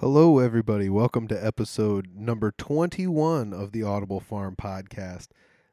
[0.00, 0.88] Hello, everybody.
[0.88, 5.28] Welcome to episode number 21 of the Audible Farm podcast.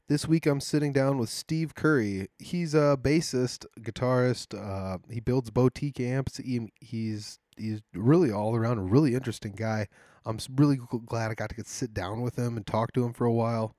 [0.09, 2.27] This week I'm sitting down with Steve Curry.
[2.37, 4.53] He's a bassist, guitarist.
[4.53, 6.35] Uh, he builds boutique amps.
[6.39, 9.87] He, he's he's really all around a really interesting guy.
[10.25, 13.13] I'm really glad I got to get sit down with him and talk to him
[13.13, 13.77] for a while.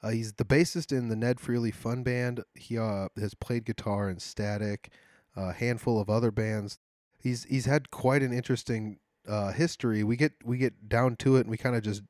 [0.00, 2.44] Uh, he's the bassist in the Ned Freely Fun Band.
[2.54, 4.92] He uh, has played guitar in Static,
[5.34, 6.78] a handful of other bands.
[7.18, 10.02] He's he's had quite an interesting uh, history.
[10.02, 12.02] We get we get down to it, and we kind of just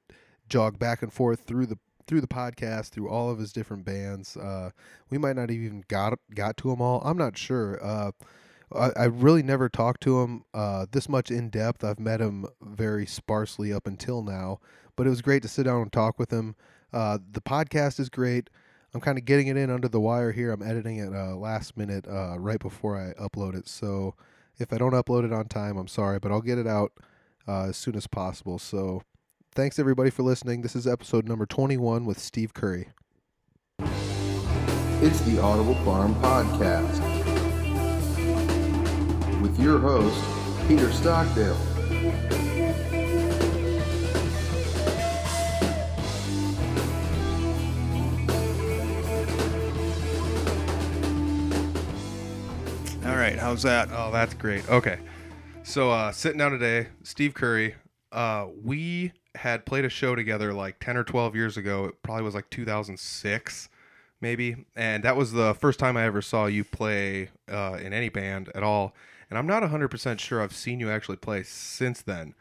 [0.48, 4.36] jog back and forth through the through the podcast, through all of his different bands.
[4.36, 4.70] Uh,
[5.10, 7.02] we might not even got got to them all.
[7.04, 7.78] I'm not sure.
[7.84, 8.12] Uh,
[8.74, 11.84] I, I really never talked to him uh, this much in depth.
[11.84, 14.60] I've met him very sparsely up until now,
[14.96, 16.54] but it was great to sit down and talk with him.
[16.92, 18.50] Uh, the podcast is great.
[18.94, 20.50] I'm kind of getting it in under the wire here.
[20.50, 23.68] I'm editing it uh, last minute, uh, right before I upload it.
[23.68, 24.14] So
[24.58, 26.92] if I don't upload it on time, I'm sorry, but I'll get it out
[27.46, 28.58] uh, as soon as possible.
[28.58, 29.02] So
[29.54, 30.62] thanks everybody for listening.
[30.62, 32.88] This is episode number 21 with Steve Curry.
[35.00, 37.00] It's the Audible Farm Podcast
[39.40, 40.20] with your host,
[40.66, 41.77] Peter Stockdale.
[53.28, 53.90] Right, how's that?
[53.92, 54.68] Oh, that's great.
[54.70, 54.98] Okay.
[55.62, 57.74] So uh sitting down today, Steve Curry,
[58.10, 61.84] uh we had played a show together like 10 or 12 years ago.
[61.86, 63.68] It probably was like 2006
[64.20, 68.08] maybe, and that was the first time I ever saw you play uh in any
[68.08, 68.94] band at all.
[69.28, 72.34] And I'm not 100% sure I've seen you actually play since then.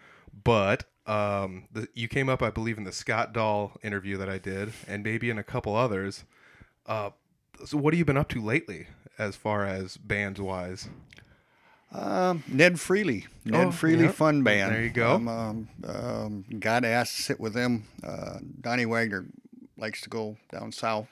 [0.44, 4.38] But um the, you came up I believe in the Scott Dahl interview that I
[4.38, 6.24] did and maybe in a couple others.
[6.86, 7.10] Uh
[7.66, 10.88] so what have you been up to lately as far as bands wise?
[11.92, 14.14] Um, Ned Freely, Ned Oh, Freely yep.
[14.16, 14.74] Fun Band.
[14.74, 15.16] There you go.
[15.16, 17.86] I'm, um, um, got asked to sit with them.
[18.04, 19.26] Uh, Donnie Wagner
[19.78, 21.08] likes to go down south,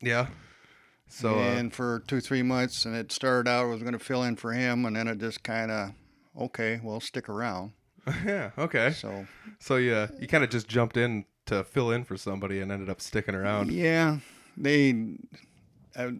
[0.00, 0.28] Yeah.
[1.08, 3.98] So uh, and for two three months, and it started out I was going to
[3.98, 5.90] fill in for him, and then it just kind of
[6.40, 7.72] okay, well stick around.
[8.26, 8.90] yeah, okay.
[8.92, 9.26] So
[9.60, 12.88] So yeah, you kind of just jumped in to fill in for somebody and ended
[12.88, 13.70] up sticking around.
[13.70, 14.18] yeah,
[14.56, 14.94] they,
[15.94, 16.14] I,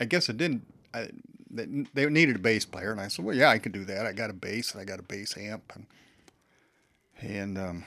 [0.00, 0.66] I guess it didn't.
[0.92, 1.08] I,
[1.50, 4.06] they, they needed a bass player, and I said, "Well, yeah, I could do that.
[4.06, 5.86] I got a bass, and I got a bass amp, and
[7.20, 7.84] and um,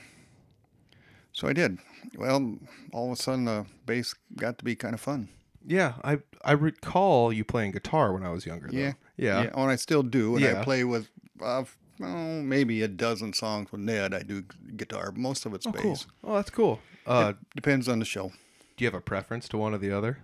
[1.32, 1.78] so I did.
[2.16, 2.56] Well,
[2.92, 5.28] all of a sudden, the bass got to be kind of fun.
[5.66, 8.68] Yeah, I I recall you playing guitar when I was younger.
[8.68, 8.78] Though.
[8.78, 9.50] Yeah, Yeah.
[9.54, 10.60] Oh, and I still do, and Yeah.
[10.60, 11.08] I play with,
[11.42, 11.64] uh,
[12.00, 14.14] oh, maybe a dozen songs with Ned.
[14.14, 14.44] I do
[14.76, 15.12] guitar.
[15.14, 15.82] Most of it's Oh, bass.
[15.82, 15.98] cool.
[16.24, 16.80] Oh, that's cool.
[17.06, 18.28] Uh, Depends on the show.
[18.76, 20.18] do you have a preference to one or the other?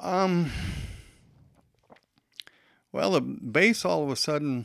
[0.00, 0.50] Um.
[2.92, 4.64] Well, the bass all of a sudden,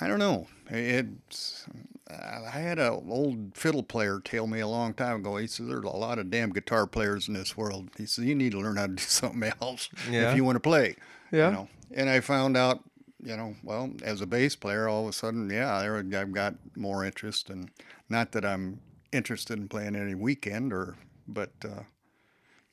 [0.00, 0.46] I don't know.
[0.68, 1.66] It's
[2.08, 5.36] I had an old fiddle player tell me a long time ago.
[5.36, 7.90] He says there's a lot of damn guitar players in this world.
[7.98, 10.30] He says you need to learn how to do something else Yeah.
[10.30, 10.96] if you want to play.
[11.32, 11.48] Yeah.
[11.48, 11.68] You know?
[11.92, 12.80] And I found out,
[13.22, 16.54] you know, well, as a bass player, all of a sudden, yeah, there I've got
[16.76, 17.70] more interest, and
[18.08, 18.80] not that I'm
[19.12, 20.96] interested in playing any weekend or,
[21.28, 21.82] but uh,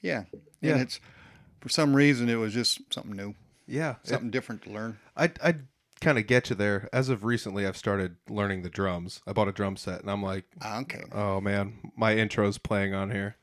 [0.03, 0.25] yeah,
[0.61, 0.73] Yeah.
[0.73, 0.99] and it's
[1.61, 3.33] for some reason it was just something new,
[3.65, 3.95] Yeah.
[4.03, 4.99] something different to learn.
[5.17, 5.55] I I
[6.01, 6.89] kind of get you there.
[6.93, 9.21] As of recently, I've started learning the drums.
[9.25, 12.93] I bought a drum set, and I'm like, Ah, Okay, Oh man, my intro's playing
[12.93, 13.37] on here.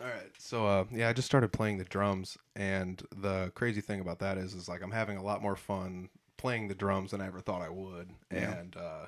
[0.00, 0.30] All right.
[0.38, 4.38] So uh yeah, I just started playing the drums and the crazy thing about that
[4.38, 7.40] is is like I'm having a lot more fun playing the drums than I ever
[7.40, 8.10] thought I would.
[8.32, 8.52] Yeah.
[8.58, 9.06] And uh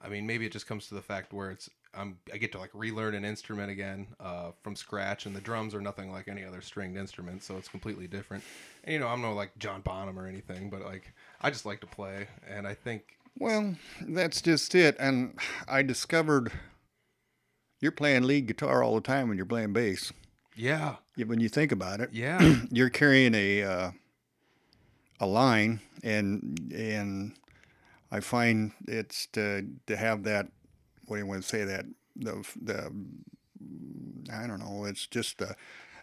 [0.00, 2.58] I mean maybe it just comes to the fact where it's I'm I get to
[2.58, 6.44] like relearn an instrument again uh from scratch and the drums are nothing like any
[6.44, 8.44] other stringed instrument, so it's completely different.
[8.84, 11.80] And you know, I'm no like John Bonham or anything, but like I just like
[11.80, 14.96] to play and I think well, that's just it.
[14.98, 15.38] And
[15.68, 16.52] I discovered
[17.80, 20.12] you're playing lead guitar all the time when you're playing bass.
[20.54, 20.96] yeah.
[21.16, 22.56] Yeah, When you think about it, Yeah.
[22.70, 23.90] you're carrying a uh,
[25.20, 27.32] a line, and and
[28.10, 30.48] I find it's to to have that.
[31.06, 31.86] What do you want to say that
[32.16, 32.92] the the
[34.32, 34.84] I don't know.
[34.84, 35.54] It's just uh,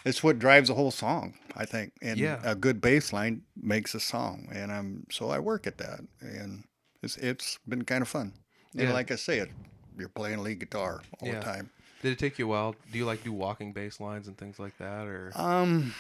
[0.06, 1.36] it's what drives the whole song.
[1.56, 2.40] I think, and Yeah.
[2.44, 6.64] a good bass line makes a song, and I'm so I work at that, and
[7.02, 8.34] it's it's been kind of fun.
[8.76, 8.94] And Yeah.
[8.94, 9.52] like I said,
[9.98, 11.40] you're playing lead guitar all Yeah.
[11.40, 11.70] the time.
[12.02, 12.76] Did it take you a while?
[12.92, 15.94] Do you like do walking bass lines and things like that, or Um,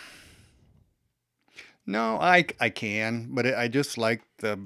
[1.85, 4.57] no, I I can, but I just like the,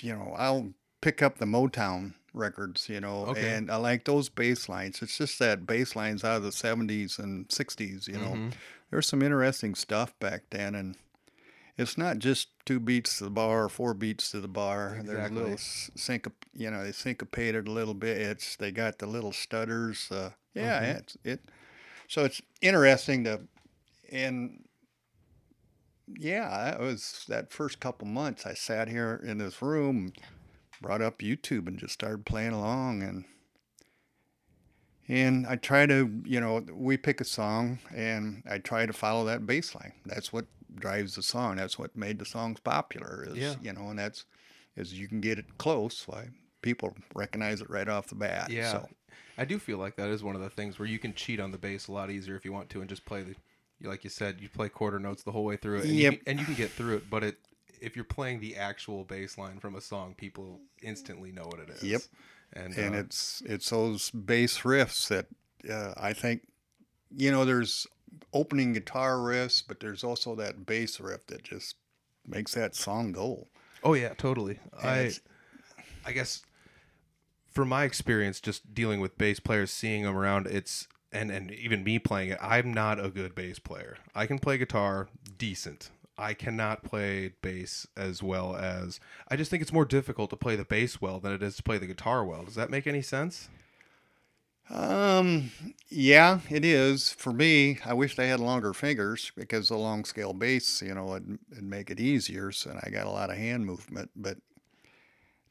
[0.00, 3.54] you know, I'll pick up the Motown records, you know, Okay.
[3.56, 5.02] and I like those bass lines.
[5.02, 8.36] It's just that bass lines out of the '70s and '60s, you know.
[8.36, 8.52] Mhm.
[8.90, 10.96] There's some interesting stuff back then, and
[11.76, 15.00] it's not just two beats to the bar or four beats to the bar.
[15.04, 18.18] There's a little syncop, you know, they syncopated a little bit.
[18.20, 20.10] It's they got the little stutters.
[20.10, 20.98] Uh, yeah, Mhm.
[20.98, 21.40] it's it.
[22.08, 23.40] So it's interesting to,
[24.10, 24.64] and
[26.06, 28.44] yeah, that was that first couple months.
[28.44, 30.12] I sat here in this room,
[30.82, 33.24] brought up YouTube, and just started playing along and.
[35.08, 39.24] And I try to, you know, we pick a song and I try to follow
[39.24, 39.92] that bass line.
[40.06, 40.46] That's what
[40.76, 41.56] drives the song.
[41.56, 43.26] That's what made the songs popular.
[43.28, 43.54] Is Yeah.
[43.60, 44.24] you know, and that's
[44.76, 46.04] is you can get it close.
[46.06, 46.28] Why
[46.62, 48.48] people recognize it right off the bat.
[48.50, 48.70] Yeah.
[48.70, 48.88] So
[49.36, 51.50] I do feel like that is one of the things where you can cheat on
[51.50, 53.34] the bass a lot easier if you want to and just play the
[53.80, 55.84] you- like you said, you play quarter notes the whole way through it.
[55.86, 56.12] And, Yep.
[56.12, 57.38] you, and you can get through it, but it
[57.82, 61.68] if you're playing the actual bass line from a song, people instantly know what it
[61.68, 61.82] is.
[61.82, 62.00] Yep.
[62.54, 65.26] And, and uh, it's it's those bass riffs that
[65.70, 66.42] uh, I think,
[67.14, 67.86] you know, there's
[68.32, 71.76] opening guitar riffs, but there's also that bass riff that just
[72.26, 73.48] makes that song go.
[73.82, 74.60] Oh yeah, totally.
[74.82, 75.10] And I
[76.04, 76.42] I guess
[77.50, 81.82] from my experience just dealing with bass players, seeing them around, it's and and even
[81.82, 83.96] me playing it, I'm not a good bass player.
[84.14, 85.08] I can play guitar
[85.38, 85.90] decent.
[86.18, 90.56] I cannot play bass as well as I just think it's more difficult to play
[90.56, 92.44] the bass well than it is to play the guitar well.
[92.44, 93.48] Does that make any sense?
[94.70, 95.50] Um,
[95.88, 97.78] yeah, it is for me.
[97.84, 101.64] I wish I had longer fingers because the long scale bass, you know, would it'd
[101.64, 102.52] make it easier.
[102.52, 104.38] So and I got a lot of hand movement, but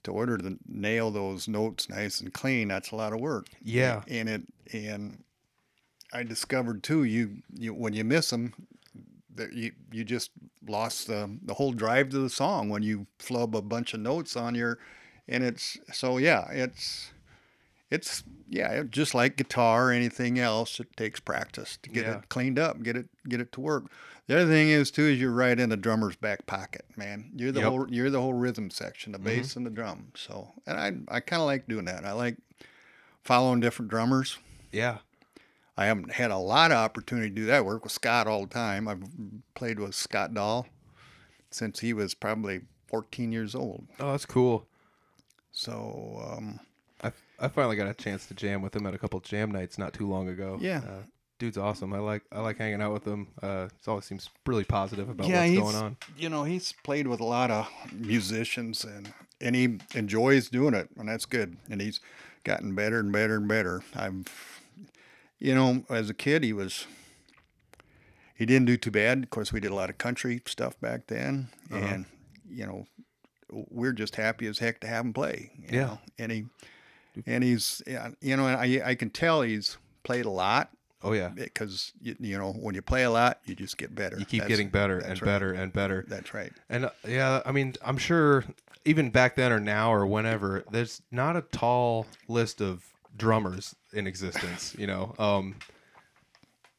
[0.03, 3.47] to order to nail those notes nice and clean, that's a lot of work.
[3.61, 4.01] Yeah.
[4.07, 4.41] and it
[4.73, 5.23] and
[6.13, 8.53] I discovered too, you you when you miss them,
[9.35, 10.31] that you you just
[10.67, 14.35] lost the the whole drive to the song when you flub a bunch of notes
[14.35, 14.79] on your,
[15.27, 17.11] and it's so yeah, it's
[17.89, 22.17] it's yeah, just like guitar or anything else, it takes practice to get Yeah.
[22.19, 23.85] it cleaned up, get it get it to work.
[24.27, 27.31] The other thing is too is you're right in the drummer's back pocket, man.
[27.35, 27.69] You're the Yep.
[27.69, 29.27] whole you're the whole rhythm section, the mm-hmm.
[29.27, 30.11] bass and the drum.
[30.15, 32.05] So, and I I kind of like doing that.
[32.05, 32.37] I like
[33.23, 34.37] following different drummers.
[34.71, 34.99] Yeah.
[35.77, 37.57] I haven't had a lot of opportunity to do that.
[37.57, 38.87] I work with Scott all the time.
[38.87, 39.03] I've
[39.55, 40.67] played with Scott Dahl
[41.49, 43.87] since he was probably 14 years old.
[43.99, 44.65] Oh, that's cool.
[45.51, 46.59] So um,
[47.03, 49.77] I, I finally got a chance to jam with him at a couple jam nights
[49.77, 50.57] not too long ago.
[50.61, 50.81] Yeah.
[50.85, 51.03] Uh,
[51.39, 51.91] dude's awesome.
[51.93, 53.27] I like I like hanging out with him.
[53.41, 55.97] Uh, he always seems really positive about yeah, what's going on.
[56.15, 60.89] you know he's played with a lot of musicians and and he enjoys doing it,
[60.97, 61.57] and that's good.
[61.69, 61.99] And he's
[62.43, 63.83] gotten better and better and better.
[63.95, 64.60] I've
[65.41, 66.85] you know as a kid he was.
[68.35, 69.21] He didn't do too bad.
[69.23, 71.85] Of course, we did a lot of country stuff back then, Uh-huh.
[71.85, 72.05] and
[72.49, 72.87] you know,
[73.51, 75.51] we're just happy as heck to have him play.
[75.59, 75.85] you Yeah.
[75.85, 75.99] know.
[76.17, 76.45] and he,
[77.27, 77.81] and he's,
[78.21, 80.71] you know, I I can tell he's played a lot
[81.03, 81.29] Oh yeah.
[81.29, 84.17] because you, you know when you play a lot, you just get better.
[84.17, 85.25] You keep That's- getting better and right.
[85.25, 86.03] better and better.
[86.07, 86.51] That's right.
[86.69, 88.43] And uh, yeah, I mean, I'm sure
[88.85, 92.85] even back then or now or whenever, there's not a tall list of
[93.15, 94.75] drummers in existence.
[94.77, 95.55] You know, um,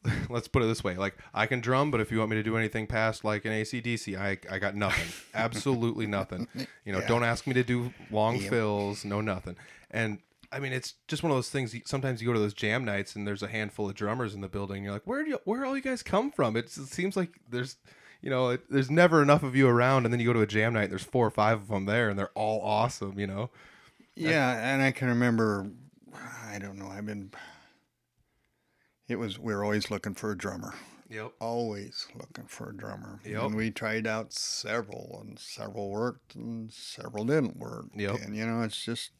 [0.29, 2.43] let's put it this way: like I can drum, but if you want me to
[2.43, 6.49] do anything past like an ACDC, I I got nothing, absolutely nothing.
[6.85, 7.07] You know, Yeah.
[7.07, 8.51] don't ask me to do long Yep.
[8.51, 9.57] fills, no nothing.
[9.91, 10.19] And
[10.51, 11.75] I mean, it's just one of those things.
[11.87, 14.49] Sometimes you go to those jam nights and there's a handful of drummers in the
[14.49, 14.85] building.
[14.85, 16.57] You're like, where do you, where all you guys come from?
[16.59, 17.77] It's, it seems like there's,
[18.21, 20.05] you know, it, there's never enough of you around.
[20.05, 21.87] And then you go to a jam night, and there's four or five of them
[21.87, 23.19] there, and they're all awesome.
[23.19, 23.51] You know,
[24.15, 25.71] Yeah, and I can remember.
[26.15, 26.89] I don't know.
[26.89, 27.31] I've been.
[29.09, 30.75] It was we were always looking for a drummer.
[31.11, 31.33] Yep.
[31.41, 33.21] Always looking for a drummer.
[33.25, 33.43] Yep.
[33.43, 37.87] And we tried out several, and several worked, and several didn't work.
[37.95, 38.21] Yep.
[38.23, 39.11] And you know, it's just.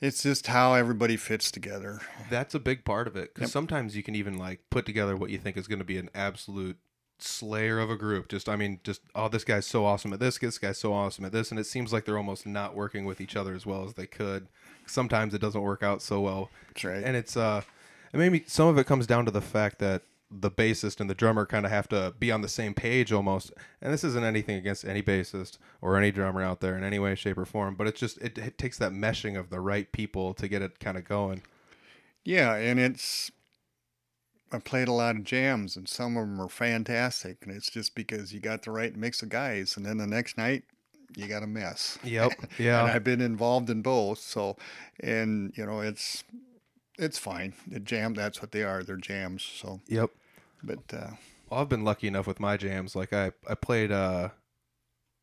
[0.00, 2.00] It's just how everybody fits together.
[2.28, 3.52] That's a big part of it because Yep.
[3.52, 6.10] sometimes you can even like put together what you think is going to be an
[6.14, 6.76] absolute
[7.18, 8.28] slayer of a group.
[8.28, 11.24] Just, I mean, just oh, this guy's so awesome at this, this guy's so awesome
[11.24, 13.84] at this, and it seems like they're almost not working with each other as well
[13.84, 14.48] as they could.
[14.86, 17.02] Sometimes it doesn't work out so well, That's right.
[17.02, 17.62] and it's uh,
[18.12, 21.14] and maybe some of it comes down to the fact that the bassist and the
[21.14, 23.52] drummer kind of have to be on the same page almost.
[23.80, 27.14] And this isn't anything against any bassist or any drummer out there in any way,
[27.14, 30.34] shape, or form, but it's just it, it takes that meshing of the right people
[30.34, 31.42] to get it kind of going.
[32.24, 33.30] Yeah, and it's
[34.54, 37.94] I played a lot of jams, and some of them are fantastic, and it's just
[37.94, 40.64] because you got the right mix of guys, and then the next night
[41.16, 41.98] you got a mess.
[42.04, 42.32] Yep.
[42.58, 42.82] Yeah.
[42.82, 44.56] and I've been involved in both, so
[45.00, 46.24] and you know it's
[46.98, 47.54] it's fine.
[47.66, 48.82] The jam, that's what they are.
[48.84, 49.42] They're jams.
[49.42, 50.10] So, Yep.
[50.62, 51.10] but uh,
[51.50, 52.94] Well, I've been lucky enough with my jams.
[52.94, 53.90] Like I, I played.
[53.92, 54.30] uh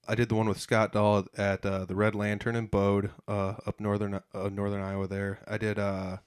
[0.07, 3.53] I did the one with Scott Dahl at uh, the Red Lantern in Bode, uh,
[3.67, 5.07] up northern uh, northern Iowa.
[5.07, 6.17] There, I did uh,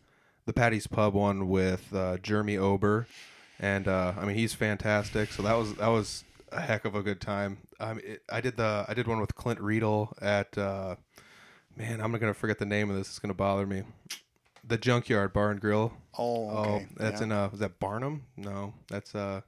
[0.46, 3.06] the Patty's Pub one with uh, Jeremy Ober,
[3.58, 5.32] and uh, I mean he's fantastic.
[5.32, 7.58] So that was that was a heck of a good time.
[7.80, 10.96] Um, it, I did the I did one with Clint Riedel at uh,
[11.76, 13.08] man, I'm gonna forget the name of this.
[13.08, 13.82] It's gonna bother me.
[14.66, 15.92] The Junkyard Bar and Grill.
[16.16, 16.86] Oh, okay.
[16.90, 17.26] Oh, that's yeah.
[17.26, 18.22] in uh, is that Barnum?
[18.36, 19.42] No, that's uh,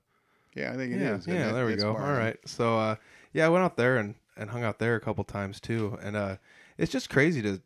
[0.54, 1.26] Yeah, I think it yeah, is.
[1.26, 1.52] yeah.
[1.52, 1.94] There we go.
[1.94, 2.10] Barnum.
[2.10, 2.36] All right.
[2.44, 2.96] So uh,
[3.32, 6.16] yeah, I went out there and and hung out there a couple times too, and
[6.16, 6.36] uh,
[6.78, 7.60] it's just crazy to.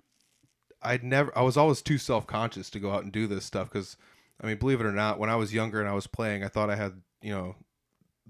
[0.83, 1.37] I'd never.
[1.37, 3.97] I was always too self conscious to go out and do this stuff because,
[4.41, 6.49] I mean, believe it or not, when I was younger and I was playing, I
[6.49, 7.57] thought I had you know.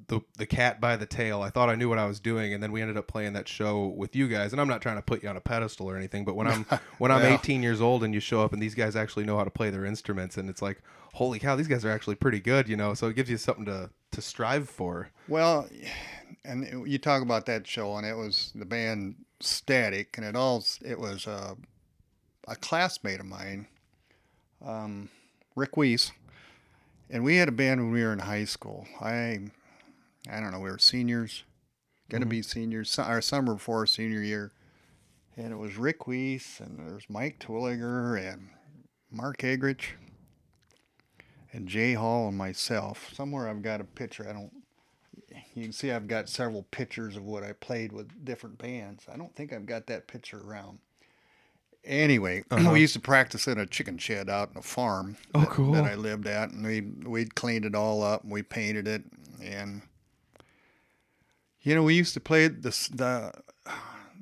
[0.08, 1.42] The, the cat by the tail.
[1.42, 3.46] I thought I knew what I was doing, and then we ended up playing that
[3.46, 4.50] show with you guys.
[4.50, 6.64] And I'm not trying to put you on a pedestal or anything, but when I'm
[6.98, 7.34] when I'm Well.
[7.34, 9.68] 18 years old and you show up and these guys actually know how to play
[9.68, 10.80] their instruments, and it's like,
[11.12, 12.94] holy cow, these guys are actually pretty good, you know.
[12.94, 15.10] So it gives you something to to strive for.
[15.28, 15.68] Well,
[16.44, 20.64] and you talk about that show, and it was the band Static, and it all
[20.82, 21.56] it was uh,
[22.50, 23.68] a classmate of mine,
[24.64, 25.08] um,
[25.54, 26.10] Rick Weiss,
[27.08, 28.86] and we had a band when we were in high school.
[29.00, 29.38] I,
[30.28, 31.44] I don't know, we were seniors,
[32.10, 34.50] gonna be seniors, our summer before senior year,
[35.36, 38.48] and it was Rick Weiss, and there's Mike Twilliger and
[39.10, 39.92] Mark Egrich.
[41.52, 43.12] And Jay Hall and myself.
[43.12, 44.24] Somewhere I've got a picture.
[44.28, 44.52] I don't
[45.54, 49.06] you can see I've got several pictures of what I played with different bands.
[49.12, 50.78] I don't think I've got that picture around.
[51.84, 52.70] Anyway, Uh-huh.
[52.72, 55.72] we used to practice in a chicken shed out in a farm Oh, that, cool.
[55.72, 59.02] that I lived at, and we we'd cleaned it all up and we painted it,
[59.42, 59.82] and
[61.62, 63.32] you know we used to play this the.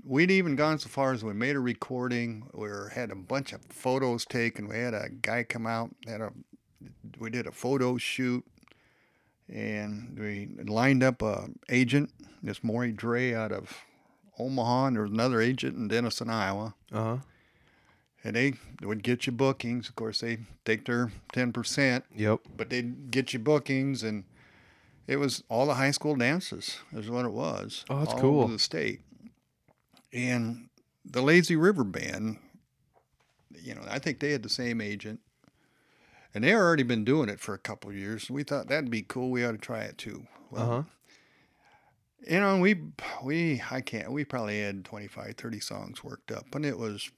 [0.04, 2.44] We'd even gone so far as we made a recording.
[2.54, 4.66] We were, had a bunch of photos taken.
[4.66, 5.90] We had a guy come out.
[6.06, 6.32] Had a
[7.18, 8.42] we did a photo shoot
[9.52, 12.10] and we lined up a agent,
[12.42, 13.70] this Maury Dre out of
[14.38, 16.74] Omaha, and there was another agent in Denison, Iowa.
[16.90, 17.16] Uh huh.
[18.24, 19.88] And they would get you bookings.
[19.88, 22.40] Of course, they take their ten percent, Yep.
[22.56, 24.24] but they'd get you bookings, and
[25.06, 26.78] it was all the high school dances.
[26.92, 27.84] Is what it was.
[27.88, 28.42] Oh, that's all cool.
[28.42, 29.00] Over the state,
[30.12, 30.68] and
[31.04, 32.38] the Lazy River Band.
[33.60, 35.20] You know, I think they had the same agent,
[36.34, 38.28] and they had already been doing it for a couple of years.
[38.30, 39.30] We thought that'd be cool.
[39.30, 40.26] We ought to try it too.
[40.54, 40.82] Uh huh.
[42.28, 42.80] You know, we
[43.22, 44.10] we I can't.
[44.10, 47.10] We probably had 25, 30 songs worked up, and it was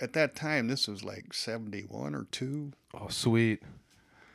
[0.00, 0.68] at that time.
[0.68, 2.72] This was like seventy one or two.
[2.94, 3.62] Oh, sweet.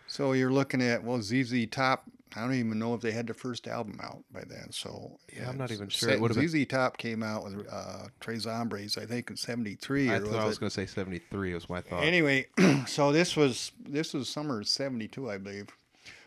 [0.07, 2.03] So you're looking at well, ZZ Top.
[2.35, 4.67] I don't even know if they had the first album out by then.
[4.71, 6.09] So Yeah, I'm not even sure.
[6.09, 9.35] Sa- It would've been- ZZ Top came out with uh, Tres Hombres, I think, in
[9.35, 10.09] '73.
[10.09, 12.03] I or thought I was going to say 73 was my thought.
[12.03, 12.47] Anyway,
[12.87, 15.67] so this was this was summer of '72, I believe.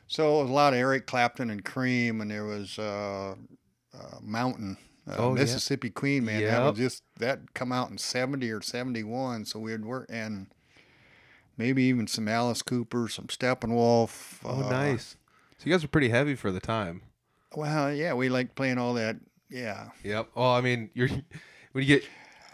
[0.07, 3.35] So it was a lot of Eric Clapton and Cream, and there was uh,
[3.95, 4.77] uh, Mountain,
[5.09, 5.43] uh, Oh, yeah.
[5.43, 6.43] Mississippi Queen, man.
[6.43, 6.71] That Yep.
[6.71, 9.45] was just that come out in '70 or '71.
[9.45, 10.47] So we'd work and
[11.57, 14.39] maybe even some Alice Cooper, some Steppenwolf.
[14.45, 15.17] oh, uh, nice.
[15.59, 17.03] So you guys were pretty heavy for the time.
[17.55, 19.17] Well, yeah, we liked playing all that.
[19.51, 20.31] Yeah, Yep.
[20.35, 21.09] Well, I mean, you're
[21.73, 22.05] when you get,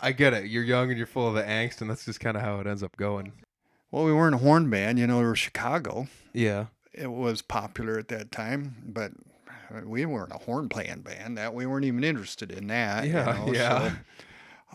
[0.03, 0.47] I get it.
[0.47, 2.67] You're young and you're full of the angst, and that's just kind of how it
[2.67, 3.33] ends up going.
[3.91, 5.19] well, we weren't a horn band, you know.
[5.19, 6.09] We were Chicago.
[6.35, 6.67] Yeah.
[6.93, 9.13] it was popular at that time, but
[9.85, 11.39] we weren't a horn playing band.
[11.39, 13.05] That we weren't even interested in that.
[13.07, 13.93] you Yeah, know, yeah.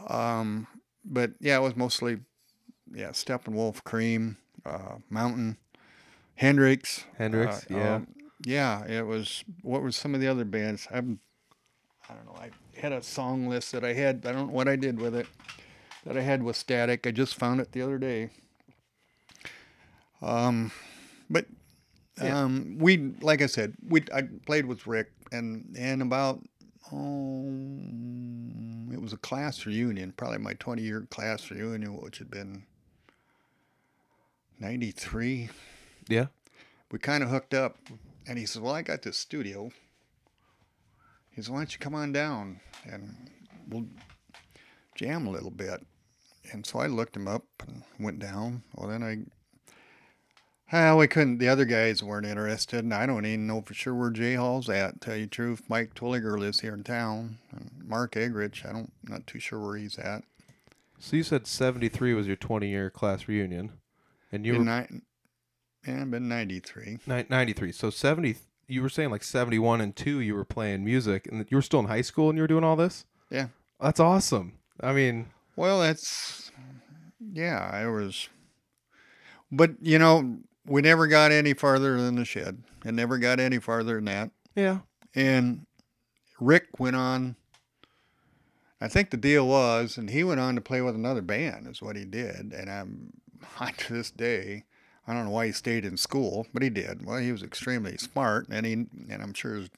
[0.08, 0.68] so, um,
[1.04, 2.20] but yeah, it was mostly
[2.94, 5.58] yeah, Steppenwolf, Cream, uh, Mountain,
[6.36, 7.06] Hendrix.
[7.18, 7.96] Hendrix, uh, yeah.
[7.96, 8.08] um,
[8.46, 8.86] yeah.
[8.86, 9.44] It was.
[9.62, 10.88] What were some of the other bands?
[10.92, 11.20] I'm.
[12.10, 12.40] I don't know.
[12.40, 14.26] I had a song list that I had.
[14.26, 15.28] I don't know what I did with it.
[16.06, 17.08] That I had with Static.
[17.08, 18.30] I just found it the other day.
[20.22, 20.72] Um,
[21.30, 21.46] but
[22.22, 22.44] Yeah.
[22.44, 26.42] um, we like I said, we I played with Rick, and and about
[26.92, 27.46] oh,
[28.94, 32.64] it was a class reunion, probably my twenty year class reunion, which had been
[34.60, 35.50] ninety three.
[36.08, 36.28] Yeah.
[36.92, 37.78] We kind of hooked up,
[38.28, 39.72] and he says, "Well, I got this studio."
[41.32, 43.30] He says, "Why don't you come on down and
[43.68, 43.88] we'll
[44.96, 45.86] jam a little bit?"
[46.54, 48.64] And so I looked him up and went down.
[48.74, 49.26] Well, then I
[50.72, 51.38] well, we couldn't.
[51.38, 54.70] The other guys weren't interested, and I don't even know for sure where Jay Hall's
[54.70, 55.00] at.
[55.02, 58.68] Tell you the truth, Mike Twilliger lives here in town, and Mark Egrich.
[58.68, 60.24] I don't, not too sure where he's at.
[61.00, 63.74] So you said 73 was your 20 year class reunion,
[64.32, 65.02] and you in were ni-
[65.88, 66.98] yeah, been ninety three.
[67.06, 67.72] ni- 93.
[67.72, 68.38] So 70.
[68.68, 70.20] You were saying like 71 and two.
[70.20, 72.64] You were playing music, and you were still in high school, and you were doing
[72.64, 73.06] all this.
[73.30, 73.50] Yeah.
[73.80, 74.54] That's awesome.
[74.82, 76.52] I mean, Well, that's
[77.34, 77.70] yeah.
[77.72, 78.30] I was,
[79.52, 82.64] but you know, we never got any farther than the shed.
[82.84, 84.32] and never got any farther than that.
[84.56, 84.80] yeah.
[85.16, 85.66] And
[86.40, 87.36] Rick went on.
[88.82, 91.82] I think the deal was, and he went on to play with another band, is
[91.82, 92.54] what he did.
[92.54, 93.14] And I'm
[93.78, 94.66] to this day,
[95.08, 97.06] I don't know why he stayed in school, but he did.
[97.06, 99.70] Well, he was extremely smart, and he and I'm sure his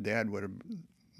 [0.00, 0.52] dad would have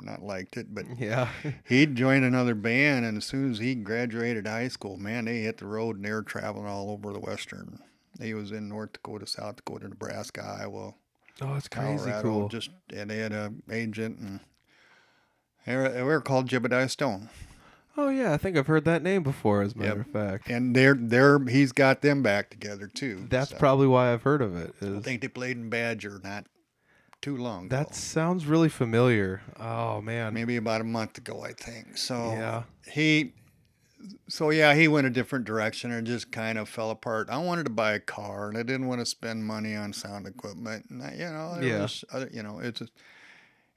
[0.01, 1.29] not liked it, but Yeah.
[1.69, 5.59] he'd joined another band, and as soon as he graduated high school, man, they hit
[5.59, 7.79] the road and they were traveling all over the western.
[8.21, 10.95] He was in North Dakota, South Dakota, Nebraska, Iowa,
[11.41, 12.23] oh, it's crazy Colorado.
[12.23, 12.49] cool.
[12.49, 14.41] Just and they had a agent, and
[15.67, 17.31] they were, they were called Jebediah Stone.
[17.97, 19.63] oh yeah, I think I've heard that name before.
[19.63, 20.07] As a matter Yep.
[20.07, 23.27] of fact, And they're they're he's got them back together too.
[23.29, 23.57] that's so.
[23.57, 24.75] probably why I've heard of it.
[24.83, 26.47] I think they played in Badger not
[27.21, 27.67] too long.
[27.67, 27.77] ago.
[27.77, 29.43] that sounds really familiar?
[29.59, 30.35] Oh man.
[30.35, 31.97] maybe about a month ago, I think.
[31.97, 32.63] So Yeah.
[32.91, 33.33] he,
[34.29, 37.29] so yeah, he went a different direction and just kind of fell apart.
[37.31, 40.27] I wanted to buy a car and I didn't want to spend money on sound
[40.27, 40.87] equipment.
[40.91, 41.83] And I, you know, Yeah.
[41.83, 42.93] was, uh, you know, it's, just,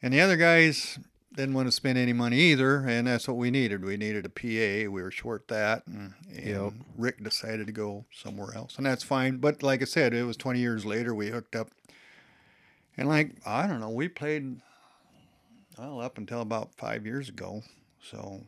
[0.01, 1.00] and the other guys
[1.36, 3.84] didn't want to spend any money either, and that's what we needed.
[3.84, 4.89] We needed a PA.
[4.89, 6.74] We were short that, and, and Yep.
[6.98, 9.38] Rick decided to go somewhere else, and that's fine.
[9.38, 11.72] But like I said, it was 20 years later we hooked up,
[12.96, 14.62] and like I don't know, we played
[15.77, 17.63] well up until about five years ago.
[18.01, 18.41] So,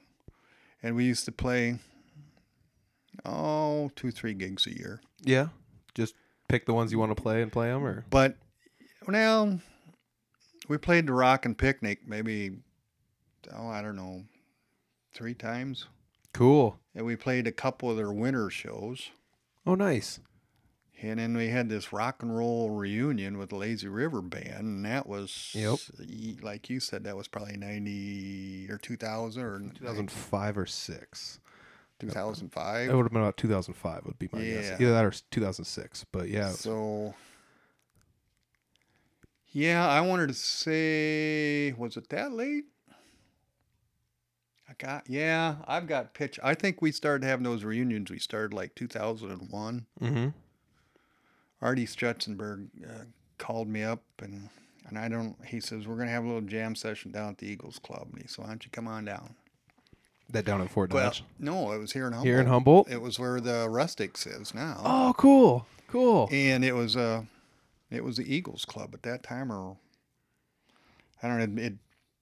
[0.84, 1.79] and we used to play
[3.25, 5.01] oh two three gigs a year.
[5.24, 5.48] Yeah.
[5.96, 6.15] Just
[6.48, 8.36] pick the ones you want to play and play them, or But
[9.07, 9.60] well,
[10.67, 12.57] we played the Rock and Picnic maybe
[13.53, 14.24] oh I don't know
[15.13, 15.88] three times,
[16.34, 16.77] cool.
[16.93, 19.10] and we played a couple of their winter shows.
[19.65, 20.19] Oh, nice.
[20.99, 24.85] And then we had this rock and roll reunion with the Lazy River Band, and
[24.85, 25.77] that was, Yep.
[26.41, 31.39] like you said, that was probably 90 or 2000 or 2005 or six.
[31.99, 32.89] 2005.
[32.89, 34.05] It would have been about 2005.
[34.05, 34.65] Would be my guess.
[34.69, 34.73] Yeah.
[34.75, 36.05] Either that or 2006.
[36.11, 36.49] But yeah.
[36.49, 37.13] So,
[39.49, 42.65] yeah, I wanted to say, was it that late?
[44.69, 46.39] I got, yeah, I've got pitch.
[46.43, 48.11] I think we started having those reunions.
[48.11, 49.85] We started like 2001.
[50.01, 50.27] Mm-hmm.
[51.61, 53.03] Artie Strutzenberg uh,
[53.37, 54.49] called me up and
[54.87, 55.35] and I don't.
[55.45, 58.21] He says we're gonna have a little jam session down at the Eagles Club, and
[58.21, 59.35] he said, "Why don't you come on down?"
[60.29, 61.23] That down in Fort Well, Dodge.
[61.39, 62.25] no, it was here in Humboldt.
[62.27, 62.89] Here in Humboldt.
[62.89, 65.65] It was where the Rustics is now, Oh, cool.
[65.88, 66.27] Cool.
[66.32, 67.23] and it was uh,
[67.89, 69.77] it was the Eagles Club at that time, or
[71.23, 71.62] I don't know.
[71.63, 71.73] It,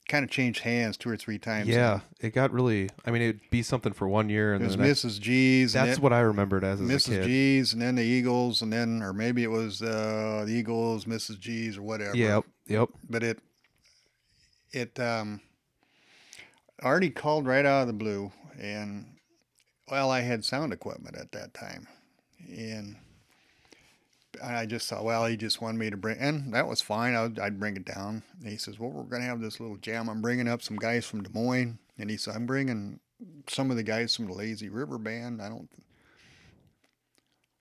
[0.08, 1.68] kind of changed hands two or three times.
[1.68, 2.90] Yeah, it got really.
[3.06, 5.20] I mean, it'd be something for one year, it and was then next- Mrs.
[5.20, 5.76] G's.
[5.76, 7.24] and That's then- what I remembered as, as a Mrs.
[7.26, 11.40] G's, and then the Eagles, and then or maybe it was uh, the Eagles, Mrs.
[11.40, 12.16] G's, or whatever.
[12.16, 12.46] Yep.
[12.68, 12.90] Yep.
[13.10, 13.40] but it
[14.72, 15.40] it um
[16.84, 19.06] already called right out of the blue and
[19.90, 21.88] well i had sound equipment at that time
[22.50, 22.98] and
[24.44, 27.40] i just thought well he just wanted me to bring and that was fine I'd,
[27.40, 30.10] I'd bring it down and he says well we're going to have this little jam
[30.10, 33.00] i'm bringing up some guys from des moines and he said i'm bringing
[33.48, 35.70] some of the guys from the lazy river band i don't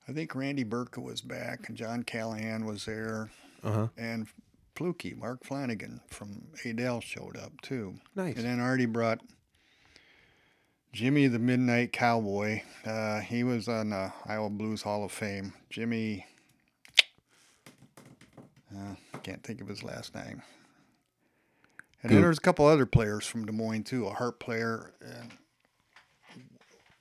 [0.09, 3.31] i think randy burka was back and john callahan was there
[3.63, 3.89] Uh huh.
[3.97, 4.27] and
[4.77, 7.95] Fluky, Mark Flanagan from Adel showed up too.
[8.17, 8.35] Nice.
[8.35, 9.21] And then Artie brought
[10.93, 12.63] Jimmy the Midnight Cowboy.
[12.85, 15.53] Uh, he was on the Iowa Blues Hall of Fame.
[15.71, 16.27] Jimmy,
[18.77, 20.43] uh, can't think of his last name.
[22.03, 24.93] And then there's a couple other players from Des Moines too, a harp player.
[25.01, 25.31] And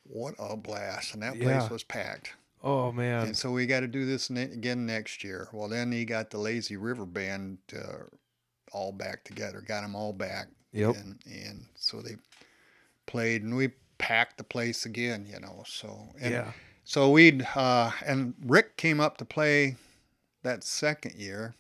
[0.04, 1.14] what a blast!
[1.14, 1.70] And that place Yeah.
[1.70, 2.34] was packed.
[2.64, 3.28] Oh man.
[3.28, 5.50] And so we got to do this ne- again next year.
[5.52, 8.04] Well, then he got the Lazy River Band uh,
[8.72, 10.48] all back together, got them all back.
[10.72, 10.96] Yep.
[10.96, 12.16] And, and so they
[13.06, 15.64] played, and we packed the place again, you know.
[15.68, 16.52] So and yeah.
[16.86, 19.76] So we'd uh, and Rick came up to play
[20.44, 21.56] that second year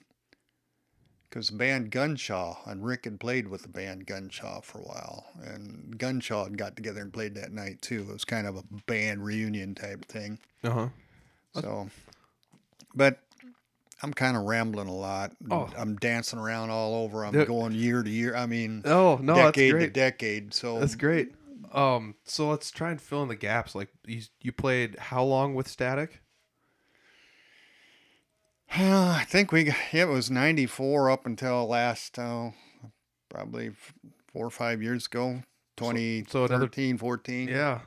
[1.33, 5.25] because the band Gunshaw and Rick had played with the band Gunshaw for a while,
[5.43, 8.05] and Gunshaw had got together and played that night too.
[8.07, 10.37] It was kind of a band reunion type thing.
[10.63, 10.87] Uh huh.
[11.59, 11.89] So,
[12.93, 13.17] but
[14.03, 15.31] I'm kind of rambling a lot.
[15.49, 15.71] Oh.
[15.75, 17.25] I'm dancing around all over.
[17.25, 18.35] I'm going year to year.
[18.35, 20.53] I mean, Oh no, that's decade to decade.
[20.53, 21.33] So That's great.
[21.71, 23.73] Um, so let's try and fill in the gaps.
[23.73, 26.21] Like you, you played how long with Static?
[28.75, 32.53] I think we got- it was 94 up until last oh,
[33.29, 33.71] probably
[34.31, 35.43] four or five years ago.
[35.77, 37.49] 2013, so another- 14.
[37.49, 37.81] Yeah.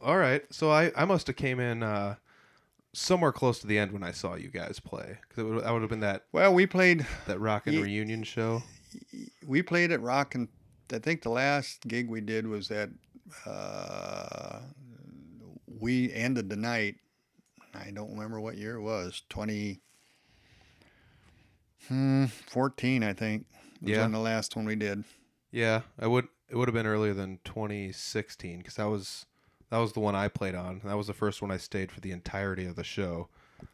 [0.00, 0.42] All right.
[0.52, 2.16] So I, I must have came in uh,
[2.92, 5.82] somewhere close to the end when I saw you guys play because would, that would
[5.82, 8.62] have been that Well, we played that rockin' Ye- reunion show.
[9.46, 10.48] we played at Rock and
[10.92, 12.90] I think the last gig we did was at
[13.46, 14.58] uh,
[15.66, 16.96] we ended the night.
[17.74, 19.22] I don't remember what year it was.
[19.30, 19.80] 20
[21.88, 23.46] hmm, 14, I think.
[23.80, 24.04] Was Yeah.
[24.04, 25.04] on the last one we did.
[25.50, 26.28] Yeah, I would.
[26.48, 29.26] It would have been earlier than 2016 because that was
[29.70, 30.82] that was the one I played on.
[30.84, 33.28] That was the first one I stayed for the entirety of the show.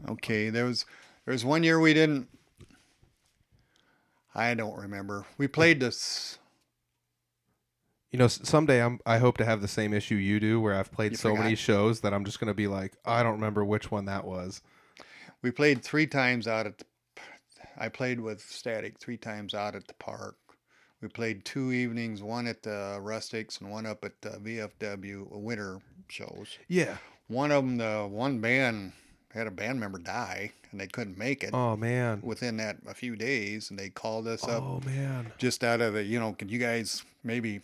[0.09, 0.87] Okay, there was
[1.25, 2.29] there was one year we didn't.
[4.35, 5.27] I don't remember.
[5.37, 6.39] We played this.
[8.11, 10.93] You know, someday I'm I hope to have the same issue you do, where I've
[10.93, 13.91] played You so many shows that I'm just gonna be like, I don't remember which
[13.91, 14.63] one that was.
[15.43, 16.83] We played three times out at.
[17.79, 20.37] I played with Static three times out at the park.
[21.01, 25.79] We played two evenings, one at the Rustics and one up at the VFW winter
[26.09, 26.59] shows.
[26.67, 26.97] Yeah.
[27.29, 28.93] One of them, the one band
[29.33, 32.21] had a band member die and they couldn't make it Oh man.
[32.23, 35.33] within that a few days, and they called us up Oh man.
[35.39, 37.61] just out of the, you know, could you guys maybe,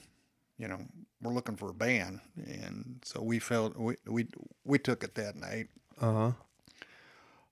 [0.59, 0.79] you know,
[1.21, 4.27] we're looking for a band, and so we felt we we
[4.65, 5.69] we took it that night.
[6.01, 6.33] Uh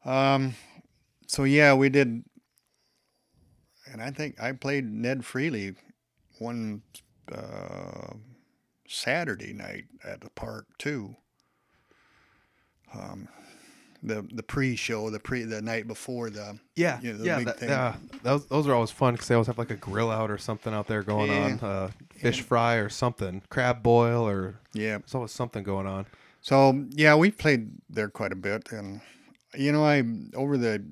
[0.05, 0.11] huh.
[0.11, 0.55] Um,
[1.27, 2.25] so yeah, we did,
[3.92, 5.74] and I think I played Ned Freely
[6.38, 6.83] one
[7.31, 8.14] uh,
[8.88, 11.14] Saturday night at the park too.
[12.94, 13.28] Um,
[14.02, 17.00] the the pre-show, the pre the night before the Yeah.
[17.00, 17.37] You know, the yeah.
[17.38, 17.68] big that- thing.
[17.68, 17.96] yeah.
[18.22, 20.74] Those those are always fun because they always have like a grill out or something
[20.74, 21.44] out there going Yeah.
[21.44, 24.98] on, uh, fish fry or something, crab boil or yeah.
[24.98, 26.07] there's always something going on.
[26.40, 29.00] So yeah, we played there quite a bit, and
[29.57, 30.02] you know, I
[30.35, 30.85] over the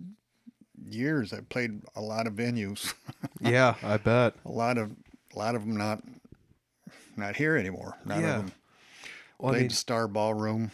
[0.89, 2.95] years I played a lot of venues,
[3.41, 4.35] yeah, I bet.
[4.45, 4.91] a lot of
[5.35, 6.03] a lot of them not
[7.17, 7.97] not here anymore.
[8.05, 8.37] None Yeah.
[8.37, 8.53] of them
[9.39, 10.71] Well, I played mean, the Star Ballroom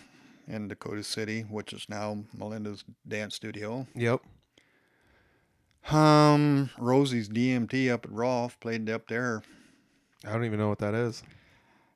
[0.49, 3.87] in Dakota City, which is now Melinda's dance studio.
[3.95, 4.21] yep.
[5.91, 9.43] Um, Rosie's DMT up at Rolfe played up there.
[10.25, 11.23] I don't even know what that is.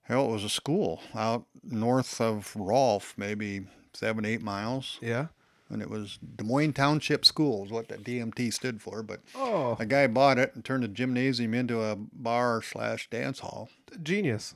[0.02, 4.98] Hell, it was a school out north of Rolfe, maybe seven, eight miles.
[5.02, 5.26] Yeah.
[5.70, 9.02] And it was Des Moines Township School is what that DMT stood for.
[9.02, 13.38] But Oh, a guy bought it and turned the gymnasium into a bar slash dance
[13.40, 13.70] hall.
[14.02, 14.54] genius.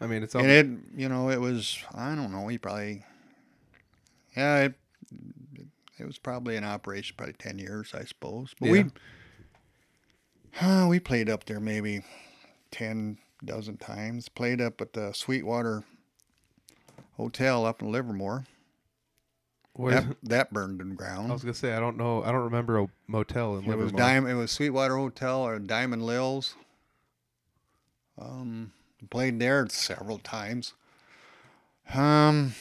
[0.00, 0.42] I mean, it's all.
[0.42, 0.66] And it,
[1.00, 3.04] you know, it was I don't know, he probably,
[4.36, 4.74] yeah, it,
[5.98, 8.54] it was probably in operation probably ten years, I suppose.
[8.60, 8.72] But Yeah.
[8.72, 8.84] we,
[10.60, 12.02] uh, we played up there maybe
[12.70, 14.28] ten dozen times.
[14.28, 15.84] Played up at the Sweetwater
[17.16, 18.44] Hotel up in Livermore.
[19.88, 21.30] That, that burned the ground.
[21.30, 22.22] I was gonna say I don't know.
[22.22, 23.98] I don't remember a motel in It was Livermore.
[23.98, 24.32] Diamond.
[24.32, 26.54] It was Sweetwater Hotel or Diamond Lils.
[28.18, 28.72] Um,
[29.10, 30.74] played there several times.
[31.94, 32.54] Um,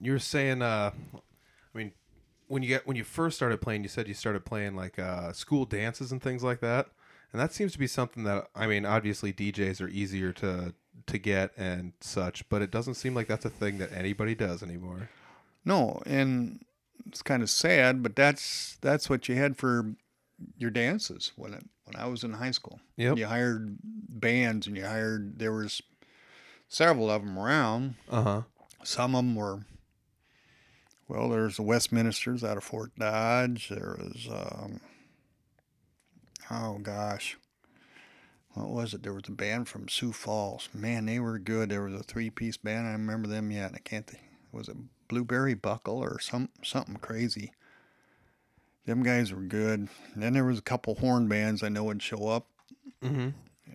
[0.00, 1.92] You were saying, uh, I mean,
[2.48, 5.32] when you get when you first started playing, you said you started playing like uh,
[5.32, 6.88] school dances and things like that,
[7.32, 10.74] and that seems to be something that I mean, obviously DJs are easier to
[11.06, 14.62] to get and such, but it doesn't seem like that's a thing that anybody does
[14.62, 15.10] anymore.
[15.64, 16.64] No, and
[17.06, 19.94] it's kind of sad, but that's that's what you had for
[20.56, 22.80] your dances when it, when I was in high school.
[22.96, 23.18] Yep.
[23.18, 25.82] You hired bands, and you hired there was
[26.68, 27.96] several of them around.
[28.08, 28.42] Uh huh.
[28.82, 29.60] Some of them were,
[31.06, 33.68] well, there's the Westminsters out of Fort Dodge.
[33.68, 34.80] There was, um,
[36.50, 37.36] oh gosh,
[38.54, 39.02] what was it?
[39.02, 40.70] There was a band from Sioux Falls.
[40.72, 41.68] Man, they were good.
[41.68, 42.88] There was a three-piece band.
[42.88, 43.72] I remember them yet.
[43.74, 44.22] I can't think.
[44.50, 44.76] Was it
[45.10, 47.52] Blueberry Buckle or some something crazy?
[48.86, 49.88] Them guys were good.
[50.14, 52.46] And then there was a couple horn bands I know would show up
[53.02, 53.28] Mm-hmm.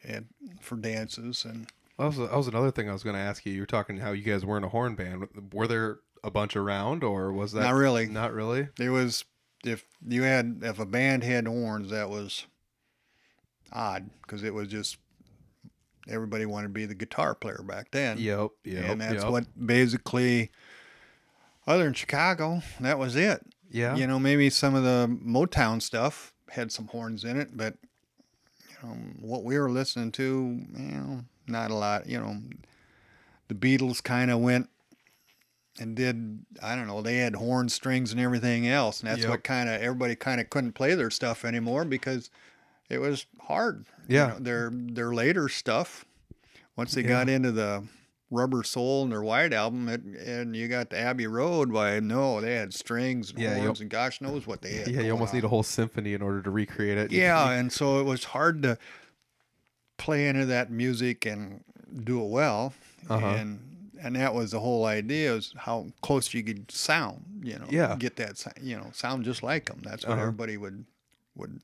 [0.08, 0.24] at,
[0.62, 1.67] for dances and
[1.98, 3.54] That was, that was another thing I was going to ask you.
[3.54, 5.28] You were talking how you guys weren't a horn band.
[5.52, 8.06] Were there a bunch around, or was that not really.
[8.08, 8.67] Not really.
[8.80, 9.26] It was
[9.63, 12.45] if you had if a band had horns, that was
[13.74, 14.98] odd because it was just
[16.08, 18.17] everybody wanted to be the guitar player back then.
[18.19, 18.50] Yep.
[18.63, 18.86] Yep.
[18.86, 19.32] and that's yep.
[19.32, 20.52] what basically.
[21.67, 23.45] Other than Chicago, that was it.
[23.71, 23.95] Yeah.
[23.95, 27.75] You know, maybe some of the Motown stuff had some horns in it, but
[28.69, 30.23] you know what we were listening to,
[30.78, 32.08] you know, not a lot.
[32.08, 32.38] You know,
[33.47, 34.69] the Beatles kind of went
[35.80, 39.30] and did I don't know, they had horn strings and everything else, and that's Yep.
[39.30, 42.30] what kind of everybody kind of couldn't play their stuff anymore because
[42.89, 43.86] it was hard.
[44.08, 44.28] You Yeah.
[44.28, 46.06] know, their their later stuff,
[46.78, 47.08] once they Yeah.
[47.10, 47.84] got into the
[48.32, 51.72] Rubber Soul and their White album, it, and you got the Abbey Road.
[51.72, 54.88] Why no, they had strings and Yeah, horns and gosh knows what they had.
[54.88, 55.02] Yeah.
[55.02, 55.38] You almost on.
[55.38, 57.12] need a whole symphony in order to recreate it.
[57.12, 58.78] Yeah, and so it was hard to
[59.98, 61.64] play into that music and
[62.04, 62.74] do it well.
[63.10, 63.26] Uh-huh.
[63.26, 63.60] And
[64.02, 67.96] and that was the whole idea is how close you could sound, you know, Yeah.
[67.98, 69.82] get that, you know, sound just like them.
[69.84, 70.22] That's what Uh-huh.
[70.22, 70.86] everybody would
[71.36, 71.62] would.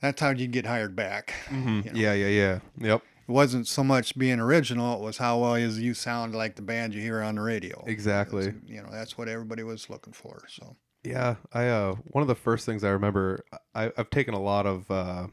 [0.00, 1.34] That's how you'd get hired back.
[1.48, 1.84] Mhm.
[1.84, 1.98] you know.
[2.00, 2.12] Yeah.
[2.14, 2.26] Yeah.
[2.26, 2.58] Yeah.
[2.78, 3.02] Yep.
[3.28, 6.62] It wasn't so much being original; it was how well is you sound like the
[6.62, 7.82] band you hear on the radio.
[7.86, 8.46] Exactly.
[8.46, 10.42] That's- you know, that's what everybody was looking for.
[10.48, 14.40] So Yeah, I uh one of the first things I remember I I've taken a
[14.40, 15.26] lot of uh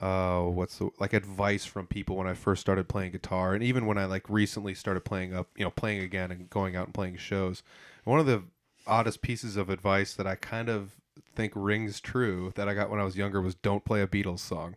[0.00, 3.86] uh what's the like advice from people when I first started playing guitar and even
[3.86, 6.94] when I like recently started playing up, you know, playing again and going out and
[6.94, 7.62] playing shows.
[8.04, 8.44] One of the
[8.86, 10.92] oddest pieces of advice that I kind of
[11.34, 14.38] think rings true that I got when I was younger was don't play a Beatles
[14.40, 14.76] song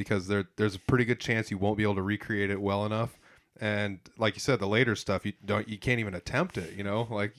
[0.00, 2.84] because there there's a pretty good chance you won't be able to recreate it well
[2.86, 3.18] enough.
[3.60, 6.74] And like you said, the later stuff you don't you can't even attempt it.
[6.76, 7.34] You know, like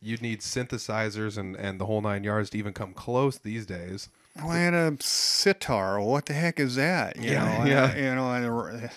[0.00, 4.08] you'd need synthesizers and and the whole nine yards to even come close these days.
[4.38, 6.00] Playing a sitar.
[6.00, 7.16] What the heck is that?
[7.16, 7.84] You Yeah, know, yeah.
[7.84, 8.88] uh, you know,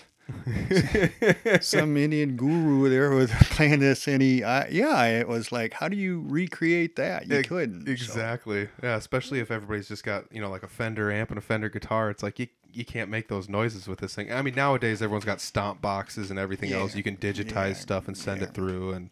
[1.60, 5.88] some Indian guru there was playing this, and he, uh, yeah, it was like, how
[5.88, 7.26] do you recreate that?
[7.28, 7.86] You Ex- couldn't.
[7.86, 7.92] so.
[7.92, 8.68] Exactly.
[8.82, 11.68] Yeah, especially if everybody's just got, you know, like a Fender amp and a Fender
[11.68, 12.10] guitar.
[12.10, 14.32] It's like you you can't make those noises with this thing.
[14.32, 16.94] I mean, nowadays everyone's got stomp boxes and everything else.
[16.94, 18.48] You can digitize yeah, stuff and send yeah.
[18.48, 19.10] it through and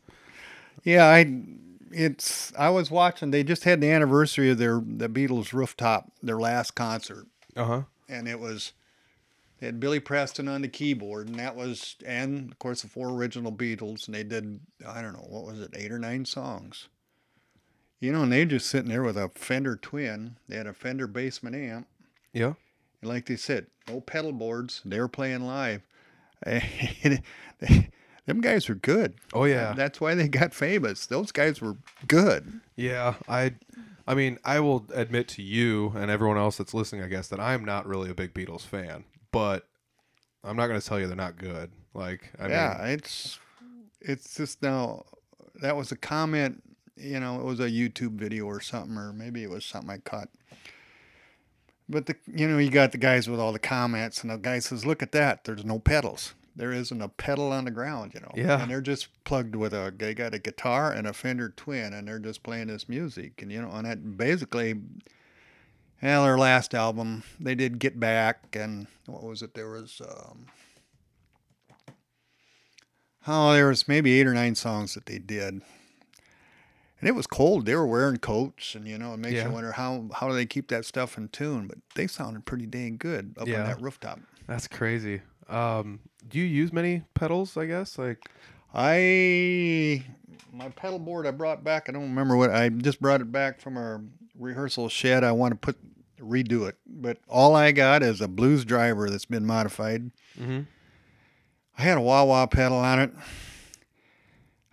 [0.84, 1.42] Yeah, I.
[1.90, 2.52] It's.
[2.58, 3.30] I was watching.
[3.30, 7.26] They just had the anniversary of their the Beatles rooftop, their last concert,
[7.56, 7.82] uh-huh.
[8.08, 8.72] and it was.
[9.60, 13.08] They had Billy Preston on the keyboard, and that was, and of course the four
[13.10, 14.60] original Beatles, and they did.
[14.86, 16.88] I don't know what was it, eight or nine songs.
[17.98, 20.36] You know, and they just sitting there with a Fender Twin.
[20.48, 21.86] They had a Fender Bassman amp,
[22.34, 22.52] Yeah.
[23.00, 24.82] and like they said, no pedal boards.
[24.84, 25.80] They were playing live.
[28.26, 29.14] Them guys were good.
[29.32, 29.72] Oh yeah.
[29.74, 31.06] That's why they got famous.
[31.06, 31.76] Those guys were
[32.08, 32.60] good.
[32.74, 33.54] Yeah, I
[34.06, 37.40] I mean, I will admit to you and everyone else that's listening, I guess, that
[37.40, 39.04] I'm not really a big Beatles fan,
[39.36, 39.68] but
[40.42, 41.70] I'm not going to tell you they're not good.
[41.92, 43.38] Like, I yeah, mean, it's
[44.00, 45.04] it's just now
[45.56, 46.62] that was a comment,
[46.96, 49.98] you know, it was a YouTube video or something or maybe it was something I
[49.98, 50.30] caught.
[51.86, 54.58] But the you know, you got the guys with all the comments and the guy
[54.58, 55.44] says, "Look at that.
[55.44, 56.34] There's no pedals.
[56.56, 58.62] There isn't a pedal on the ground, you know." Yeah.
[58.62, 62.08] And they're just plugged with a they got a guitar and a Fender Twin and
[62.08, 64.80] they're just playing this music and you know, and that basically
[66.02, 69.54] well, their last album, they did Get Back and what was it?
[69.54, 70.46] There was um
[73.28, 75.54] Oh, there was maybe eight or nine songs that they did.
[77.00, 77.66] And it was cold.
[77.66, 79.46] They were wearing coats, and you know, it makes Yeah.
[79.48, 81.66] you wonder how how do they keep that stuff in tune.
[81.66, 83.60] But they sounded pretty dang good up Yeah.
[83.60, 84.20] on that rooftop.
[84.46, 85.22] that's crazy.
[85.48, 87.98] Um, do you use many pedals, I guess?
[87.98, 88.28] Like,
[88.72, 90.04] I
[90.52, 91.88] my pedal board I brought back.
[91.88, 94.00] I don't remember what I just brought it back from our
[94.38, 95.24] rehearsal shed.
[95.24, 95.76] I want to put
[96.20, 100.10] redo it, but all I got is a blues driver that's been modified.
[100.40, 100.66] Mhm.
[101.78, 103.12] I had a wah wah pedal on it.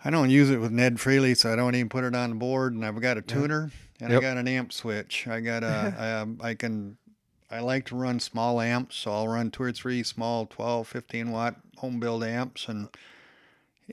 [0.06, 2.36] I don't use it with Ned Freely, so I don't even put it on the
[2.36, 2.74] board.
[2.74, 3.72] And I've got a tuner
[4.02, 4.22] and I Yep.
[4.22, 5.28] got an amp switch.
[5.28, 6.98] I got a um, can
[7.52, 11.32] I like to run small amps, so I'll run two or three small 12, 15
[11.32, 12.90] watt home build amps and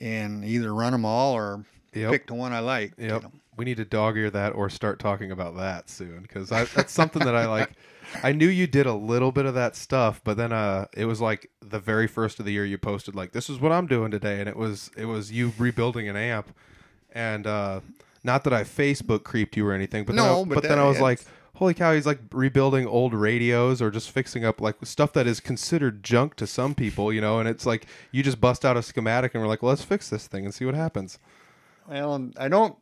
[0.00, 2.10] and either run them all or Yep.
[2.12, 2.94] pick the one I like.
[2.96, 3.22] you Yep.
[3.24, 3.32] know.
[3.60, 7.22] We need to dog ear that or start talking about that soon because that's something
[7.26, 7.70] that I like.
[8.22, 11.20] I knew you did a little bit of that stuff, but then uh, it was
[11.20, 14.10] like the very first of the year you posted like, "This is what I'm doing
[14.10, 16.56] today," and it was it was you rebuilding an amp,
[17.12, 17.80] and uh,
[18.24, 20.78] not that I Facebook creeped you or anything, but then No, I, but but then
[20.78, 21.20] I was like,
[21.56, 25.38] "Holy cow!" He's like rebuilding old radios or just fixing up like stuff that is
[25.38, 27.38] considered junk to some people, you know.
[27.38, 30.08] And it's like you just bust out a schematic and we're like, well, "Let's fix
[30.08, 31.18] this thing and see what happens."
[31.86, 32.76] Well, I don't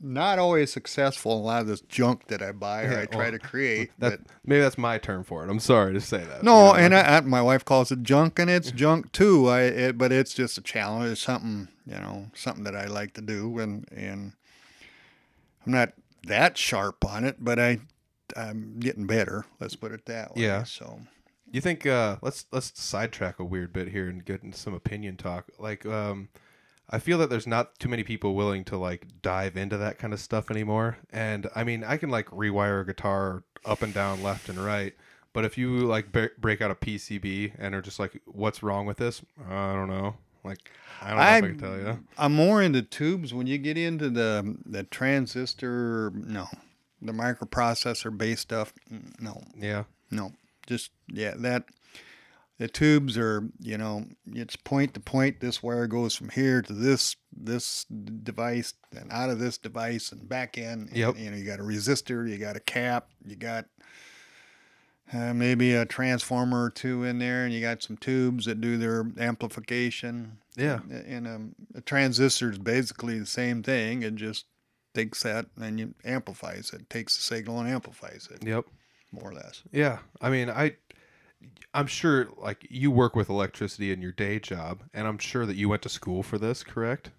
[0.00, 3.06] not always successful in a lot of this junk that I buy or Yeah, I
[3.06, 3.90] try well, to create.
[3.98, 5.50] That but maybe that's my term for it.
[5.50, 6.42] I'm sorry to say that.
[6.42, 9.48] No, You know, and I, I, my wife calls it junk, and it's junk too.
[9.48, 11.12] I, it, but it's just a challenge.
[11.12, 14.32] It's something you know, something that I like to do, and and
[15.66, 15.92] I'm not
[16.24, 17.80] that sharp on it, but I
[18.36, 19.44] I'm getting better.
[19.58, 20.42] Let's put it that way.
[20.42, 20.62] Yeah.
[20.62, 21.00] So
[21.50, 25.16] you think uh, let's let's sidetrack a weird bit here and get into some opinion
[25.16, 25.46] talk.
[25.58, 26.28] Like, um,
[26.90, 30.12] I feel that there's not too many people willing to like dive into that kind
[30.12, 30.98] of stuff anymore.
[31.12, 34.94] And I mean, I can like rewire a guitar up and down, left and right.
[35.32, 38.86] But if you like bre- break out a PCB and are just like, "What's wrong
[38.86, 40.16] with this?" I don't know.
[40.42, 40.58] Like,
[41.00, 42.04] I don't know if I can tell you.
[42.18, 43.32] I'm more into tubes.
[43.32, 46.48] When you get into the the transistor, no,
[47.00, 49.42] the microprocessor based stuff, mm, no.
[49.56, 49.84] Yeah.
[50.10, 50.32] No,
[50.66, 51.64] just yeah, that
[52.60, 55.40] the tubes are you know it's point to point.
[55.40, 60.28] This wire goes from here to this this device and out of this device and
[60.28, 60.88] back in.
[60.88, 61.18] and, Yep.
[61.18, 63.64] you know you got a resistor, you got a cap, you got
[65.12, 68.76] uh, maybe a transformer or two in there, and you got some tubes that do
[68.76, 70.38] their amplification.
[70.56, 70.80] Yeah.
[70.90, 74.02] And um, a transistor is basically the same thing.
[74.02, 74.44] It just
[74.94, 76.88] takes that and you amplifies it.
[76.90, 78.66] Takes the signal and amplifies it, Yep.
[79.12, 79.62] more or less.
[79.72, 80.76] Yeah, I mean, I,
[81.72, 85.56] I'm sure like you work with electricity in your day job, and I'm sure that
[85.56, 87.10] you went to school for this, correct?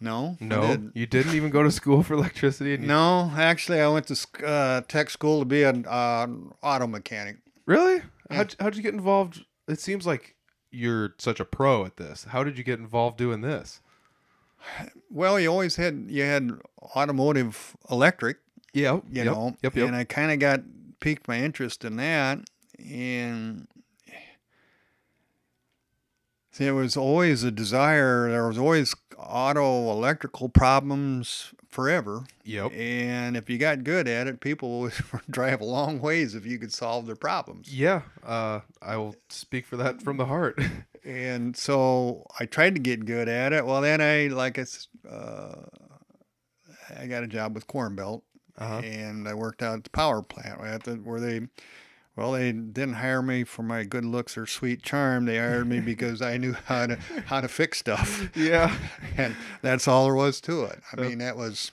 [0.00, 0.96] No, No, didn't.
[0.96, 2.74] you didn't even go to school for electricity.
[2.74, 6.26] And you- No, actually, I went to uh, tech school to be an uh,
[6.62, 7.36] auto mechanic.
[7.66, 8.02] really?
[8.30, 9.44] How'd, how'd you get involved?
[9.68, 10.34] It seems like
[10.70, 12.24] you're such a pro at this.
[12.24, 13.80] How did you get involved doing this?
[15.10, 16.50] Well, you always had you had
[16.96, 18.38] automotive electric,
[18.72, 18.94] Yeah.
[18.94, 19.56] you yep, know.
[19.62, 19.76] Yep.
[19.76, 19.86] Yep.
[19.88, 20.60] And I kind of got
[21.00, 22.38] piqued my interest in that,
[22.78, 23.66] and
[26.58, 28.30] there was always a desire.
[28.30, 32.24] There was always auto electrical problems forever.
[32.44, 32.72] Yep.
[32.72, 34.92] And if you got good at it, people would
[35.30, 37.74] drive a long ways if you could solve their problems.
[37.74, 38.02] Yeah.
[38.24, 40.58] Uh, I will speak for that from the heart.
[41.06, 43.66] And so I tried to get good at it.
[43.66, 44.64] Well, then I like I,
[45.06, 45.66] uh,
[46.98, 48.24] I got a job with Corn Belt,
[48.56, 48.78] Uh-huh.
[48.78, 50.60] and I worked out at the power plant
[51.04, 51.42] where they,
[52.16, 55.24] well, they didn't hire me for my good looks or sweet charm.
[55.24, 56.96] They hired me because I knew how to
[57.26, 58.76] how to fix stuff, yeah.
[59.16, 60.80] and that's all there was to it.
[60.92, 61.72] I mean, that was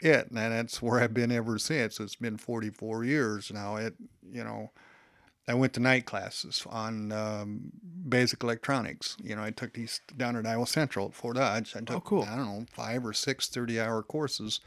[0.00, 2.00] it, and that's where I've been ever since.
[2.00, 3.76] It's been 44 years now.
[3.76, 3.94] It,
[4.30, 4.70] you know.
[5.48, 7.72] I went to night classes on um,
[8.08, 9.16] basic electronics.
[9.20, 11.74] You know, I took these down at Iowa Central at Fort Dodge.
[11.74, 12.22] I took, Oh, cool.
[12.22, 14.60] I don't know, five or six 30 hour courses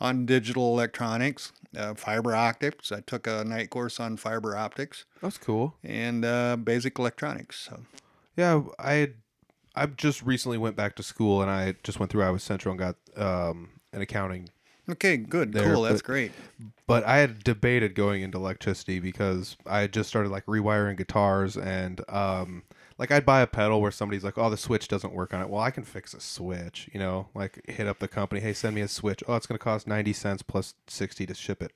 [0.00, 2.90] on digital electronics, uh, fiber optics.
[2.90, 5.74] I took a night course on fiber optics That's cool.
[5.84, 7.58] and uh, basic electronics.
[7.68, 7.80] So,
[8.36, 9.10] Yeah, I
[9.76, 12.78] I just recently went back to school and I just went through Iowa Central and
[12.78, 14.48] got um, an accounting.
[14.90, 15.82] okay, good, There, cool.
[15.82, 16.32] That's but- great.
[16.86, 21.56] But I had debated going into electricity because I had just started like rewiring guitars
[21.56, 22.64] and um,
[23.00, 25.48] like I'd buy a pedal where somebody's like, "Oh, the switch doesn't work on it."
[25.48, 27.28] Well, I can fix a switch, you know.
[27.34, 29.88] Like hit up the company, "Hey, send me a switch." Oh, it's going to cost
[29.88, 31.72] ninety cents plus sixty to ship it.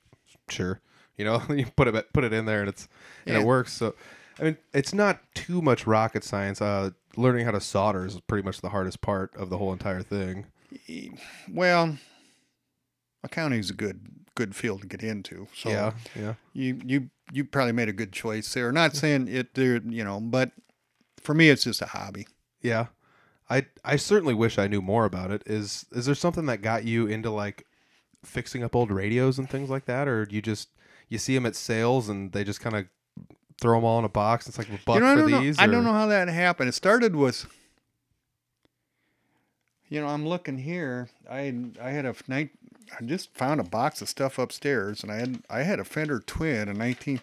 [0.49, 0.79] Sure,
[1.17, 2.87] you know, you put it put it in there and it's
[3.25, 3.41] and Yeah.
[3.41, 3.73] it works.
[3.73, 3.95] So,
[4.39, 6.61] I mean, it's not too much rocket science.
[6.61, 10.03] Uh, learning how to solder is pretty much the hardest part of the whole entire
[10.03, 10.45] thing.
[11.51, 11.97] Well,
[13.23, 14.01] accounting is a good
[14.35, 15.47] good field to get into.
[15.55, 18.71] So yeah, yeah, you you you probably made a good choice there.
[18.71, 20.51] Not saying it there, you know, but
[21.25, 22.27] for me, it's just a hobby.
[22.61, 22.87] yeah.
[23.47, 25.43] I I certainly wish I knew more about it.
[25.45, 27.67] Is is there something that got you into like
[28.23, 30.69] fixing up old radios and things like that, or you just
[31.09, 32.87] you see them at sales and they just kind of
[33.61, 34.47] throw them all in a box?
[34.47, 35.41] It's like a buck you know, I for don't know.
[35.41, 35.59] these.
[35.59, 36.69] I don't know how that happened.
[36.69, 37.45] It started with,
[39.89, 41.09] you know, I'm looking here.
[41.29, 42.49] I I had a night.
[42.99, 46.19] I just found a box of stuff upstairs, and I had I had a Fender
[46.19, 47.19] Twin in 19,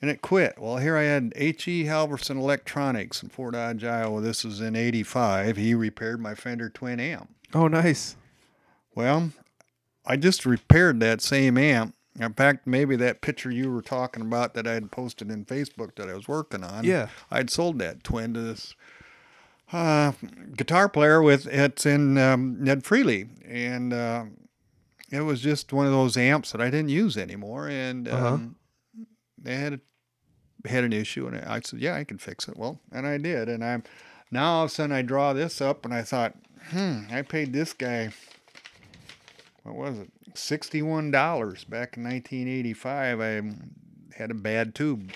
[0.00, 0.58] and it quit.
[0.58, 1.66] Well, here I had H.
[1.68, 1.84] E.
[1.84, 4.20] Halverson Electronics in Fort Dodge, Iowa.
[4.20, 5.56] This was in '85.
[5.56, 7.30] He repaired my Fender Twin amp.
[7.54, 8.16] Oh, nice.
[8.94, 9.30] Well,
[10.04, 11.94] I just repaired that same amp.
[12.18, 15.96] In fact, maybe that picture you were talking about that I had posted in Facebook
[15.96, 16.82] that I was working on.
[16.84, 17.08] Yeah.
[17.30, 18.74] I'd sold that twin to this
[19.72, 20.12] uh,
[20.56, 24.24] guitar player with it's in um, Ned Freely, and uh,
[25.10, 28.26] it was just one of those amps that I didn't use anymore, and Uh-huh.
[28.34, 28.56] um,
[29.38, 29.74] they had
[30.64, 33.18] a, had an issue, and I said, "Yeah, I can fix it." Well, and I
[33.18, 33.84] did, and I'm
[34.30, 36.34] now all of a sudden I draw this up, and I thought,
[36.70, 38.10] "Hmm, I paid this guy."
[39.62, 40.10] What was it?
[40.34, 43.20] Sixty-one dollars back in 1985.
[43.20, 43.42] I
[44.16, 45.10] had a bad tube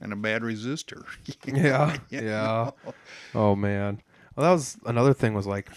[0.00, 1.04] and a bad resistor.
[1.46, 2.20] Yeah, yeah.
[2.20, 2.74] know?
[3.34, 4.02] Oh man.
[4.36, 5.34] Well, that was another thing.
[5.34, 5.68] Was like,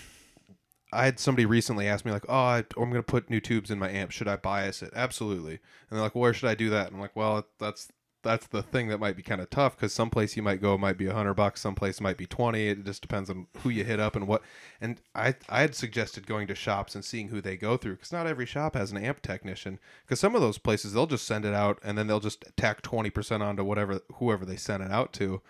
[0.93, 3.71] I had somebody recently ask me like, "Oh, I, I'm going to put new tubes
[3.71, 4.11] in my amp.
[4.11, 5.53] Should I bias it?" Absolutely.
[5.53, 5.59] And
[5.91, 7.89] they're like, "Where should I do that?" And I'm like, "Well, that's
[8.23, 10.97] that's the thing that might be kind of tough because someplace you might go might
[10.97, 12.69] be a hundred bucks, someplace might be twenty.
[12.69, 14.41] It just depends on who you hit up and what.
[14.81, 18.13] And I I had suggested going to shops and seeing who they go through because
[18.13, 19.77] not every shop has an amp technician.
[20.05, 22.81] Because some of those places they'll just send it out and then they'll just tack
[22.81, 25.41] twenty percent onto whatever whoever they sent it out to.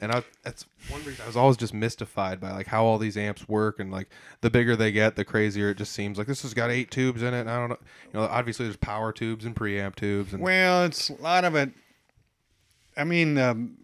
[0.00, 3.16] And I, that's one reason I was always just mystified by like how all these
[3.16, 4.08] amps work and like
[4.40, 6.18] the bigger they get, the crazier it just seems.
[6.18, 7.40] Like this has got eight tubes in it.
[7.40, 7.78] And I don't know,
[8.12, 11.54] you know, obviously there's power tubes and preamp tubes and Well, it's a lot of
[11.54, 11.70] it.
[12.96, 13.78] I mean, um,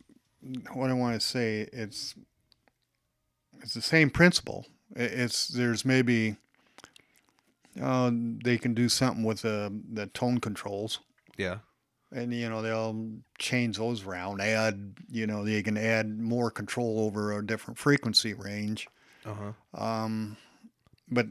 [0.72, 2.14] what I want to say, it's
[3.62, 4.66] it's the same principle.
[4.94, 6.37] It's there's maybe
[7.81, 11.00] uh, they can do something with the the tone controls,
[11.37, 11.59] yeah,
[12.14, 14.40] and you know they'll change those around.
[14.40, 18.88] Add, you know, they can add more control over a different frequency range.
[19.27, 20.37] uh huh, Um,
[21.11, 21.27] but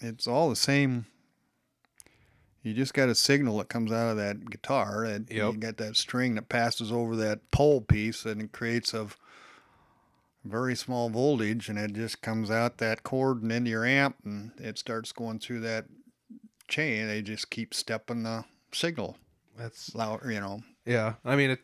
[0.00, 1.06] it's all the same.
[2.62, 5.96] You just got a signal that comes out of that guitar, and you got that
[5.96, 9.08] string that passes over that pole piece, and it creates a
[10.44, 14.52] very small voltage, and it just comes out that cord and into your amp, and
[14.58, 15.86] it starts going through that
[16.68, 17.06] chain.
[17.06, 19.16] They just keep stepping the signal
[19.56, 20.60] that's loud, you know.
[20.84, 21.14] yeah.
[21.24, 21.60] I mean, it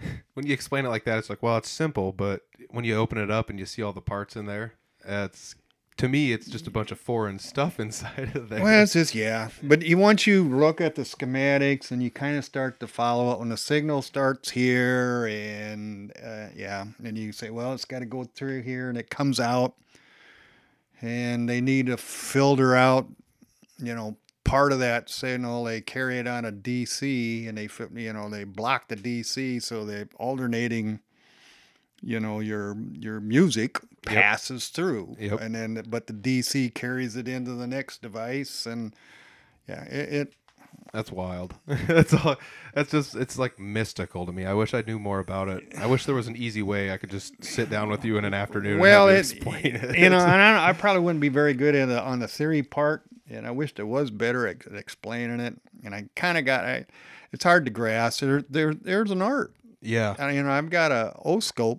[0.34, 3.18] when you explain it like that, it's like well, it's simple, but when you open
[3.18, 4.74] it up and you see all the parts in there,
[5.04, 5.54] it's
[5.98, 8.62] to me, it's just a bunch of foreign stuff inside of there.
[8.62, 12.36] Well, it's just yeah, but you once you look at the schematics and you kind
[12.36, 17.32] of start to follow it when the signal starts here, and uh, yeah, and you
[17.32, 19.74] say, well, it's got to go through here, and it comes out,
[21.02, 23.06] and they need to filter out,
[23.78, 24.16] you know,
[24.48, 28.28] part of that signal they carry it on a DC and they fit- you know
[28.28, 31.00] they block the DC so they alternating
[32.02, 35.40] you know your your music passes through Yep.
[35.40, 38.94] and then but the DC carries it into the next device and
[39.68, 40.32] yeah it, it
[40.92, 41.54] That's wild.
[41.66, 42.36] that's all.
[42.74, 43.14] That's just.
[43.14, 44.46] It's like mystical to me.
[44.46, 45.62] I wish I knew more about it.
[45.76, 48.24] I wish there was an easy way I could just sit down with you in
[48.24, 48.78] an afternoon.
[48.78, 49.98] well and it, explain it.
[49.98, 53.02] you know and I, I probably wouldn't be very good the, on the theory part
[53.30, 55.54] and I wished there was better at explaining it
[55.84, 56.86] and I kind of got I,
[57.32, 60.90] it's hard to grasp there, there there's an art yeah, And, you know, I've got
[60.90, 61.78] a oscope.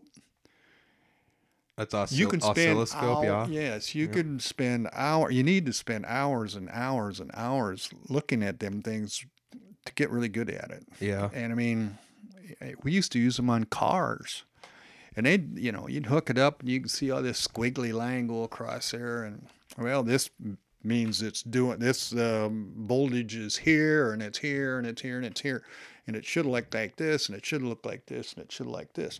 [1.75, 3.03] that's oscill- You can spend oscilloscope.
[3.17, 5.29] hour- yeah, Yes, you can spend hour.
[5.31, 9.25] You need to spend hours and hours and hours looking at them things
[9.85, 10.85] to get really good at it.
[11.01, 11.97] yeah, And I mean,
[12.61, 14.43] eh, eh, we used to use them on cars,
[15.15, 17.91] and they, you know, you'd hook it up and you can see all this squiggly
[17.93, 19.47] line go across there, and
[19.77, 20.29] well, this
[20.83, 25.25] means it's doing this um, voltage is here and it's here and it's here and
[25.25, 25.63] it's here,
[26.07, 28.65] and it should look like this and it should look like this and it should
[28.67, 29.19] look like this.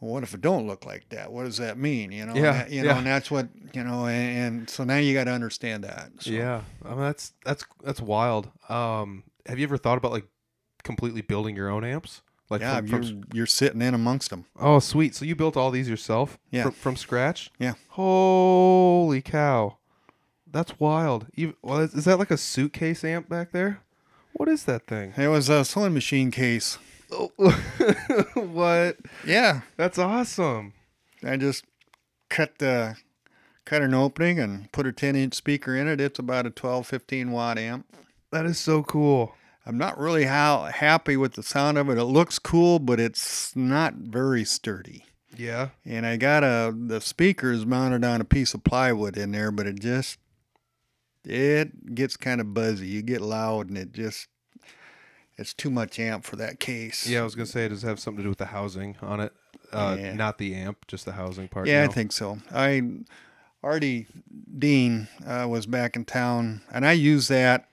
[0.00, 1.30] Well, what if it don't look like that?
[1.30, 2.10] What does that mean?
[2.12, 4.96] You know, Yeah, that- you know, and that's what you know, and, and so now
[4.96, 6.10] you got to understand that.
[6.20, 6.62] So, yeah.
[6.84, 8.50] I mean, that's that's that's wild.
[8.70, 10.26] Um, have you ever thought about like
[10.84, 12.22] completely building your own amps?
[12.48, 14.44] Like yeah, from, you're from, you're sitting in amongst them.
[14.58, 15.14] oh, sweet.
[15.14, 16.38] So you built all these yourself?
[16.50, 16.64] Yeah.
[16.64, 17.50] From, from scratch?
[17.60, 17.74] Yeah.
[17.90, 19.76] Holy cow,
[20.52, 21.26] that's wild.
[21.34, 23.80] You, well, is, is that like a suitcase amp back there?
[24.32, 25.12] What is that thing?
[25.16, 26.78] It was a sewing machine case.
[27.12, 27.30] Oh,
[28.34, 28.98] what?
[29.26, 30.74] Yeah, That's awesome.
[31.24, 31.64] I just
[32.28, 32.96] cut the
[33.64, 36.00] cut an opening and put a 10 inch speaker in it.
[36.00, 37.86] It's about a 12, 15 watt amp.
[38.30, 39.34] That is so cool.
[39.66, 41.98] I'm not really how happy with the sound of it.
[41.98, 45.04] It looks cool, but it's not very sturdy.
[45.36, 45.68] Yeah.
[45.84, 49.66] And I got a the speakers mounted on a piece of plywood in there, but
[49.66, 50.18] it just
[51.24, 52.86] it gets kind of buzzy.
[52.86, 54.28] You get loud and it just
[55.36, 57.06] it's too much amp for that case.
[57.06, 59.20] Yeah, I was gonna say, it does have something to do with the housing on
[59.20, 59.32] it?
[59.72, 60.14] Uh, Yeah.
[60.14, 61.66] Not the amp, just the housing part.
[61.66, 62.38] Yeah, I think so.
[62.52, 62.82] I
[63.62, 64.06] Artie
[64.58, 67.66] Dean uh, was back in town, and I use that.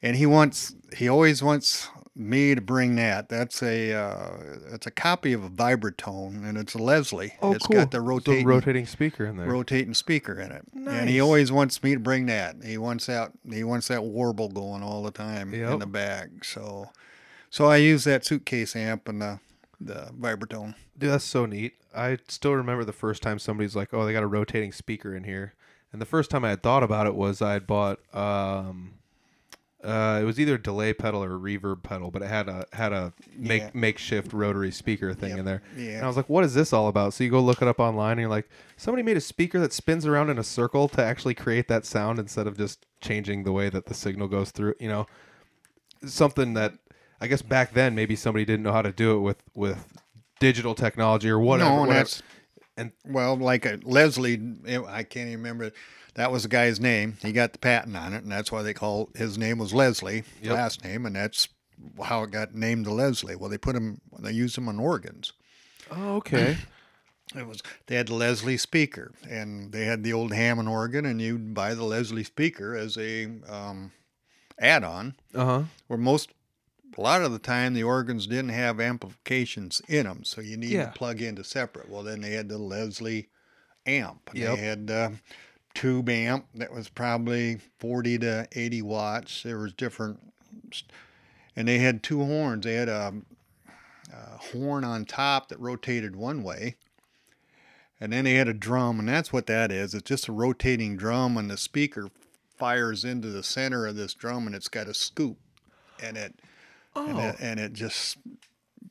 [0.00, 3.28] And he wants, he always wants me to bring that.
[3.28, 4.30] That's a, uh,
[4.72, 7.34] it's a copy of a Vibratone, and it's a Leslie.
[7.40, 7.76] Oh, It's cool.
[7.76, 9.46] got the So rotating, rotating speaker in there.
[9.46, 10.94] rotating speaker in it, Nice.
[11.00, 12.56] and he always wants me to bring that.
[12.64, 16.44] He wants that, he wants that warble going all the time in the bag.
[16.44, 16.90] So,
[17.50, 19.40] so I use that suitcase amp and the
[19.80, 20.74] the Vibratone.
[20.98, 21.74] Dude, that's so neat.
[21.94, 25.22] I still remember the first time somebody's like, "Oh, they got a rotating speaker in
[25.22, 25.54] here,"
[25.92, 28.00] and the first time I had thought about it was I had bought.
[28.12, 28.94] Um,
[29.84, 32.66] uh, it was either a delay pedal or a reverb pedal, but it had a
[32.72, 33.70] had a make Yeah.
[33.74, 35.38] makeshift rotary speaker thing Yep.
[35.38, 35.62] in there.
[35.76, 35.90] Yeah.
[35.92, 37.78] And I was like, "What is this all about?" So you go look it up
[37.78, 41.02] online, and you're like, "Somebody made a speaker that spins around in a circle to
[41.04, 44.74] actually create that sound instead of just changing the way that the signal goes through."
[44.80, 45.06] You know,
[46.04, 46.74] something that
[47.20, 49.98] I guess back then maybe somebody didn't know how to do it with with
[50.40, 51.70] digital technology or whatever.
[51.70, 51.98] No, and whatever.
[52.04, 52.22] that's
[52.76, 54.40] and well, like a Leslie,
[54.88, 55.72] I can't even remember.
[56.18, 57.16] That was the guy's name.
[57.22, 60.24] He got the patent on it, and that's why they call his name was Leslie,
[60.42, 60.52] Yep.
[60.52, 61.46] last name, and that's
[62.02, 63.36] how it got named to Leslie.
[63.36, 65.32] Well, they put him, they used him on organs.
[65.92, 66.58] oh, okay.
[67.36, 71.20] It was they had the Leslie speaker, and they had the old Hammond organ, and
[71.20, 73.92] you'd buy the Leslie speaker as a um,
[74.58, 75.14] add-on.
[75.34, 75.62] Uh huh.
[75.88, 76.30] Where most,
[76.96, 80.70] a lot of the time, the organs didn't have amplifications in them, so you need
[80.70, 80.86] Yeah.
[80.86, 81.90] to plug into separate.
[81.90, 83.28] Well, then they had the Leslie
[83.86, 84.30] amp.
[84.30, 84.56] and Yep.
[84.56, 85.10] They had uh,
[85.78, 89.44] tube amp that was probably 40 to 80 watts.
[89.44, 90.18] There was different,
[91.54, 92.64] and they had two horns.
[92.64, 93.14] They had a,
[94.12, 96.74] a horn on top that rotated one way.
[98.00, 99.94] And then they had a drum, and that's what that is.
[99.94, 102.08] It's just a rotating drum, and the speaker
[102.56, 105.38] fires into the center of this drum, and it's got a scoop,
[106.02, 106.34] and it
[106.96, 107.74] and Oh, it, and it oh.
[107.74, 108.18] just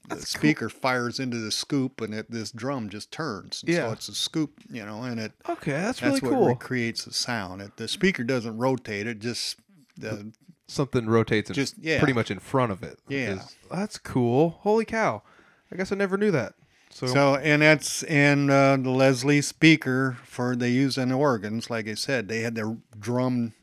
[0.07, 3.61] the speaker fires into the scoop, and it this drum just turns.
[3.63, 3.87] And Yeah.
[3.87, 5.71] so it's a scoop, you know, and it okay.
[5.71, 6.47] That's, that's really what cool.
[6.47, 7.61] recreates the sound.
[7.61, 9.57] It, the speaker doesn't rotate; it just
[9.97, 10.31] the
[10.69, 11.97] Something rotates Just- yeah.
[11.97, 12.99] pretty much in front of it.
[13.07, 13.35] Yeah.
[13.35, 14.59] is- that's cool.
[14.61, 15.23] Holy cow!
[15.71, 16.55] I guess I never knew that.
[16.89, 21.69] So, So and that's and uh, the Leslie speaker for they use in the organs.
[21.69, 23.53] Like I said, they had their drum,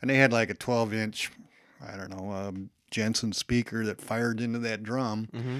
[0.00, 1.30] and they had like a twelve inch,
[1.86, 5.58] I don't know, um, Jensen speaker that fired into that drum, Mm-hmm.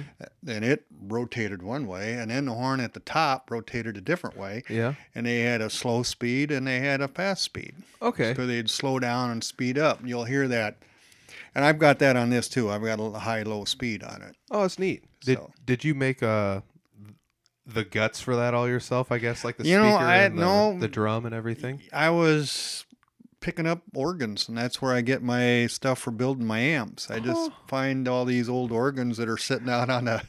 [0.49, 4.37] and it rotated one way, and then the horn at the top rotated a different
[4.37, 4.63] way.
[4.69, 4.93] yeah.
[5.13, 7.73] And they had a slow speed and they had a fast speed.
[8.01, 8.33] Okay.
[8.35, 9.99] So they'd slow down and speed up.
[10.05, 10.77] You'll hear that.
[11.53, 12.69] And I've got that on this too.
[12.71, 14.35] I've got a high low speed on it.
[14.49, 15.03] Oh, that's neat.
[15.21, 16.61] Did So- Did you make uh
[17.67, 19.11] the guts for that all yourself?
[19.11, 20.79] I guess like the You know, speaker I- and the, no.
[20.79, 21.81] the drum and everything.
[21.91, 22.84] I was
[23.45, 27.11] picking up organs, and that's where I get my stuff for building my amps.
[27.11, 30.23] I just find all these old organs that are sitting out on a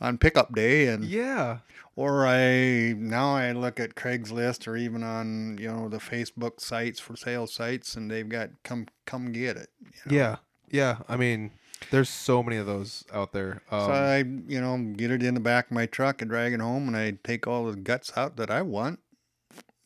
[0.00, 1.58] on pickup day, and Yeah.
[1.96, 7.00] or I now I look at Craigslist or even on you know the Facebook sites
[7.00, 9.70] for sale sites, and they've got come come get it.
[9.80, 10.16] you know.
[10.16, 10.36] Yeah.
[10.70, 10.98] Yeah.
[11.08, 11.50] I mean,
[11.90, 13.62] there's so many of those out there.
[13.72, 16.52] Um, So I, you know, get it in the back of my truck and drag
[16.52, 19.00] it home, and I take all the guts out that I want.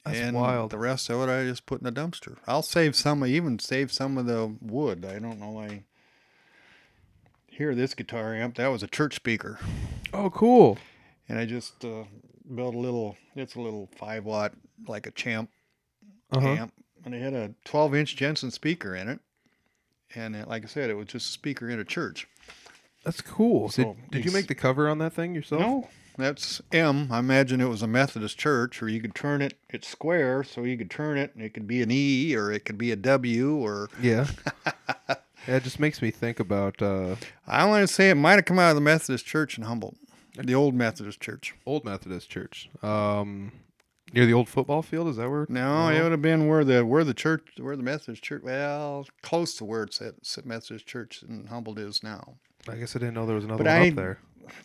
[0.06, 0.70] That's and wild.
[0.70, 2.36] The rest of it, I just put in the dumpster.
[2.46, 5.04] I'll save some, I even save some of the wood.
[5.04, 5.58] I don't know.
[5.60, 5.82] I
[7.46, 8.56] hear this guitar amp.
[8.56, 9.58] That was a church speaker,
[10.12, 10.78] oh, cool.
[11.28, 12.04] and I just uh,
[12.54, 13.16] built a little.
[13.34, 14.52] It's a little five watt,
[14.88, 15.50] like a champ
[16.32, 16.46] Uh-huh.
[16.48, 16.72] amp,
[17.04, 19.20] and it had a 12 inch Jensen speaker in it.
[20.14, 22.28] And it, like I said, it was just a speaker in a church.
[23.04, 23.68] That's cool.
[23.68, 25.60] So did, did you make the cover on that thing yourself?
[25.60, 27.08] No, that's M.
[27.10, 29.54] I imagine it was a Methodist church, or you could turn it.
[29.70, 32.64] It's square, so you could turn it, and it could be an E, or it
[32.64, 34.26] could be a W, or Yeah.
[35.08, 38.44] yeah, it just makes me think about uh, I want to say it might have
[38.44, 39.96] come out of the Methodist church in Humboldt,
[40.36, 41.54] the old Methodist church.
[41.66, 42.68] Old Methodist Church.
[42.82, 43.52] Um,
[44.12, 45.08] near the old football field.
[45.08, 45.46] Is that where?
[45.48, 49.06] No, it would have been where the where the church, where the Methodist church, well,
[49.22, 50.14] close to where it's at
[50.46, 52.36] Methodist church in Humboldt is now.
[52.68, 54.18] I guess I didn't know there was another But one I- up there.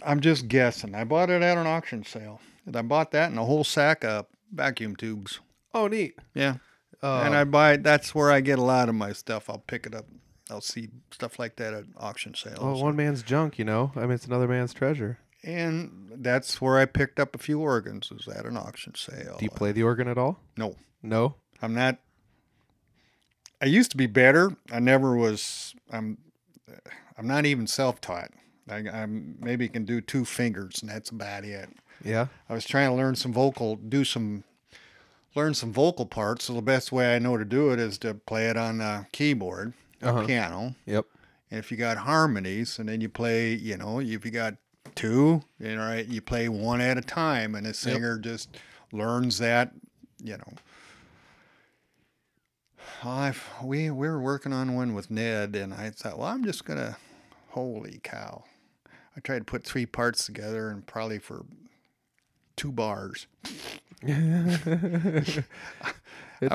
[0.05, 0.95] I'm just guessing.
[0.95, 2.39] I bought it at an auction sale.
[2.65, 5.39] And I bought that and a whole sack of vacuum tubes.
[5.73, 6.17] Oh, neat.
[6.33, 6.55] Yeah.
[7.01, 9.49] Uh, and I buy that's where I get a lot of my stuff.
[9.49, 10.05] I'll pick it up.
[10.49, 12.59] I'll see stuff like that at auction sales.
[12.59, 13.91] oh, one man's junk, you know.
[13.95, 15.17] I mean, it's another man's treasure.
[15.43, 19.37] And that's where I picked up a few organs was at an auction sale.
[19.39, 20.39] Do you play the organ at all?
[20.55, 20.75] No.
[21.01, 21.35] No.
[21.61, 21.97] I'm not
[23.61, 24.55] I used to be better.
[24.71, 26.17] I never was I'm
[27.17, 28.31] I'm not even self-taught.
[28.69, 31.69] I I'm maybe can do two fingers and that's about it.
[32.03, 32.27] Yeah.
[32.49, 34.43] I was trying to learn some vocal, do some,
[35.35, 36.45] learn some vocal parts.
[36.45, 39.07] So the best way I know to do it is to play it on a
[39.11, 40.25] keyboard, a Uh-huh.
[40.25, 40.75] piano.
[40.85, 41.05] Yep.
[41.51, 44.55] And if you got harmonies, and then you play, you know, if you got
[44.95, 48.57] two, you know, right, you play one at a time, and the singer just
[48.93, 49.73] learns that,
[50.23, 50.53] you know.
[53.03, 56.65] I've, we we were working on one with Ned, and I thought, well, I'm just
[56.65, 56.97] gonna,
[57.49, 58.43] holy cow!
[59.15, 61.45] I tried to put three parts together, and probably for
[62.55, 63.27] two bars.
[64.03, 65.43] I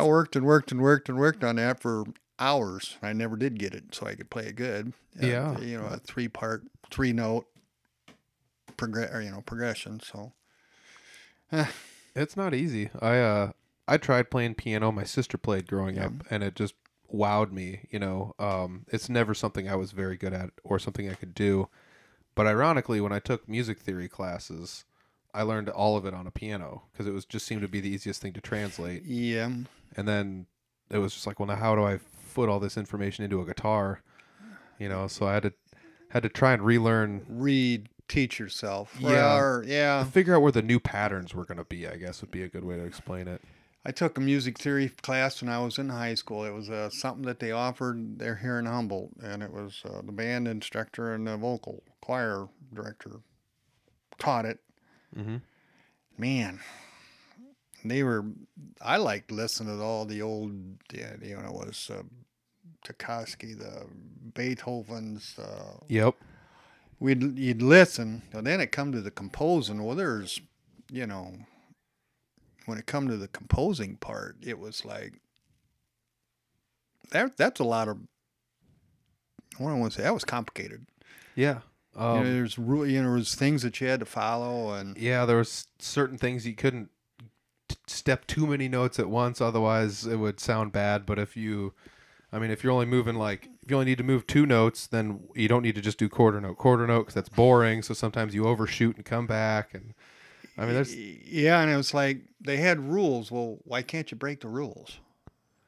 [0.03, 2.05] worked and worked and worked and worked on that for
[2.39, 2.97] hours.
[3.03, 4.93] I never did get it, so I could play it good.
[5.23, 5.59] Uh, Yeah.
[5.61, 7.47] you know, a three part, three note
[8.77, 10.01] progress, you know, progression.
[10.01, 10.33] So
[12.15, 12.91] It's not easy.
[13.01, 13.53] I uh
[13.89, 14.91] I tried playing piano.
[14.91, 16.75] My sister played growing up, and it just
[17.13, 17.87] wowed me.
[17.91, 21.35] You know, um, it's never something I was very good at or something I could
[21.35, 21.69] do.
[22.37, 24.84] But ironically, when I took music theory classes,
[25.34, 27.80] I learned all of it on a piano because it was just seemed to be
[27.80, 29.05] the easiest thing to translate.
[29.05, 29.51] yeah,
[29.97, 30.47] And then
[30.91, 33.45] it was just like, well, now how do I foot all this information into a
[33.45, 34.03] guitar?
[34.78, 35.53] You know, so I had to
[36.11, 38.97] had to try and relearn, read, teach yourself.
[39.01, 39.37] Yeah.
[39.37, 40.05] or, yeah.
[40.05, 41.89] figure out where the new patterns were going to be.
[41.89, 43.43] I guess would be a good way to explain it.
[43.89, 46.45] I took a music theory class when I was in high school.
[46.45, 50.03] It was uh, something that they offered there here in Humboldt, and it was uh,
[50.05, 53.20] the band instructor and the vocal choir director
[54.18, 54.59] taught it.
[55.16, 55.41] Mhm.
[56.18, 56.59] Man,
[57.84, 58.24] they were.
[58.80, 60.53] I liked listening to all the old,
[60.93, 62.03] yeah, you know, it was uh,
[62.84, 63.87] Tchaikovsky, the
[64.34, 65.39] Beethoven's.
[65.39, 66.16] Uh, Yep.
[66.99, 69.84] we'd you'd listen, and then it come to the composing.
[69.84, 70.41] Well, there's,
[70.91, 71.37] you know,
[72.67, 75.14] when it come to the composing part, it was like
[77.11, 77.37] that.
[77.37, 77.99] That's a lot of.
[79.59, 80.87] What I want to say that was complicated.
[81.35, 81.61] Yeah.
[81.95, 84.97] you Um, know, there's really you know, there's things that you had to follow, and
[84.99, 86.91] yeah, there was certain things you couldn't
[87.69, 91.07] t- step too many notes at once, otherwise it would sound bad.
[91.07, 91.73] But if you,
[92.33, 94.87] I mean, if you're only moving like, if you only need to move two notes,
[94.87, 97.83] then you don't need to just do quarter note, quarter note, because that's boring.
[97.83, 99.95] So sometimes you overshoot and come back, and
[100.59, 103.31] I mean, yeah, and it was like they had rules.
[103.31, 104.99] Well, why can't you break the rules?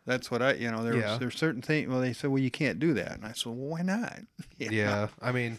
[0.07, 1.19] That's what I, you know, there's Yeah.
[1.19, 1.89] there's certain things.
[1.89, 4.21] Well, they said, well, you can't do that, and I said, well, why not?
[4.59, 4.69] Know?
[4.71, 5.09] yeah.
[5.21, 5.59] I mean,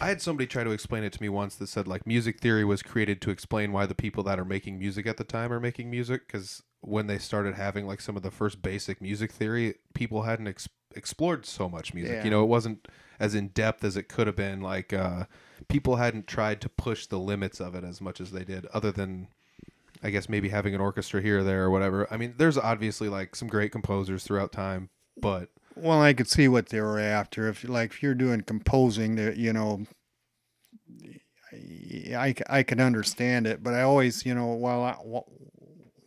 [0.00, 2.64] I had somebody try to explain it to me once that said like music theory
[2.64, 5.60] was created to explain why the people that are making music at the time are
[5.60, 9.74] making music because when they started having like some of the first basic music theory,
[9.94, 12.14] people hadn't ex- explored so much music.
[12.16, 12.24] Yeah.
[12.24, 12.88] You know, it wasn't
[13.20, 14.60] as in depth as it could have been.
[14.62, 15.24] Like uh,
[15.68, 18.92] people hadn't tried to push the limits of it as much as they did, other
[18.92, 19.28] than.
[20.04, 22.08] I guess maybe having an orchestra here or there or whatever.
[22.10, 26.48] I mean, there's obviously like some great composers throughout time, but Well, I could see
[26.48, 27.48] what they were after.
[27.48, 29.86] If like if you're doing composing, that you know,
[31.52, 33.62] I I can understand it.
[33.62, 35.26] But I always, you know, while I, well,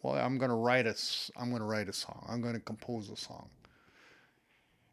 [0.03, 0.95] I'm to write a,
[1.37, 2.25] I'm to write a song.
[2.29, 3.49] I'm to compose a song.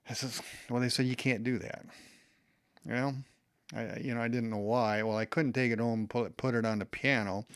[0.09, 1.85] I says, well, they said you can't do that.
[2.85, 3.15] Well,
[3.75, 5.03] I, you know, I didn't know why.
[5.03, 7.47] Well, I couldn't take it home and put it, put it on the piano.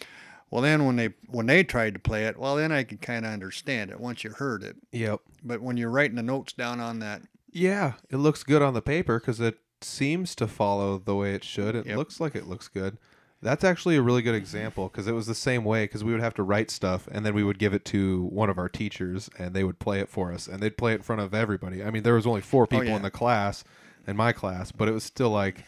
[0.51, 3.27] Well, then when they when they tried to play it, well, then I could kind
[3.27, 4.77] of understand it once you heard it.
[4.93, 5.21] Yep.
[5.45, 8.83] But when you're writing the notes down on that, Yeah, it looks good on the
[8.83, 11.75] paper because it seems to follow the way it should.
[11.75, 11.97] It Yep.
[11.97, 12.97] looks like it looks good.
[13.43, 16.23] That's actually a really good example because it was the same way because we would
[16.23, 19.29] have to write stuff and then we would give it to one of our teachers
[19.39, 21.85] and they would play it for us and they'd play it in front of everybody.
[21.85, 22.97] I mean, there was only four oh, people Oh, yeah.
[22.97, 23.63] in the class,
[24.07, 25.65] in my class, but it was still like,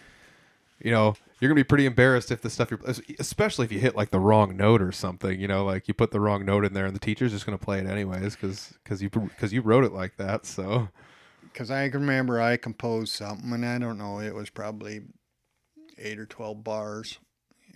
[0.80, 2.80] you know, you're gonna be pretty embarrassed if the stuff you're,
[3.18, 5.38] especially if you hit like the wrong note or something.
[5.40, 7.58] You know, like you put the wrong note in there and the teacher's just gonna
[7.58, 10.46] play it anyways because because you because you wrote it like that.
[10.46, 10.88] So
[11.42, 15.02] because I remember I composed something, and I don't know, it was probably
[15.98, 17.18] eight or twelve bars,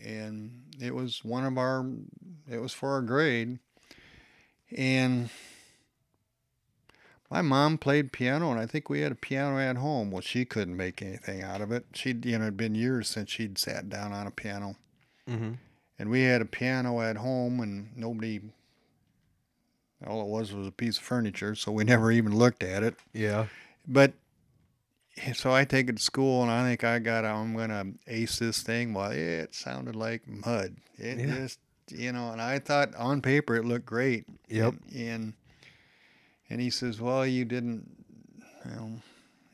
[0.05, 1.87] and it was one of our,
[2.51, 3.59] it was for our grade,
[4.77, 5.31] and
[7.33, 10.11] my mom played piano, and I think we had a piano at home.
[10.11, 11.87] Well, she couldn't make anything out of it.
[11.95, 14.76] She'd, you know, it'd been years since she'd sat down on a piano,
[15.28, 15.57] Mhm.
[15.99, 18.41] and we had a piano at home, and nobody.
[20.07, 22.97] All it was was a piece of furniture, so we never even looked at it.
[23.12, 23.47] yeah.
[23.87, 24.12] But
[25.35, 28.62] so I take it to school, and I think I got I'm gonna ace this
[28.62, 28.95] thing.
[28.95, 30.76] Well, it sounded like mud.
[30.99, 31.35] It Yeah.
[31.35, 31.59] just
[31.91, 34.24] you know, and I thought on paper it looked great.
[34.49, 34.74] Yep.
[34.95, 35.33] And and,
[36.53, 37.89] and he says, "Well, you didn't."
[38.65, 38.93] Well,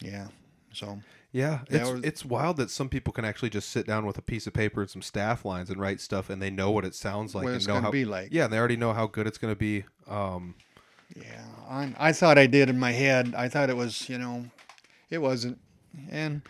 [0.00, 0.28] yeah.
[0.72, 1.00] So
[1.32, 4.46] Yeah, it's it's wild that some people can actually just sit down with a piece
[4.46, 7.34] of paper and some staff lines and write stuff, and they know what it sounds
[7.34, 7.90] like what and it's know gonna how.
[7.90, 8.28] be like.
[8.32, 9.84] Yeah, and they already know how good it's going to be.
[10.06, 10.56] Um,
[11.16, 13.34] Yeah, I, I thought I did in my head.
[13.34, 14.44] I thought it was, you know,
[15.10, 15.58] it wasn't,
[16.10, 16.42] and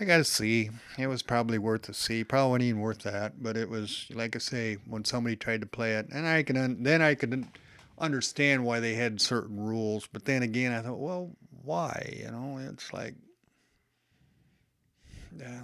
[0.00, 0.70] I got a C.
[0.98, 2.24] It was probably worth a C.
[2.24, 5.66] Probably wasn't even worth that, but it was like I say, when somebody tried to
[5.66, 7.46] play it, and I can then I could
[8.00, 10.06] understand why they had certain rules.
[10.06, 11.30] But then again, I thought, well,
[11.62, 12.14] why?
[12.18, 13.14] You know, it's like,
[15.36, 15.60] yeah,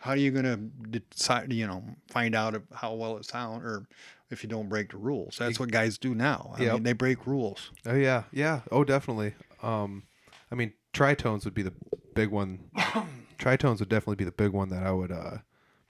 [0.00, 1.52] how are you gonna decide?
[1.52, 3.86] You know, find out if- how well it sounds, or
[4.30, 5.36] if you don't break the rules.
[5.38, 6.52] That's what guys do now.
[6.56, 6.74] I Yep.
[6.74, 7.70] mean, they break rules.
[7.86, 9.34] oh yeah, yeah, oh definitely.
[9.62, 10.04] Um,
[10.50, 11.74] I mean, tritones would be the
[12.14, 12.70] big one.
[13.38, 15.38] tritones would definitely be the big one that I would uh,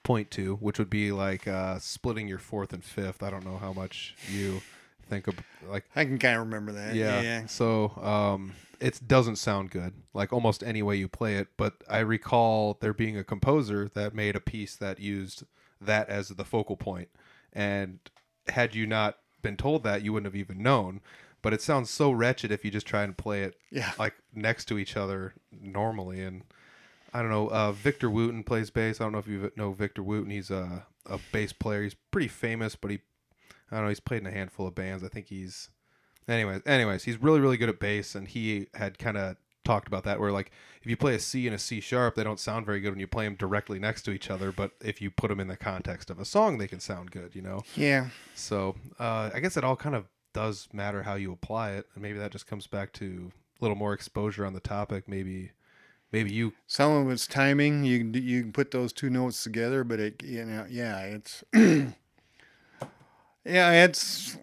[0.02, 3.22] point to, which would be like uh, splitting your fourth and fifth.
[3.22, 4.60] I don't know how much you
[5.10, 5.34] think of
[5.68, 6.94] like I can kind of remember that.
[6.94, 7.20] yeah.
[7.20, 7.46] Yeah.
[7.46, 11.48] So um, it doesn't sound good, like almost any way you play it.
[11.58, 15.44] But I recall there being a composer that made a piece that used
[15.80, 17.08] that as the focal point,
[17.52, 17.98] and
[18.48, 21.00] had you not been told that, you wouldn't have even known.
[21.42, 23.92] But it sounds so wretched if you just try and play it Yeah.
[23.98, 26.22] like next to each other normally.
[26.22, 26.42] And
[27.14, 27.48] I don't know.
[27.48, 29.00] Uh, Victor Wooten plays bass.
[29.00, 30.30] I don't know if you know Victor Wooten.
[30.30, 31.82] He's a a bass player.
[31.82, 32.98] He's pretty famous, but he
[33.70, 33.88] I don't know.
[33.88, 35.04] He's played in a handful of bands.
[35.04, 35.70] I think he's
[36.28, 36.62] anyways.
[36.66, 40.18] Anyways, he's really really good at bass, and he had kind of talked about that
[40.18, 40.50] where like
[40.82, 43.00] if you play a C and a C sharp, they don't sound very good when
[43.00, 44.50] you play them directly next to each other.
[44.52, 47.34] But if you put them in the context of a song, they can sound good.
[47.34, 47.62] You know.
[47.74, 48.08] Yeah.
[48.34, 52.02] So uh, I guess it all kind of does matter how you apply it, and
[52.02, 55.08] maybe that just comes back to a little more exposure on the topic.
[55.08, 55.52] Maybe,
[56.12, 56.52] maybe you.
[56.66, 57.84] Some of it's timing.
[57.84, 61.44] You can you can put those two notes together, but it you know yeah it's
[63.44, 64.36] yeah it's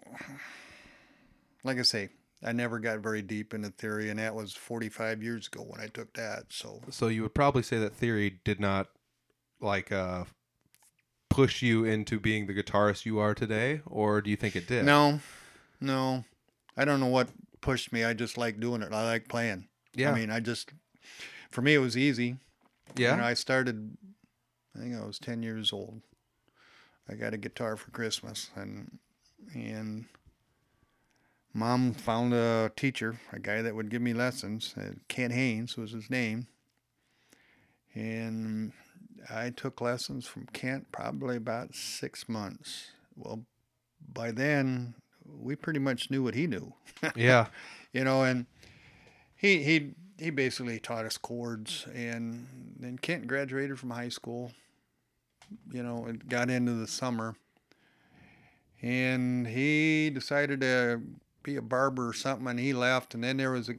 [1.64, 2.10] like I say.
[2.40, 5.88] I never got very deep into theory, and that was 45 years ago when I
[5.88, 6.44] took that.
[6.50, 8.86] So So you would probably say that theory did not
[9.60, 10.24] like uh,
[11.30, 14.84] push you into being the guitarist you are today, or do you think it did?
[14.84, 15.18] no,
[15.80, 16.24] no,
[16.76, 17.28] I don't know what
[17.60, 18.04] pushed me.
[18.04, 18.92] I just like doing it.
[18.92, 19.66] I like playing.
[19.94, 20.12] Yeah.
[20.12, 20.70] I mean, I just
[21.50, 22.36] for me it was easy.
[22.96, 23.12] Yeah.
[23.12, 23.96] You know, I started,
[24.76, 26.02] I think I was 10 years old.
[27.08, 28.98] I got a guitar for Christmas and,
[29.54, 30.06] and
[31.54, 34.74] mom found a teacher, a guy that would give me lessons.
[34.78, 36.46] Uh, Kent Haynes was his name.
[37.94, 38.72] And
[39.30, 42.92] I took lessons from Kent probably about six months.
[43.16, 43.44] Well,
[44.12, 44.94] by then
[45.26, 46.72] we pretty much knew what he knew
[47.16, 47.46] yeah.
[47.92, 48.46] you know, and
[49.36, 54.52] he he he basically taught us chords, and then Kent graduated from high school,
[55.72, 57.36] you know, it got into the summer,
[58.82, 61.02] and he decided to
[61.42, 63.74] be a barber or something, and he left, and then there was a.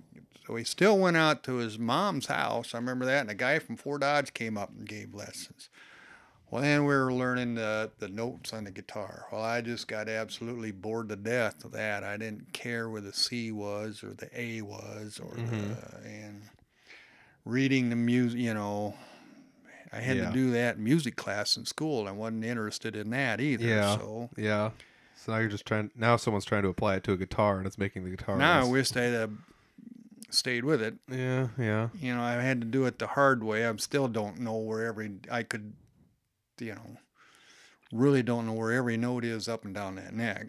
[0.47, 2.73] So he still went out to his mom's house.
[2.73, 3.21] I remember that.
[3.21, 5.69] And a guy from Fort Dodge came up and gave lessons.
[6.49, 9.27] Well, then we were learning the, the notes on the guitar.
[9.31, 12.03] Well, I just got absolutely bored to death of that.
[12.03, 16.07] I didn't care where the C was or the A was or the, mm-hmm.
[16.07, 16.41] and
[17.45, 18.95] reading the music, you know,
[19.91, 20.27] I had Yeah.
[20.27, 22.01] to do that music class in school.
[22.01, 23.65] and I wasn't interested in that either.
[23.65, 23.97] Yeah.
[23.97, 24.71] So, Yeah.
[25.15, 25.91] So now you're just trying.
[25.95, 28.37] Now someone's trying to apply it to a guitar, and it's making the guitar.
[28.37, 29.31] Now I less- wish they'd have
[30.29, 30.95] stayed with it.
[31.11, 31.89] Yeah, yeah.
[31.99, 33.65] You know, I had to do it the hard way.
[33.67, 35.73] I still don't know where every I could,
[36.59, 36.97] you know,
[37.91, 40.47] really don't know where every note is up and down that neck.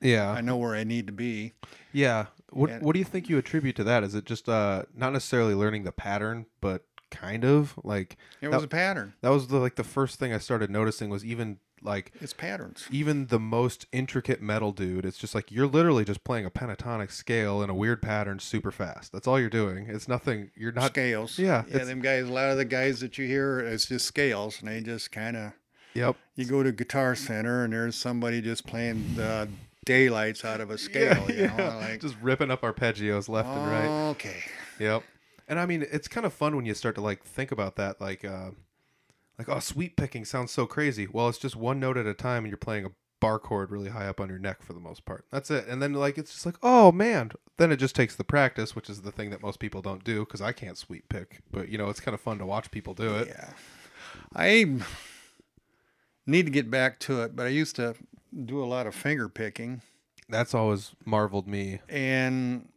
[0.00, 0.30] Yeah.
[0.30, 1.54] I know where I need to be.
[1.92, 2.26] Yeah.
[2.50, 4.04] What And- What do you think you attribute to that?
[4.04, 8.56] Is it just uh not necessarily learning the pattern, but kind of like It That-
[8.56, 9.14] was a pattern.
[9.20, 12.86] that was the like the first thing I started noticing was even like It's patterns.
[12.90, 15.04] even the most intricate metal dude.
[15.04, 18.70] It's just like you're literally just playing a pentatonic scale in a weird pattern super
[18.70, 19.12] fast.
[19.12, 19.86] That's all you're doing.
[19.88, 20.50] It's nothing.
[20.56, 20.86] You're not.
[20.92, 21.38] scales.
[21.38, 24.60] yeah, Yeah, them guys, a lot of the guys that you hear, it's just scales,
[24.60, 25.52] and they just kind of.
[25.94, 26.16] Yep.
[26.36, 29.48] You go to Guitar Center, and there's somebody just playing the
[29.84, 31.28] daylights out of a scale.
[31.30, 34.08] you know, like just ripping up arpeggios left and right.
[34.10, 34.36] Okay.
[34.78, 35.02] Yep.
[35.52, 38.00] And I mean, it's kind of fun when you start to like think about that,
[38.00, 38.52] like, uh,
[39.38, 41.06] like oh, sweep picking sounds so crazy.
[41.06, 42.90] Well, it's just one note at a time, and you're playing a
[43.20, 45.26] bar chord really high up on your neck for the most part.
[45.30, 45.68] That's it.
[45.68, 47.32] And then like it's just like, oh man.
[47.58, 50.20] Then it just takes the practice, which is the thing that most people don't do
[50.20, 51.40] because I can't sweep pick.
[51.50, 53.28] But you know, it's kind of fun to watch people do it.
[53.28, 53.50] Yeah.
[54.34, 54.78] I
[56.26, 57.94] need to get back to it, but I used to
[58.46, 59.82] do a lot of finger picking
[60.30, 61.80] That's always marveled me.
[61.90, 62.70] and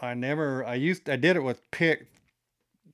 [0.00, 2.08] I never I used I did it with pick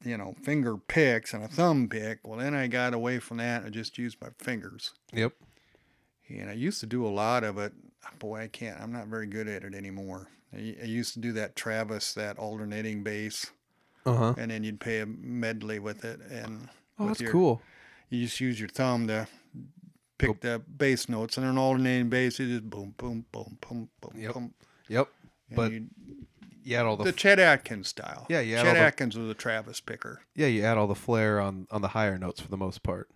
[0.04, 2.20] you know, finger picks and a thumb pick.
[2.26, 4.92] Well, then I got away from that and I just used my fingers.
[5.12, 5.32] Yep.
[6.28, 7.72] And I used to do a lot of it.
[8.18, 8.80] Boy, I can't.
[8.80, 10.28] I'm not very good at it anymore.
[10.54, 13.50] I, I used to do that Travis, that alternating bass,
[14.06, 14.34] Uh huh.
[14.38, 16.20] and then you'd play a medley with it.
[16.30, 17.60] And Oh, that's your, cool.
[18.10, 19.26] You just use your thumb to
[20.18, 24.12] pick the bass notes, and an alternating bass, you just boom, boom, boom, boom, boom,
[24.20, 24.34] Yep.
[24.34, 24.54] boom.
[24.88, 25.08] Yep.
[25.50, 25.72] And But
[26.62, 28.26] you- you add all the, the Chet Atkins style.
[28.28, 28.62] Yeah, yeah.
[28.62, 30.22] Chet the- Atkins was a Travis picker.
[30.34, 33.08] yeah, you add all the flair on on the higher notes for the most part.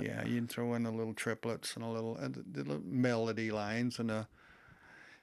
[0.00, 3.98] Yeah, you'd throw in the little triplets and a little, uh, the, little melody lines
[3.98, 4.24] and uh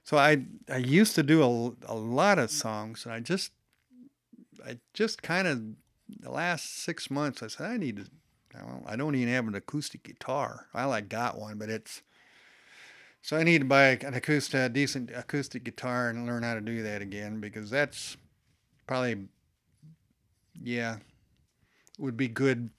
[0.04, 3.52] So I I used to do a, a lot of songs, and I just
[4.66, 5.62] I just kind of
[6.20, 8.04] the last six months I said I need to.
[8.54, 10.66] I don't, I don't even have an acoustic guitar.
[10.74, 12.02] I like got one, but it's
[13.22, 16.60] so I need to buy an acoustic, a decent acoustic guitar and learn how to
[16.60, 18.16] do that again because that's
[18.86, 19.28] probably
[20.60, 20.96] yeah
[21.98, 22.70] would be good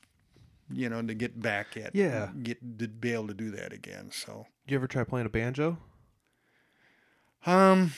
[0.72, 2.30] you know to get back at Yeah.
[2.44, 5.78] get to be able to do that again so You ever try playing a banjo?
[7.46, 7.92] um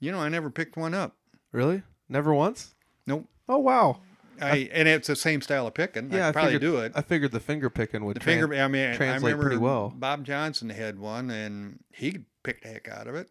[0.00, 1.14] you know i never picked one up
[1.52, 1.82] Really?
[2.08, 2.74] Never once?
[3.06, 4.00] nope Oh wow.
[4.40, 6.10] I, and it's the same style of picking.
[6.12, 6.92] Yeah, I I probably figured- do it.
[6.94, 8.54] I figured the finger picking would the tran- finger.
[8.54, 9.90] I mean, I translate remember pretty well.
[9.94, 13.28] Bob Johnson had one, and he picked the heck out of it.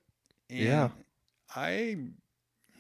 [0.50, 0.90] And Yeah.
[1.56, 1.98] I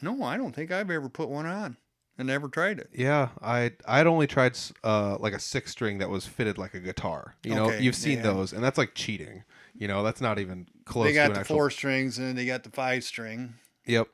[0.01, 1.77] no, I don't think I've ever put one on.
[2.19, 2.89] I never tried it.
[2.93, 6.79] Yeah, I I'd only tried uh like a six string that was fitted like a
[6.79, 7.35] guitar.
[7.43, 8.23] You know, Okay, you've seen yeah.
[8.23, 9.43] those, and that's like cheating.
[9.75, 11.05] You know, that's not even close.
[11.05, 11.55] they got to an the actual...
[11.57, 13.53] four strings and they got the five string.
[13.85, 14.07] Yep,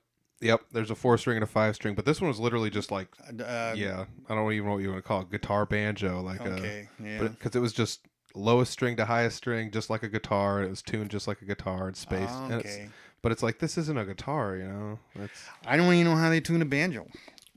[0.43, 0.61] yep.
[0.71, 3.07] There's a four string and a five string, but this one was literally just like
[3.27, 4.05] Uh, yeah.
[4.29, 6.89] I don't even know what you want to call it, guitar banjo, like a Okay.
[7.03, 7.27] Yeah.
[7.29, 8.01] because it was just
[8.35, 10.63] lowest string to highest string, just like a guitar.
[10.63, 12.33] It was tuned just like a guitar and spaced.
[12.33, 12.89] and it's, okay.
[13.21, 14.99] but it's like this isn't a guitar, you know.
[15.15, 17.07] It's I don't even know how they tune a banjo.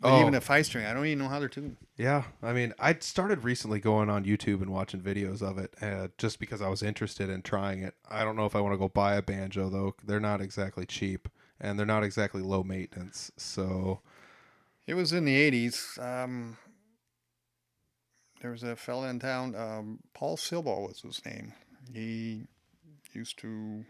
[0.03, 0.21] Oh.
[0.21, 0.85] Even a five string.
[0.85, 1.79] I don't even know how they're tuned.
[1.97, 6.09] Yeah, I mean, I started recently going on YouTube and watching videos of it, uh,
[6.19, 7.95] just because I was interested in trying it.
[8.11, 10.85] I don't know if I want to go buy a banjo though; they're not exactly
[10.85, 11.31] cheap,
[11.61, 13.31] and they're not exactly low maintenance.
[13.37, 14.01] So,
[14.87, 15.99] It was in the eighties.
[16.01, 16.57] Um,
[18.41, 21.53] there was a fella in town, um, Paul Silva was his name.
[21.93, 22.47] He
[23.13, 23.85] used to,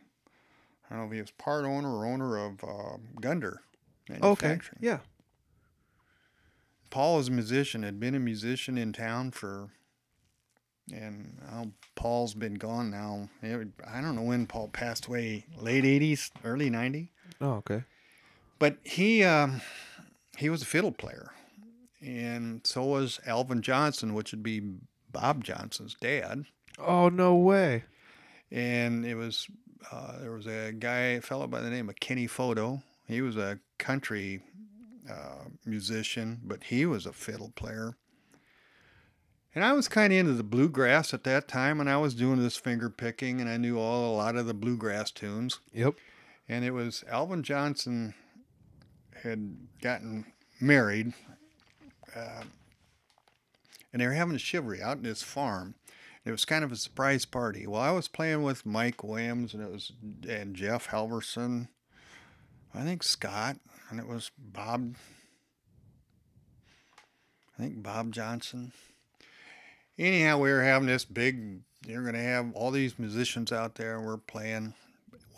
[0.89, 3.61] I don't know if he was part owner or owner of uh, Gunder
[4.23, 4.99] okay, yeah,
[6.91, 9.71] Paul was a musician, had been a musician in town for,
[10.93, 11.41] and
[11.95, 13.29] Paul's been gone now.
[13.43, 17.11] I don't know when Paul passed away, late eighties, early ninety.
[17.41, 17.85] Oh okay,
[18.59, 19.61] But he um,
[20.37, 21.33] he was a fiddle player,
[22.01, 24.63] and so was Alvin Johnson, which would be
[25.11, 26.45] Bob Johnson's dad.
[26.79, 27.85] oh no way,
[28.51, 29.49] And it was
[29.91, 32.83] uh, there was a guy, a fellow by the name of Kenny Photo.
[33.07, 34.43] He was a country
[35.11, 37.97] uh, musician, but he was a fiddle player.
[39.55, 42.43] And I was kind of into the bluegrass at that time, and I was doing
[42.43, 45.95] this finger picking, and I knew all a lot of the bluegrass tunes yep,
[46.49, 48.15] and it was Alvin Johnson
[49.23, 50.27] had gotten
[50.61, 51.13] married,
[52.15, 52.43] uh,
[53.93, 55.75] and they were having a shivaree out in his farm.
[56.25, 57.67] It was kind of a surprise party.
[57.67, 59.93] Well, I was playing with Mike Williams, and it was
[60.29, 61.69] and Jeff Halverson,
[62.75, 63.59] I think Scott,
[63.91, 64.97] and it was Bob.
[67.57, 68.73] I think Bob Johnson.
[69.99, 71.61] Anyhow, we were having this big.
[71.87, 74.75] You're going to have all these musicians out there, and we're playing.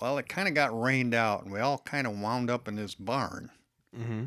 [0.00, 2.76] Well, it kind of got rained out, and we all kind of wound up in
[2.76, 3.50] this barn.
[3.96, 4.24] Mm-hmm.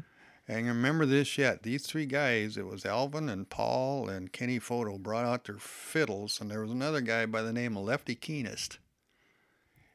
[0.48, 1.64] And remember this yet.
[1.64, 6.42] These three guys, it was Alvin and Paul and Kenny Photo, brought out their fiddles,
[6.42, 8.78] and there was another guy by the name of Lefty Keenest.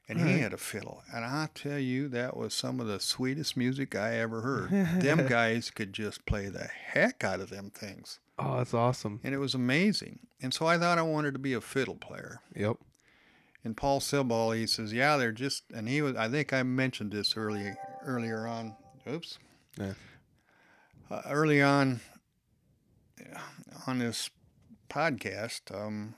[0.09, 1.03] And he had a fiddle.
[1.13, 4.71] And I tell you, that was some of the sweetest music I ever heard.
[5.01, 8.21] them guys could just play the heck out of them things.
[8.39, 9.21] Oh, that's awesome.
[9.25, 10.21] And it was amazing.
[10.41, 12.41] And so I thought I wanted to be a fiddle player.
[12.55, 12.77] Yep.
[13.67, 16.15] And Paul Siball, he says, "Yeah, they're just." And he was.
[16.15, 18.77] I think I mentioned this early earlier on.
[19.11, 19.41] Oops.
[19.77, 19.95] Yeah.
[21.11, 21.99] Uh, early on
[23.89, 24.31] on this
[24.89, 26.15] podcast, um,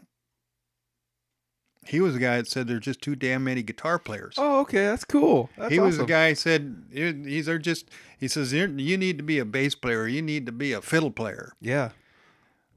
[1.87, 4.35] he was the guy that said there's just too damn many guitar players.
[4.37, 4.85] Oh, okay.
[4.85, 5.49] That's cool.
[5.57, 7.89] That's he was the guy said these are just.
[8.21, 10.07] He says you need to be a bass player.
[10.07, 11.55] You need to be a fiddle player.
[11.63, 11.93] Yeah.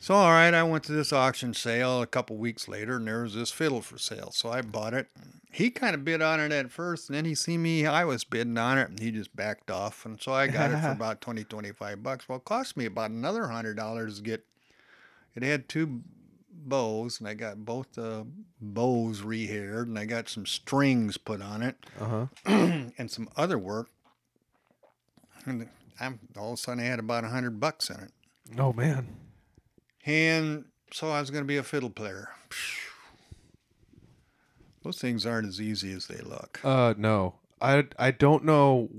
[0.02, 3.22] So, all right, I went to this auction sale a couple weeks later, and there
[3.22, 4.32] was this fiddle for sale.
[4.32, 5.06] So I bought it.
[5.52, 8.24] He kind of bid on it at first, and then he see me, I was
[8.24, 10.04] bidding on it, and he just backed off.
[10.04, 12.28] And so I got it for about 20, 25 bucks.
[12.28, 14.44] Well, it cost me about another $100 to get
[15.36, 15.44] it.
[15.44, 16.02] had two
[16.52, 18.26] bows, and I got both the
[18.60, 22.26] bows rehaired, and I got some strings put on it Uh huh.
[22.98, 23.92] and some other work.
[25.46, 28.12] And I'm, all of a sudden, I had about a 100 bucks in it.
[28.58, 29.06] Oh man.
[30.06, 32.30] And so I was going to be a fiddle player.
[34.84, 36.60] Those things aren't as easy as they look.
[36.64, 37.36] Uh, no.
[37.62, 38.90] I I don't know.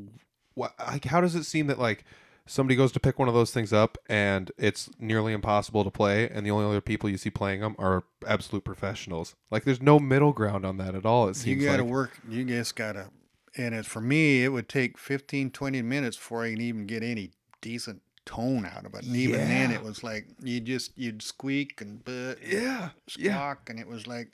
[0.54, 0.74] What?
[0.78, 2.04] Like, how does it seem that like
[2.46, 6.28] somebody goes to pick one of those things up and it's nearly impossible to play,
[6.28, 9.34] and the only other people you see playing them are absolute professionals?
[9.50, 11.28] Like, there's no middle ground on that at all.
[11.28, 11.92] It seems You got to like.
[11.92, 12.20] work.
[12.28, 13.08] You just got to.
[13.56, 17.02] And it, for me, it would take 15, 20 minutes before I can even get
[17.02, 19.04] any decent tone out of it.
[19.04, 22.90] And even then, it was like you just you'd squeak and but Yeah.
[23.18, 23.54] Yeah.
[23.66, 24.32] and it was like,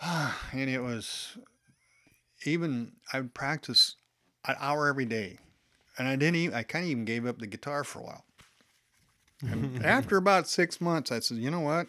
[0.02, 1.38] and it was
[2.44, 3.96] even I would practice
[4.46, 5.38] an hour every day,
[5.98, 8.24] and I didn't even I kind of even gave up the guitar for a while.
[9.42, 11.86] And after about six months, I said, you know what?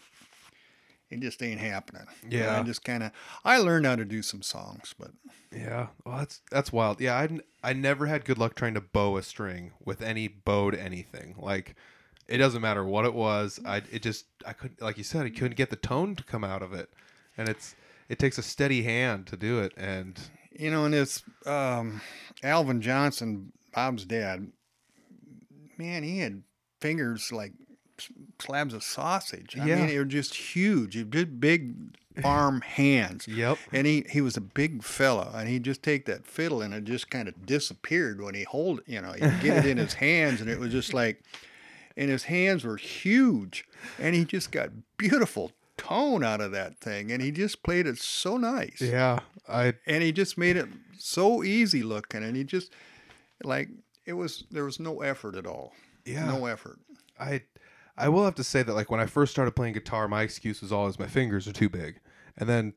[1.09, 2.07] It just ain't happening.
[2.27, 2.59] Yeah.
[2.59, 3.11] I just kind of
[3.43, 5.11] I learned how to do some songs, but
[5.51, 6.99] Yeah, well, that's that's wild.
[6.99, 10.75] Yeah, I I never had good luck trying to bow a string with any bowed
[10.75, 11.35] anything.
[11.37, 11.75] Like,
[12.27, 13.59] it doesn't matter what it was.
[13.65, 16.43] I it just I couldn't like you said I couldn't get the tone to come
[16.43, 16.89] out of it,
[17.37, 17.75] and it's
[18.09, 19.73] it takes a steady hand to do it.
[19.77, 20.19] And
[20.51, 22.01] you know, and it's um,
[22.43, 24.51] Alvin Johnson, Bob's dad.
[25.77, 26.43] Man, he had
[26.79, 27.53] fingers like
[28.39, 29.57] slabs of sausage.
[29.59, 29.75] I Yeah.
[29.77, 30.95] mean, they were just huge.
[30.95, 31.73] He did big
[32.21, 33.27] farm hands.
[33.27, 33.57] Yep.
[33.71, 36.83] And he, he was a big fellow, and he'd just take that fiddle, and it
[36.83, 38.81] just kind of disappeared when he hold.
[38.85, 41.21] You know, he'd get it in his hands, and it was just like,
[41.97, 43.65] and his hands were huge,
[43.99, 47.97] and he just got beautiful tone out of that thing, and he just played it
[47.97, 50.67] so nice yeah, I and he just made it
[50.97, 52.71] so easy looking and he just
[53.43, 53.67] like
[54.05, 55.73] it was there was no effort at all
[56.05, 56.25] Yeah.
[56.27, 56.79] no effort
[57.19, 57.41] I
[57.97, 60.61] I will have to say that like when I first started playing guitar, my excuse
[60.61, 61.99] was always my fingers are too big.
[62.37, 62.73] And then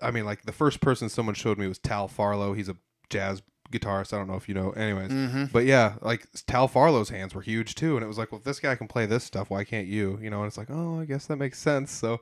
[0.00, 2.54] I mean like the first person someone showed me was Tal Farlow.
[2.54, 2.76] He's a
[3.10, 3.42] jazz
[3.72, 4.12] guitarist.
[4.12, 4.70] I don't know if you know.
[4.70, 5.10] Anyways.
[5.10, 5.44] Mm-hmm.
[5.46, 8.44] But yeah, like Tal Farlow's hands were huge too and it was like, well if
[8.44, 10.18] this guy can play this stuff, why can't you?
[10.22, 12.20] You know, and it's like, "Oh, I guess that makes sense." So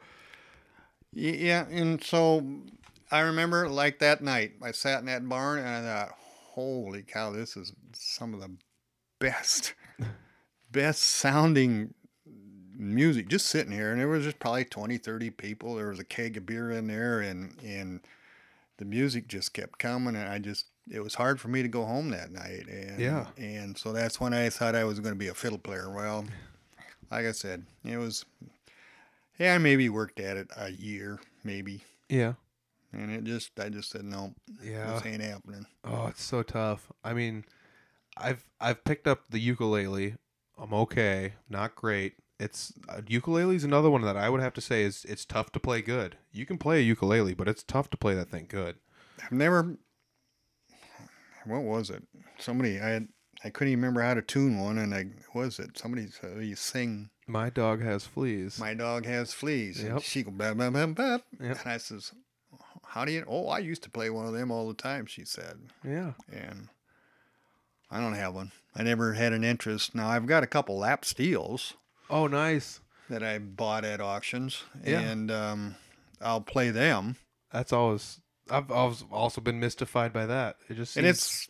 [1.13, 2.45] yeah and so
[3.11, 6.15] i remember like that night i sat in that barn and i thought
[6.55, 8.57] holy cow this is some of the
[9.19, 9.75] best
[10.71, 11.93] best sounding
[12.81, 16.05] music just sitting here and there was just probably 20 30 people there was a
[16.05, 18.01] keg of beer in there and and
[18.79, 21.85] the music just kept coming and i just it was hard for me to go
[21.85, 23.27] home that night and Yeah.
[23.37, 26.25] and so that's when i thought i was going to be a fiddle player well
[27.11, 28.25] like i said it was
[29.39, 32.33] yeah i maybe worked at it a year maybe yeah.
[32.93, 34.95] and it just i just said no Yeah.
[34.95, 36.91] this ain't happening Oh, it's so tough.
[37.05, 37.45] I mean,
[38.17, 40.17] I've I've picked up the ukulele.
[40.59, 42.15] I'm okay, not great.
[42.41, 45.61] It's uh, ukulele's another one that I would have to say is it's tough to
[45.61, 46.17] play good.
[46.33, 48.77] You can play a ukulele, but it's tough to play that thing good.
[49.23, 49.77] i've never
[51.45, 52.03] what was it
[52.39, 53.09] somebody i had
[53.45, 56.43] i couldn't even remember how to tune one and i what was it somebody said
[56.45, 58.59] you sing My dog has fleas.
[58.59, 59.83] my dog has fleas.
[59.83, 61.23] And she go bap, bap, bap, bap.
[61.41, 61.59] Yep.
[61.65, 62.13] And I says,
[62.85, 65.25] how do you, oh, I used to play one of them all the time, she
[65.25, 65.59] said.
[65.85, 66.13] yeah.
[66.33, 66.69] And
[67.91, 68.51] I don't have one.
[68.75, 69.95] I never had an interest.
[69.95, 71.75] Now I've got a couple lap steels
[72.11, 72.81] Oh, nice.
[73.09, 75.01] that I bought at auctions Yeah.
[75.01, 75.75] and um,
[76.21, 77.17] I'll play them.
[77.53, 78.21] That's always.
[78.51, 80.57] I've always also been mystified by that.
[80.69, 81.49] It just And it's,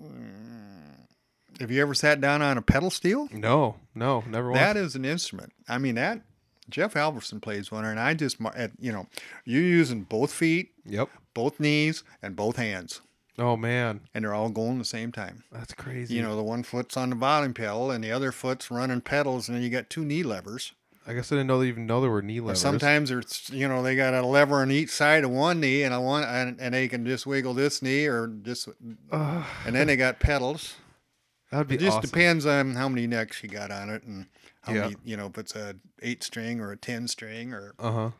[0.00, 1.06] Mm,
[1.60, 3.28] have you ever sat down on a pedal steel?
[3.32, 4.52] no, no, never.
[4.54, 5.52] That is an instrument.
[5.68, 6.22] I mean, that,
[6.70, 8.38] Jeff Halverson plays one, and I just
[8.80, 9.06] you know
[9.44, 11.10] you're using both feet, Yep.
[11.34, 13.00] both knees, and both hands,
[13.38, 15.44] Oh man, and they're all going the same time.
[15.50, 16.14] that's crazy.
[16.14, 19.48] You know, the one foot's on the bottom pedal, and the other foot's running pedals,
[19.48, 20.72] and then you got two knee levers.
[21.06, 22.60] I guess I didn't know they even know there were knee levers.
[22.60, 25.92] sometimes there's you know they got a lever on each side of one knee, and
[25.94, 28.68] I want and, and they can just wiggle this knee or just,
[29.10, 30.74] Ugh, and then they got pedals.
[31.50, 32.10] that'd be It just awesome.
[32.10, 34.26] depends on how many necks you got on it, and
[34.60, 34.80] how Yeah.
[34.82, 37.72] many you know if it's a eight string or a ten string or.
[37.78, 38.10] Uh huh.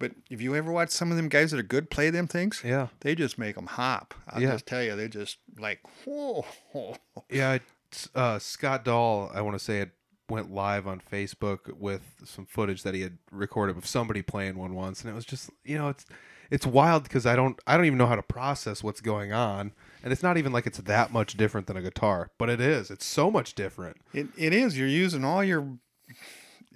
[0.00, 2.62] But if you ever watch some of them guys that are good play them things,
[2.64, 2.88] Yeah.
[3.00, 4.14] they just make them hop.
[4.28, 4.52] I'll Yeah.
[4.52, 6.44] just tell you, they just like whoa.
[7.30, 7.58] Yeah,
[7.90, 9.90] it's, uh, Scott Dahl, I want to say it
[10.28, 14.74] went live on Facebook with some footage that he had recorded of somebody playing one
[14.74, 16.04] once, and it was just you know it's
[16.50, 19.72] it's wild because I don't I don't even know how to process what's going on,
[20.02, 22.90] and it's not even like it's that much different than a guitar, but it is.
[22.90, 23.96] It's so much different.
[24.12, 24.76] It it is.
[24.78, 25.78] You're using all your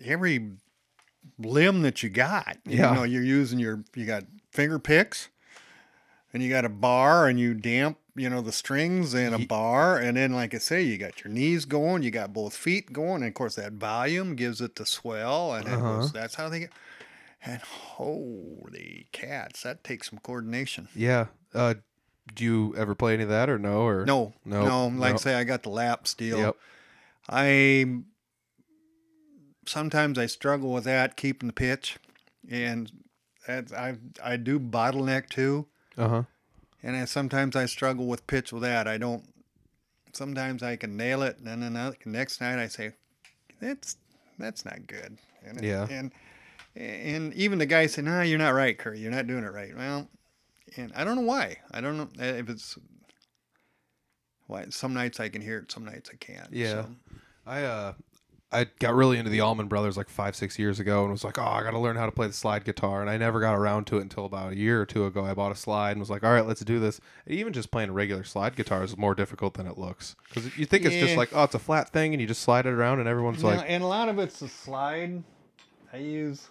[0.03, 0.53] every
[1.45, 2.57] limb that you got.
[2.65, 2.91] Yeah.
[2.91, 5.29] You know, you're using your you got finger picks,
[6.33, 9.97] and you got a bar, and you damp you know the strings and a bar,
[9.97, 13.23] and then like I say, you got your knees going, you got both feet going,
[13.23, 15.77] and of course that volume gives it the swell, and Uh-huh.
[16.01, 16.71] goes, that's how they get.
[17.45, 20.89] And holy cats, that takes some coordination.
[20.95, 21.27] Yeah.
[21.55, 21.75] Uh,
[22.35, 23.83] do you ever play any of that or no?
[23.83, 25.17] Or No, No, no, like no.
[25.19, 26.39] say I got the lap steel.
[26.39, 26.57] Yep.
[27.29, 27.87] I
[29.67, 31.99] sometimes I struggle with that keeping the pitch,
[32.51, 32.91] and
[33.47, 35.67] that's, I I do bottleneck too,
[35.99, 36.23] Uh huh.
[36.83, 38.87] and I, sometimes I struggle with pitch with that.
[38.89, 39.25] I don't.
[40.13, 42.93] Sometimes I can nail it, and then another, next night I say,
[43.61, 43.97] that's
[44.39, 45.19] that's not good.
[45.45, 45.87] And Yeah.
[45.91, 46.13] And
[46.77, 48.99] and even the guy said, "No, you're not right, Curry.
[49.01, 50.09] You're not doing it right." Well,
[50.77, 51.59] and I don't know why.
[51.71, 52.79] I don't know uh, if it's
[54.47, 54.67] why.
[54.71, 56.53] Some nights I can hear it, some nights I can't.
[56.53, 56.83] Yeah.
[56.85, 56.87] so.
[57.47, 57.93] I uh
[58.53, 61.39] I got really into the Allman Brothers like five, six years ago and was like,
[61.39, 63.01] oh, I got to learn how to play the slide guitar.
[63.01, 65.25] And I never got around to it until about a year or two ago.
[65.25, 67.01] I bought a slide and was like, all right, let's do this.
[67.27, 70.17] Even just playing a regular slide guitar is more difficult than it looks.
[70.29, 72.67] Because you think it's just like, oh, it's a flat thing and you just slide
[72.67, 75.23] it around and everyone's like, and a lot of it's the slide.
[75.93, 76.49] I use.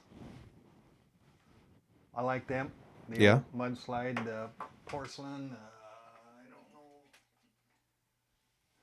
[2.15, 2.71] I like them.
[3.09, 3.33] The Yeah.
[3.33, 4.47] old Mud slide, uh,
[4.85, 5.51] porcelain.
[5.51, 7.01] Uh, I don't know.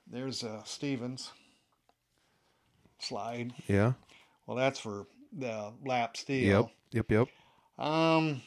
[0.06, 1.32] There's uh, Stevens
[3.02, 3.52] slide.
[3.66, 3.92] yeah,
[4.46, 6.70] Well, that's for the lap steel.
[6.92, 7.28] yep, yep, yep.
[7.78, 8.42] Um,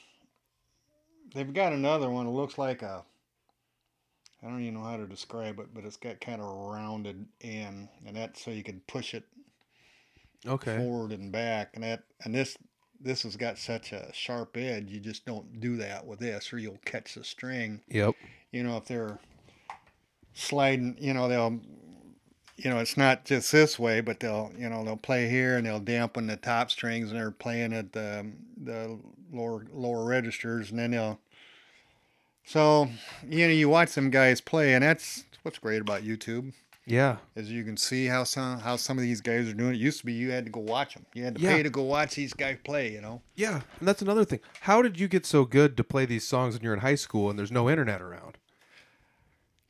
[1.33, 2.27] they've got another one.
[2.27, 3.03] It looks like a.
[4.43, 7.27] I don't even know how to describe it, but it's got kind of a rounded
[7.41, 9.23] end, and that's so you can push it
[10.47, 10.75] Okay.
[10.75, 12.57] forward and back and that and this
[12.99, 16.57] this has got such a sharp edge you just don't do that with this or
[16.57, 18.15] you'll catch the string Yep.
[18.51, 19.19] you know if they're
[20.33, 21.59] sliding you know they'll
[22.57, 25.65] you know it's not just this way but they'll you know they'll play here and
[25.65, 28.25] they'll dampen the top strings and they're playing at the
[28.63, 28.99] the
[29.31, 31.19] lower lower registers and then they'll
[32.43, 32.89] so
[33.27, 36.51] you know you watch them guys play and that's what's great about youtube
[36.85, 37.17] Yeah.
[37.35, 39.75] as you can see how some how some of these guys are doing.
[39.75, 41.05] It used to be you had to go watch them.
[41.13, 41.55] You had to Yeah.
[41.55, 42.91] pay to go watch these guys play.
[42.91, 43.21] You know.
[43.35, 43.61] Yeah.
[43.79, 44.39] And that's another thing.
[44.61, 47.29] How did you get so good to play these songs when you're in high school
[47.29, 48.37] and there's no internet around?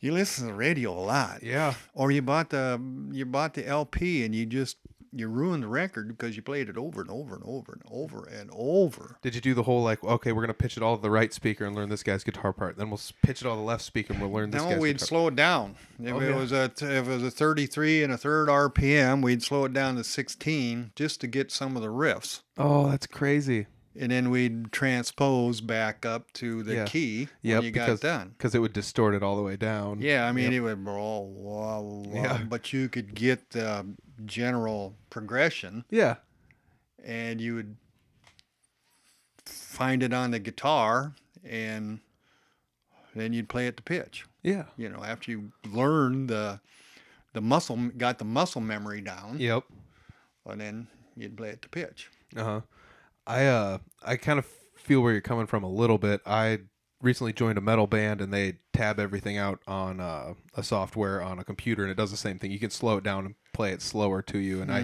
[0.02, 1.76] You listen to the radio a lot, Yeah.
[1.94, 2.82] or you bought the
[3.12, 4.78] you bought the LP and you just
[5.14, 8.24] you ruined the record because you played it over and over and over and over
[8.30, 9.18] and over.
[9.22, 11.32] Did you do the whole like, okay, we're gonna pitch it all to the right
[11.34, 13.84] speaker and learn this guy's guitar part, then we'll pitch it all to the left
[13.84, 15.06] speaker and we'll learn this No, we'd guitar.
[15.08, 15.76] slow it down.
[16.00, 16.36] Oh, if Oh, it yeah.
[16.38, 19.98] was a if it was a 33 and a third RPM, we'd slow it down
[19.98, 22.40] to 16 just to get some of the riffs.
[22.58, 23.68] oh, that's crazy.
[23.94, 26.86] And then we'd transpose back up to the Yeah.
[26.86, 28.30] key Yep, when you got because done.
[28.38, 30.00] because it would distort it all the way down.
[30.02, 30.54] Yeah, I mean Yep.
[30.54, 32.44] it would blah, blah, blah, Yeah.
[32.46, 33.86] but you could get the
[34.26, 36.16] general progression, Yeah.
[37.04, 37.76] and you would
[39.46, 41.14] find it on the guitar,
[41.44, 42.00] and
[43.16, 44.26] then you'd play it to pitch.
[44.42, 44.66] Yeah.
[44.78, 46.62] You know, after you learn the
[47.34, 49.64] the muscle, got the muscle memory down, Yep.
[50.46, 52.10] and then you'd play it to pitch.
[52.36, 52.62] Uh huh.
[53.32, 56.22] I uh I kind of feel where you're coming from a little bit.
[56.26, 56.60] I
[57.02, 61.40] recently joined a metal band and they tab everything out on uh, a software on
[61.40, 62.52] a computer and it does the same thing.
[62.52, 64.62] You can slow it down and play it slower to you.
[64.62, 64.80] And I,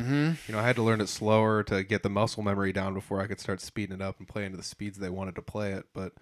[0.47, 3.21] you know, I had to learn it slower to get the muscle memory down before
[3.21, 5.73] I could start speeding it up and play into the speeds they wanted to play
[5.73, 5.85] it.
[5.93, 6.13] But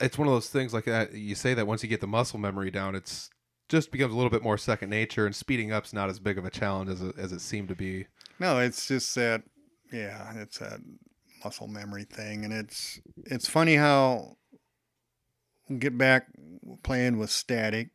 [0.00, 1.14] it's one of those things like that.
[1.14, 3.30] You say that once you get the muscle memory down, it's
[3.68, 6.44] just becomes a little bit more second nature and speeding up's not as big of
[6.44, 8.06] a challenge as it, as it seemed to be.
[8.38, 9.42] No, it's just that,
[9.90, 10.80] yeah, it's that
[11.44, 14.36] muscle memory thing, and it's it's funny how
[15.78, 16.26] get back
[16.82, 17.90] playing with Static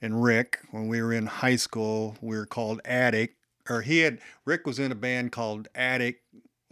[0.00, 2.16] and Rick when we were in high school.
[2.20, 3.36] We were called Attic,
[3.68, 6.22] or he had Rick was in a band called Attic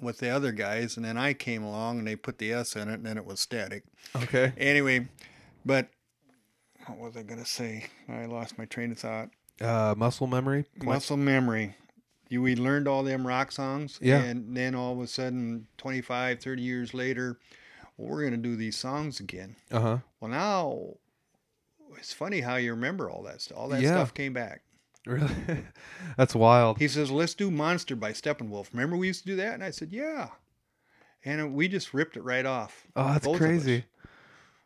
[0.01, 2.89] with the other guys, and then I came along and they put the S in
[2.89, 3.85] it, and then it was static.
[4.17, 4.53] Okay.
[4.57, 5.09] Anyway,
[5.65, 5.89] but
[6.87, 7.87] what was I gonna say?
[8.09, 9.31] I lost my train of thought.
[9.61, 10.65] Uh, muscle memory.
[10.83, 11.77] Muscle memory.
[12.31, 14.21] You we learned all them rock songs, Yeah.
[14.21, 17.39] and then all of a sudden, 25, 30 years later,
[17.97, 19.57] well, we're gonna do these songs again.
[19.71, 19.99] Uh huh.
[20.21, 20.95] Well, now
[21.99, 23.59] it's funny how you remember all that stuff.
[23.59, 23.95] All that Yeah.
[23.97, 24.63] stuff came back.
[25.07, 25.29] Really?
[26.17, 26.79] That's wild.
[26.79, 29.71] He says, "Let's do Monster by Steppenwolf." Remember we used to do that, and I
[29.71, 30.29] said, "Yeah,"
[31.25, 32.87] and we just ripped it right off.
[32.95, 33.47] Oh, that's both of us.
[33.65, 33.85] crazy.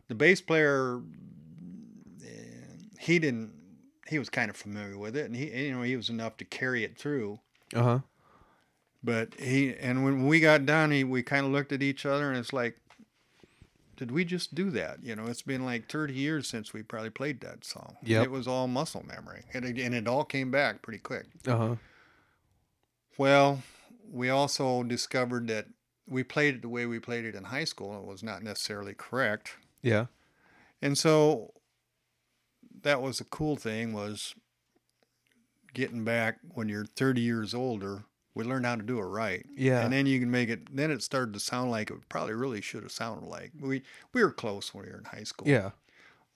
[0.09, 1.01] The bass player,
[2.25, 2.29] eh,
[2.99, 3.53] he didn't.
[4.09, 6.45] He was kind of familiar with it, and he, you know, he was enough to
[6.45, 7.39] carry it through.
[7.75, 7.99] Uh huh.
[9.03, 12.31] But he, and when we got done, he, we kind of looked at each other,
[12.31, 12.79] and it's like,
[13.97, 15.03] did we just do that?
[15.03, 17.97] You know, it's been like 30 years since we probably played that song.
[18.03, 18.23] Yeah.
[18.23, 21.27] It was all muscle memory, and it, and it all came back pretty quick.
[21.47, 21.75] Uh huh.
[23.19, 23.63] Well,
[24.11, 25.67] we also discovered that
[26.09, 27.97] we played it the way we played it in high school.
[27.99, 29.57] It was not necessarily correct.
[29.83, 30.07] Yeah.
[30.83, 31.53] And so
[32.83, 34.35] that was a cool thing was
[35.75, 38.05] getting back when you're 30 years older,
[38.35, 39.45] we learned how to do it right.
[39.57, 39.83] Yeah.
[39.85, 42.61] And then you can make it then it started to sound like it probably really
[42.61, 43.53] should have sounded like.
[43.61, 45.47] We we were close when we were in high school.
[45.49, 45.71] Yeah.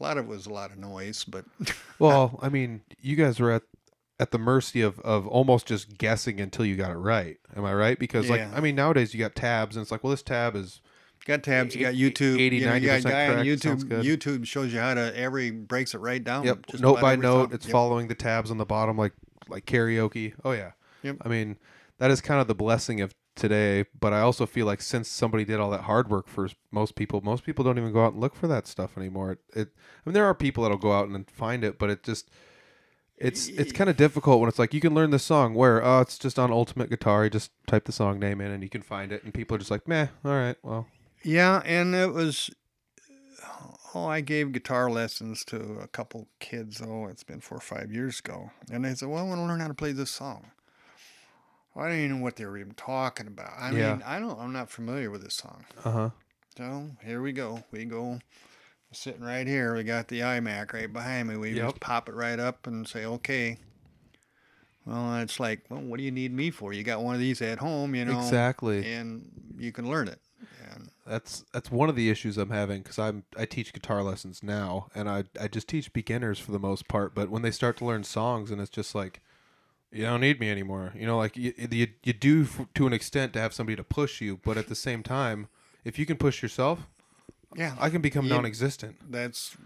[0.01, 1.45] A lot of it was a lot of noise, but
[1.99, 3.63] Well, I mean, you guys were at
[4.21, 7.39] at the mercy of of almost just guessing until you got it right.
[7.57, 7.99] Am I right?
[7.99, 10.81] Because like I mean, nowadays you got tabs and it's like, well, this tab is
[11.25, 14.03] got tabs, you got YouTube, 80, you know, you got a 90% guy on YouTube.
[14.03, 16.45] YouTube shows you how to every breaks it right down.
[16.45, 17.53] yep, just note by note.
[17.53, 17.73] It's Yep.
[17.73, 19.13] following the tabs on the bottom like
[19.49, 20.35] like karaoke.
[20.45, 20.73] Oh yeah.
[21.03, 21.19] Yep.
[21.23, 21.57] I mean,
[21.99, 25.45] that is kind of the blessing of today, but I also feel like since somebody
[25.45, 28.21] did all that hard work for most people, most people don't even go out and
[28.21, 29.33] look for that stuff anymore.
[29.33, 29.69] It, it
[30.05, 32.31] I mean there are people that'll go out and find it, but it just
[33.17, 36.01] it's it's kind of difficult when it's like you can learn this song where oh
[36.01, 38.83] it's just on Ultimate Guitar, you just type the song name in and you can
[38.83, 40.87] find it and people are just like, "Meh, all right, well."
[41.25, 42.51] Yeah, and it was.
[43.95, 46.83] Oh, I gave guitar lessons to a couple kids.
[46.85, 49.45] Oh, it's been four or five years ago, and they said, "Well, I want to
[49.45, 50.51] learn how to play this song."
[51.75, 53.53] Well, I didn't even know what they were even talking about.
[53.59, 53.93] I Yeah.
[53.95, 54.39] mean, I don't.
[54.39, 55.65] I'm not familiar with this song.
[55.85, 56.11] Uh-huh.
[56.57, 57.65] So here we go.
[57.71, 58.19] We go
[58.93, 59.75] sitting right here.
[59.75, 61.37] We got the iMac right behind me.
[61.37, 61.67] We Yep.
[61.67, 63.59] just pop it right up and say, "Okay."
[64.85, 66.73] Well, it's like, well, what do you need me for?
[66.73, 68.87] You got one of these at home, you know, Exactly.
[68.91, 70.19] and you can learn it.
[71.09, 74.89] That's that's one of the issues I'm having because I'm I teach guitar lessons now,
[74.95, 77.15] and I I just teach beginners for the most part.
[77.15, 79.21] But when they start to learn songs, and it's just like,
[79.91, 80.93] you don't need me anymore.
[80.95, 83.85] You know, like you you, you do f- to an extent to have somebody to
[83.85, 85.49] push you, but at the same time,
[85.85, 86.87] if you can push yourself,
[87.57, 88.35] yeah, I can become Yeah.
[88.35, 88.97] non-existent.
[89.11, 89.57] that's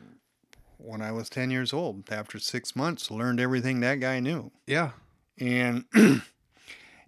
[0.78, 2.10] when I was 10 years old.
[2.10, 4.50] After six months, learned everything that guy knew.
[4.66, 4.90] Yeah,
[5.38, 5.84] And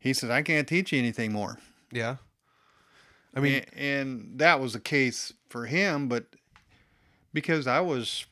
[0.00, 1.58] he said, I can't teach you anything more.
[1.92, 2.16] yeah.
[3.36, 6.26] I mean, A- and, that was the case for him, but
[7.32, 8.26] because I was,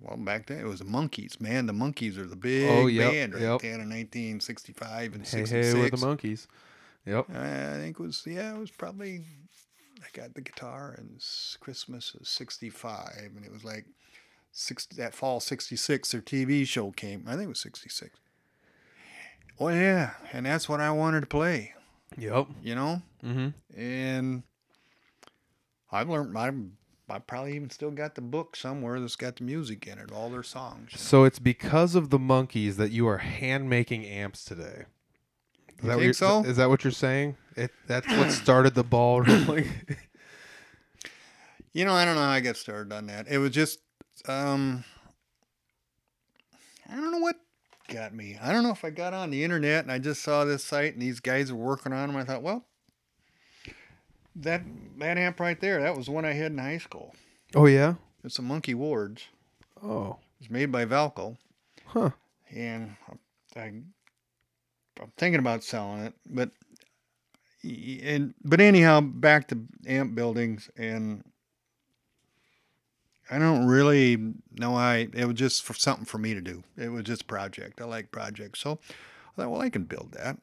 [0.00, 1.66] well, back then it was the Monkeys, man.
[1.66, 3.60] The Monkeys are the big Oh, yep, band right yep.
[3.62, 5.72] then in 1965 and hey 66.
[5.74, 6.48] hey with the monkeys.
[7.06, 7.26] Yep.
[7.34, 9.24] Uh, I think it was, yeah, it was probably,
[10.02, 11.22] I got the guitar and
[11.60, 13.30] Christmas of 65.
[13.36, 13.86] And it was like,
[14.52, 17.24] six, that fall 66, their TV show came.
[17.26, 18.18] I think it was 66.
[19.58, 20.10] Oh, yeah.
[20.32, 21.74] And that's what I wanted to play,
[22.18, 22.46] Yep.
[22.62, 23.02] you know?
[23.24, 23.80] Mm-hmm.
[23.80, 24.42] And
[25.92, 26.50] I've learned, I,
[27.14, 30.30] I probably even still got the book somewhere that's got the music in it, all
[30.30, 30.92] their songs.
[30.96, 34.84] So it's because of the monkeys that you are hand making amps today.
[35.78, 36.44] Is You that what think so?
[36.44, 37.36] Is that what you're saying?
[37.56, 39.68] It that's what started the ball rolling.
[41.72, 43.28] You know, I don't know how I got started on that.
[43.28, 43.78] It was just,
[44.26, 44.84] um,
[46.90, 47.36] I don't know what
[47.90, 48.38] got me.
[48.40, 50.94] I don't know if I got on the internet and I just saw this site
[50.94, 52.16] and these guys were working on them.
[52.16, 52.64] I thought, well,
[54.36, 54.62] that
[54.98, 57.14] that amp right there, that was one I had in high school.
[57.54, 57.94] oh yeah.
[58.24, 59.24] It's a Monkey Ward's.
[59.82, 60.16] Oh.
[60.40, 61.36] It's made by Valco,
[61.86, 62.10] Huh.
[62.54, 62.96] and
[63.56, 63.92] I, I'm
[65.18, 66.50] thinking about selling it, but
[67.62, 71.22] and but anyhow, back to amp buildings and
[73.30, 74.16] I don't really
[74.58, 76.64] know I it was just for something for me to do.
[76.76, 77.80] It was just a project.
[77.80, 78.60] I like projects.
[78.60, 78.80] So
[79.36, 80.38] I thought, well, I can build that.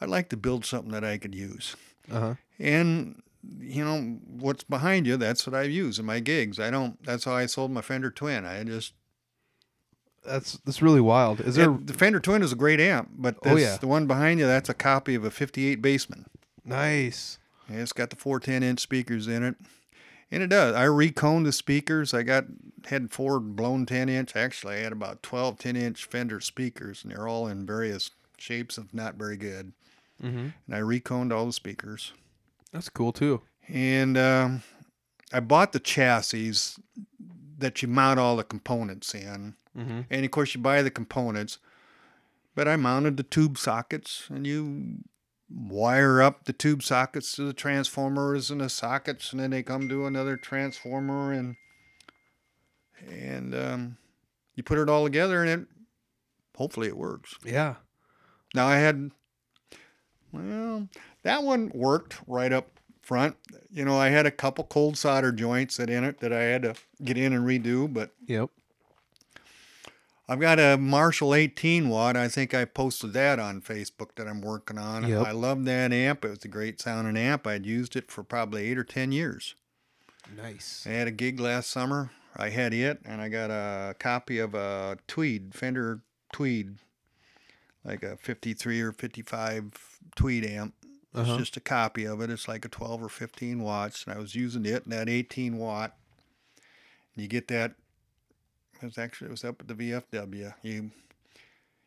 [0.00, 1.76] I'd like to build something that I could use.
[2.10, 2.34] Uh huh.
[2.58, 3.22] And
[3.60, 5.16] you know what's behind you?
[5.16, 6.60] That's what I use in my gigs.
[6.60, 7.02] I don't.
[7.04, 8.44] That's how I sold my Fender Twin.
[8.46, 8.94] I just
[10.24, 11.40] That's that's really wild.
[11.40, 13.76] Is there it- the Fender Twin is a great amp, but Oh, yeah.
[13.78, 16.26] the one behind you, that's a copy of a '58 Bassman.
[16.64, 17.38] nice?
[17.68, 19.56] And it's got the four 10 inch speakers in it.
[20.32, 20.74] And it does.
[20.74, 22.14] I reconed the speakers.
[22.14, 22.46] I got
[22.86, 24.34] had four blown 10 inch.
[24.34, 28.78] Actually, I had about 12 10 inch Fender speakers, and they're all in various shapes
[28.78, 29.74] of not very good.
[30.22, 30.48] Mm-hmm.
[30.66, 32.14] And I reconed all the speakers.
[32.72, 33.42] That's cool too.
[33.68, 34.62] and um,
[35.32, 36.54] I bought the chassis
[37.58, 39.54] that you mount all the components in.
[39.76, 40.00] Mm-hmm.
[40.08, 41.58] And of course, you buy the components,
[42.54, 44.98] but I mounted the tube sockets, and you
[45.54, 49.88] wire up the tube sockets to the transformers and the sockets, and then they come
[49.88, 51.56] to another transformer, and
[53.08, 53.96] and um,
[54.54, 55.68] you put it all together, and it
[56.56, 57.34] hopefully it works.
[57.44, 57.76] Yeah.
[58.54, 59.10] Now I had,
[60.32, 60.88] well,
[61.22, 63.36] that one worked right up front.
[63.70, 66.62] You know, I had a couple cold solder joints that in it that I had
[66.62, 68.50] to get in and redo, but Yep.
[70.28, 72.16] I've got a Marshall 18 watt.
[72.16, 75.06] I think I posted that on Facebook that I'm working on.
[75.06, 75.26] Yep.
[75.26, 76.24] I love that amp.
[76.24, 77.46] It was a great sounding amp.
[77.46, 79.56] I'd used it for probably eight or 10 years.
[80.34, 80.86] Nice.
[80.88, 82.10] I had a gig last summer.
[82.36, 86.00] I had it, and I got a copy of a Tweed, Fender
[86.32, 86.76] Tweed,
[87.84, 90.74] like a 53 or 55 Tweed amp.
[91.14, 91.36] It's Uh-huh.
[91.38, 92.30] just a copy of it.
[92.30, 95.58] It's like a 12 or 15 watts, and I was using it and that 18
[95.58, 95.94] watt.
[97.16, 97.74] You get that.
[98.82, 100.54] It was actually it was up at the VFW.
[100.62, 100.90] You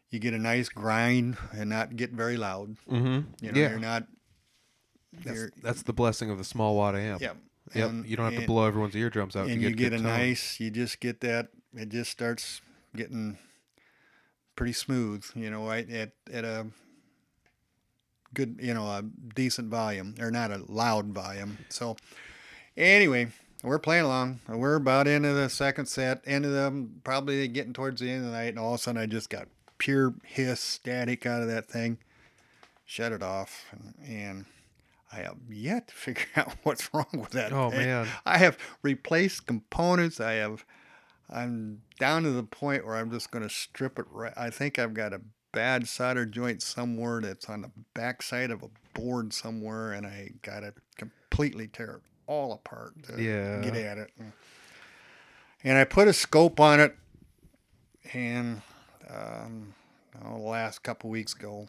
[0.10, 2.78] you get a nice grind and not get very loud.
[2.90, 3.46] Mm-hmm.
[3.46, 3.70] You know, yeah.
[3.70, 4.08] you're not.
[5.24, 7.22] That's, You're, that's the blessing of the small watt amp.
[7.22, 7.34] yeah.
[7.74, 7.90] Yep.
[7.90, 9.48] and- you don't have to blow everyone's eardrums out.
[9.48, 10.06] and you get, get a tone.
[10.06, 12.62] nice you just get that it just starts
[12.96, 13.38] getting
[14.56, 16.68] pretty smooth you know right at, at a
[18.34, 19.04] good you know a
[19.34, 21.96] decent volume or not a loud volume so
[22.78, 23.28] anyway
[23.66, 27.74] we're playing along we're about into the second set end of them um, probably getting
[27.74, 29.48] towards the end of the night and all of a sudden i just got
[29.78, 31.98] pure hiss static out of that thing
[32.86, 34.46] shut it off and, and
[35.12, 37.54] I have yet to figure out what's wrong with that.
[37.54, 37.80] Oh, thing.
[37.80, 38.08] man.
[38.26, 40.20] I have replaced components.
[40.20, 40.66] I have,
[41.30, 44.34] I'm down to the point where I'm just going to strip it right.
[44.36, 45.22] I think I've got a
[45.52, 50.62] bad solder joint somewhere that's on the backside of a board somewhere, and I got
[50.62, 53.62] to completely tear it all apart to Yeah.
[53.62, 54.12] get at it.
[55.64, 56.96] And I put a scope on it,
[58.14, 58.62] and
[59.10, 59.74] um,
[60.24, 61.68] oh, the last couple weeks ago.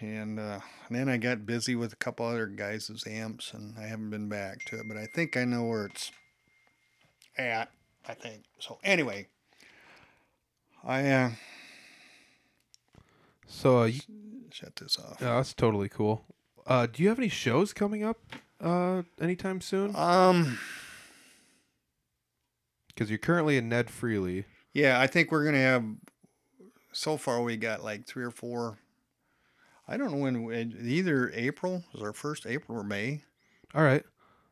[0.00, 0.58] And, uh,
[0.88, 4.28] and then I got busy with a couple other guys' amps, and I haven't been
[4.28, 4.88] back to it.
[4.88, 6.10] But I think I know where it's
[7.38, 7.70] at.
[8.08, 8.78] I think so.
[8.82, 9.28] Anyway,
[10.82, 11.30] I uh,
[13.46, 14.00] So uh, you,
[14.50, 15.18] shut this off.
[15.20, 16.24] yeah, that's totally cool.
[16.66, 18.18] Uh, do you have any shows coming up
[18.62, 19.94] uh, anytime soon?
[19.96, 20.58] Um,
[22.88, 24.44] Because you're currently in Ned Freely.
[24.72, 25.84] yeah, I think we're gonna have.
[26.92, 28.78] So far, we got like three or four.
[29.88, 30.76] I don't know when.
[30.80, 33.22] Either April is our first April or May.
[33.74, 34.04] All right.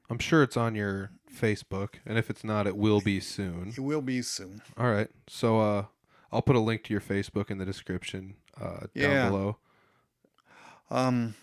[0.08, 3.68] I'm sure it's on your Facebook, and if it's not, it will be soon.
[3.76, 4.60] It will be soon.
[4.76, 5.08] All right.
[5.28, 5.84] So uh,
[6.32, 9.06] I'll put a link to your Facebook in the description uh, Yeah.
[9.14, 9.56] down below.
[10.90, 11.34] Um.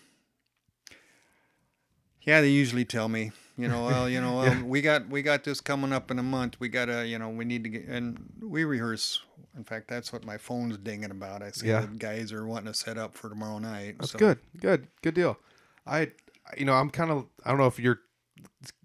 [2.22, 5.44] Yeah, they usually tell me, you know, well, you know, well, we got we got
[5.44, 6.58] this coming up in a month.
[6.60, 9.20] We gotta, you know, we need to get and we rehearse.
[9.56, 11.42] In fact, that's what my phone's dinging about.
[11.42, 11.80] I see Yeah.
[11.80, 13.96] the guys are wanting to set up for tomorrow night.
[13.98, 14.38] That's so- good.
[14.60, 14.88] Good.
[15.02, 15.38] Good deal.
[15.86, 16.12] I,
[16.56, 17.26] you know, I'm kind of.
[17.44, 18.00] I don't know if you're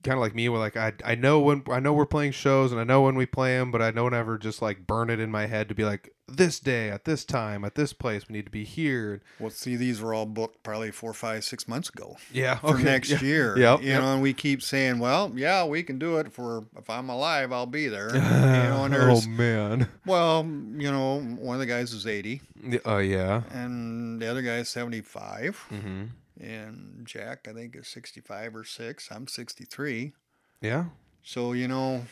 [0.03, 0.49] kind of like me.
[0.49, 3.15] Where like I, I know when I know we're playing shows and I know when
[3.15, 5.75] we play them, but I don't ever just like burn it in my head to
[5.75, 9.21] be like this day at this time at this place we need to be here.
[9.39, 12.55] Well, see, these were all booked probably four, five, six months ago Yeah.
[12.55, 13.19] for okay, next yeah.
[13.21, 13.57] year.
[13.59, 14.01] yeah You yep.
[14.01, 17.51] know, and we keep saying, well, yeah, we can do it for if I'm alive,
[17.51, 18.09] I'll be there.
[18.15, 19.89] you know, oh man.
[20.05, 23.43] well, you know, one of the guys is 80 Yeah, Oh yeah.
[23.51, 25.65] and the other guy is 75.
[25.71, 26.03] Mm-hmm.
[26.39, 29.10] And Jack I think is 65 or 6.
[29.11, 30.14] I'm 63.
[30.61, 30.85] Yeah.
[31.23, 32.03] So, you know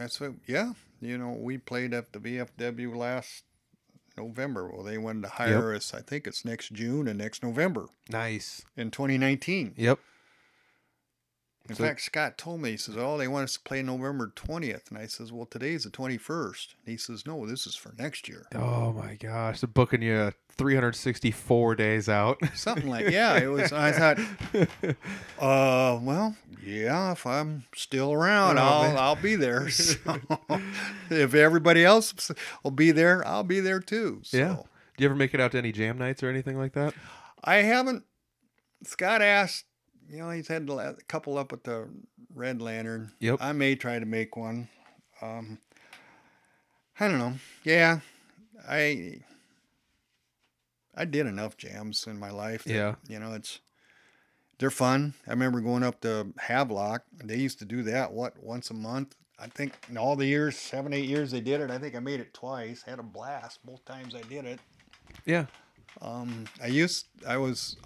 [0.00, 0.72] that's what yeah,
[1.02, 3.44] you know, we played at the VFW last
[4.16, 4.70] November.
[4.72, 5.92] Well, they wanted to hire us.
[5.92, 8.62] I think it's next June and next November Nice.
[8.78, 9.74] in 2019.
[9.76, 9.98] Yep.
[11.70, 14.32] In So- fact, Scott told me, he says, Oh, they want us to play November
[14.34, 14.88] 20th.
[14.90, 16.74] And I says, Well, today's the 21st.
[16.84, 18.46] He says, No, this is for next year.
[18.56, 22.38] Oh my gosh, they're booking you 364 days out.
[22.56, 23.72] Something like, yeah, it was.
[23.72, 24.18] I thought,
[25.38, 28.96] uh, well, yeah, if I'm still around, Oh, I'll man.
[28.98, 29.68] I'll be there.
[29.80, 29.96] So,
[31.08, 32.30] if everybody else
[32.64, 34.20] will be there, I'll be there too.
[34.24, 34.36] So.
[34.36, 34.54] Yeah.
[34.96, 36.94] Do you ever make it out to any jam nights or anything like that?
[37.44, 38.04] I haven't.
[38.84, 39.64] Scott asked,
[40.10, 41.88] you know, he's had a couple up with the
[42.34, 43.12] Red Lantern.
[43.20, 43.38] Yep.
[43.40, 44.68] I may try to make one.
[45.22, 45.58] Um,
[46.98, 47.34] I don't know.
[47.64, 48.00] Yeah,
[48.68, 49.20] I
[50.94, 52.64] I did enough jams in my life.
[52.64, 52.94] that, Yeah.
[53.08, 53.60] You know, it's
[54.58, 55.14] they're fun.
[55.26, 57.04] I remember going up to Havelock.
[57.24, 59.14] They used to do that what once a month.
[59.38, 61.70] I think in all the years, seven, eight years they did it.
[61.70, 62.82] I think I made it twice.
[62.82, 64.60] Had a blast both times I did it.
[65.24, 65.46] Yeah.
[66.02, 67.76] Um, I used I was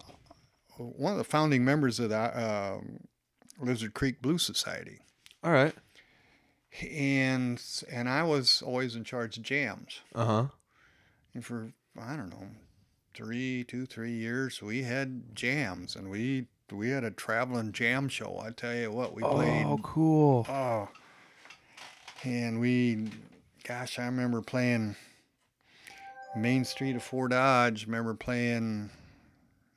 [0.78, 2.80] one of the founding members of the uh,
[3.60, 4.98] Lizard Creek Blues Society,
[5.42, 5.74] All right.
[6.82, 10.00] and and I was always in charge of jams.
[10.14, 10.46] Uh huh.
[11.34, 12.48] And for I don't know,
[13.14, 18.40] three, two, three years, we had jams, and we we had a traveling jam show.
[18.44, 19.64] I tell you what, we played.
[19.66, 20.46] Oh, cool.
[20.48, 20.88] Oh,
[22.24, 23.10] and we,
[23.64, 24.96] gosh, I remember playing
[26.36, 27.86] Main Street of Fort Dodge.
[27.86, 28.90] Remember playing.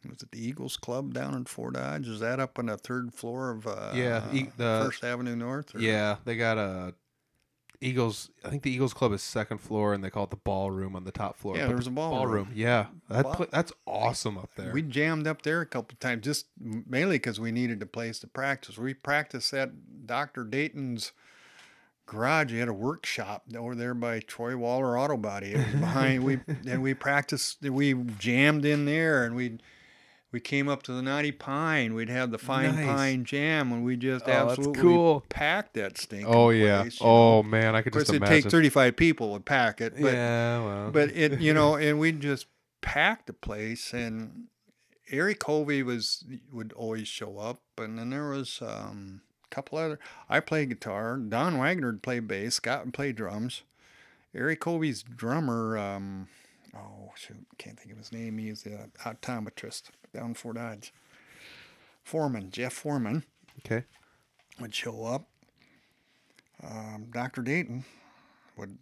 [0.10, 2.08] Was it the Eagles Club down in Fort Dodge?
[2.08, 5.76] Is that up on the third floor of uh, Yeah, e- the- First Avenue North?
[5.76, 6.94] or- Yeah, they got a
[7.80, 8.32] Eagles.
[8.44, 11.04] I think the Eagles Club is second floor, and they call it the ballroom on
[11.04, 11.56] the top floor.
[11.56, 12.50] Yeah, But there was a ballroom.
[12.56, 13.34] Yeah, that Wow.
[13.34, 14.72] pla- that's awesome up there.
[14.74, 18.28] We jammed up there a couple times, just mainly because we needed a place to
[18.28, 18.80] practice.
[18.80, 20.44] We practiced at Dr.
[20.44, 21.12] Dayton's
[22.08, 22.52] garage.
[22.52, 25.52] He had a workshop over there by Troy Waller Auto Body.
[25.54, 26.24] It was behind.
[26.24, 27.62] we and we practiced.
[27.62, 29.60] We jammed in there, and we
[30.32, 31.94] we came up to the Knotty Pine.
[31.94, 32.86] We'd have the Fine Nice.
[32.86, 35.24] Pine Jam, and we just Oh, absolutely cool.
[35.30, 36.82] packed that stinking oh yeah.
[36.82, 37.12] place, you know.
[37.12, 40.14] Oh man, I could Of course, just it'd take 35 people to pack it, but
[40.14, 40.92] yeah, well.
[40.92, 42.48] but it you know and we just
[42.82, 44.46] packed the place and
[45.10, 50.00] eric Covey was would always show up and then there was um, a couple other
[50.30, 53.64] i played guitar don wagner played bass scott played drums
[54.36, 56.28] eric Covey's drummer um,
[56.76, 59.84] oh shoot can't think of his name he's the optometrist
[60.14, 60.94] down in fort dodge
[62.04, 63.24] foreman jeff foreman
[63.66, 63.86] okay.
[64.60, 65.28] would show up.
[66.64, 67.42] Um, Dr.
[67.42, 67.86] Dayton
[68.58, 68.78] would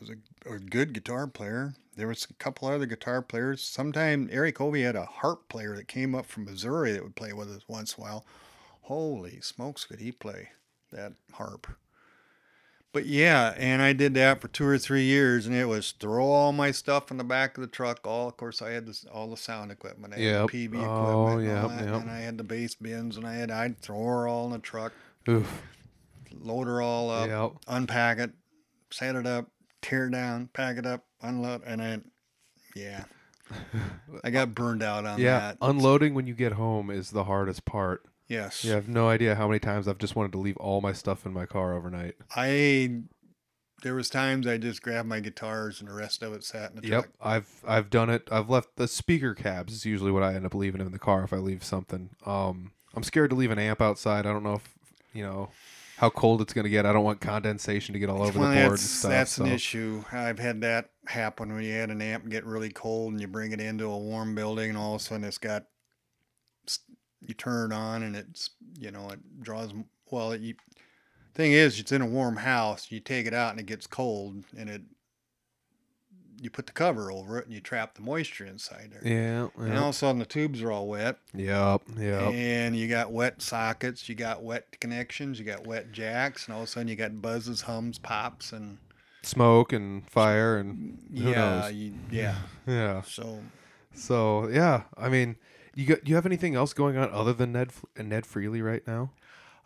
[0.00, 1.74] was a, a good guitar player.
[1.96, 3.62] There was a couple other guitar players.
[3.62, 7.32] Sometime Eric Covey had a harp player that came up from Missouri that would play
[7.32, 8.26] with us once in a while.
[8.82, 10.50] Holy smokes, could he play
[10.90, 11.66] that harp?
[12.92, 16.24] But yeah, and I did that for two or three years, and it was throw
[16.26, 18.04] all my stuff in the back of the truck.
[18.04, 20.12] All, of course, I had this, all the sound equipment.
[20.12, 20.50] I had Yep.
[20.50, 22.00] the oh, PA equipment, Oh, and, all yep, that, yep.
[22.02, 24.58] and I had the bass bins, and I had I'd throw her all in the
[24.58, 24.92] truck
[25.28, 25.62] Oof.
[26.40, 27.52] load her all up, Yep.
[27.68, 28.32] unpack it,
[28.90, 29.46] set it up,
[29.82, 32.10] tear down, pack it up, unload, and then,
[32.74, 33.04] yeah,
[34.24, 35.38] I got burned out on Yeah.
[35.38, 35.58] that.
[35.62, 38.04] Unloading when you get home is the hardest part.
[38.30, 40.94] Yes, You have no idea how many times I've just wanted to leave all my
[40.94, 42.14] stuff in my car overnight.
[42.34, 43.02] I.
[43.82, 46.80] There was times I just grabbed my guitars and the rest of it sat in
[46.82, 47.14] the Yep, truck.
[47.20, 48.28] I've I've done it.
[48.30, 51.24] I've left the speaker cabs is usually what I end up leaving in the car
[51.24, 52.10] if I leave something.
[52.26, 54.26] Um, I'm scared to leave an amp outside.
[54.26, 54.74] I don't know if
[55.14, 55.48] you know
[55.96, 56.84] how cold it's gonna get.
[56.84, 59.10] I don't want condensation to get all over well, the board and that's, stuff.
[59.10, 60.04] that's an issue.
[60.12, 63.52] I've had that happen when you had an amp get really cold and you bring
[63.52, 65.64] it into a warm building and all of a sudden it's got
[67.26, 69.72] you turn it on and it's you know it draws
[70.10, 70.54] well you
[71.34, 74.42] thing is it's in a warm house you take it out and it gets cold
[74.56, 74.82] and it
[76.42, 79.48] you put the cover over it and you trap the moisture inside there Yeah.
[79.62, 81.82] and all of a sudden the tubes are all wet Yep.
[81.98, 82.32] Yep.
[82.32, 86.62] and you got wet sockets you got wet connections you got wet jacks and all
[86.62, 88.78] of a sudden you got buzzes hums pops and
[89.22, 91.72] Smoke and fire and who yeah knows?
[91.74, 92.36] you, yeah
[92.66, 93.02] Yeah.
[93.02, 93.40] so
[93.92, 95.36] So yeah, I mean,
[95.74, 99.10] you got you have anything else going on other than Ned Ned Freely right now?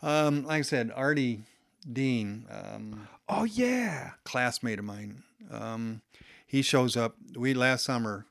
[0.02, 1.44] um like i said artie
[1.90, 4.10] dean um Oh yeah.
[4.24, 5.22] classmate of mine.
[5.50, 6.02] Um,
[6.46, 7.16] he shows up.
[7.34, 8.26] We last summer.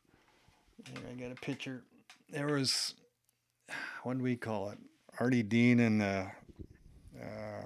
[0.88, 1.82] I got a picture.
[2.30, 2.94] There was,
[4.04, 4.78] what do we call it?
[5.20, 6.26] Artie Dean and uh,
[7.20, 7.63] uh,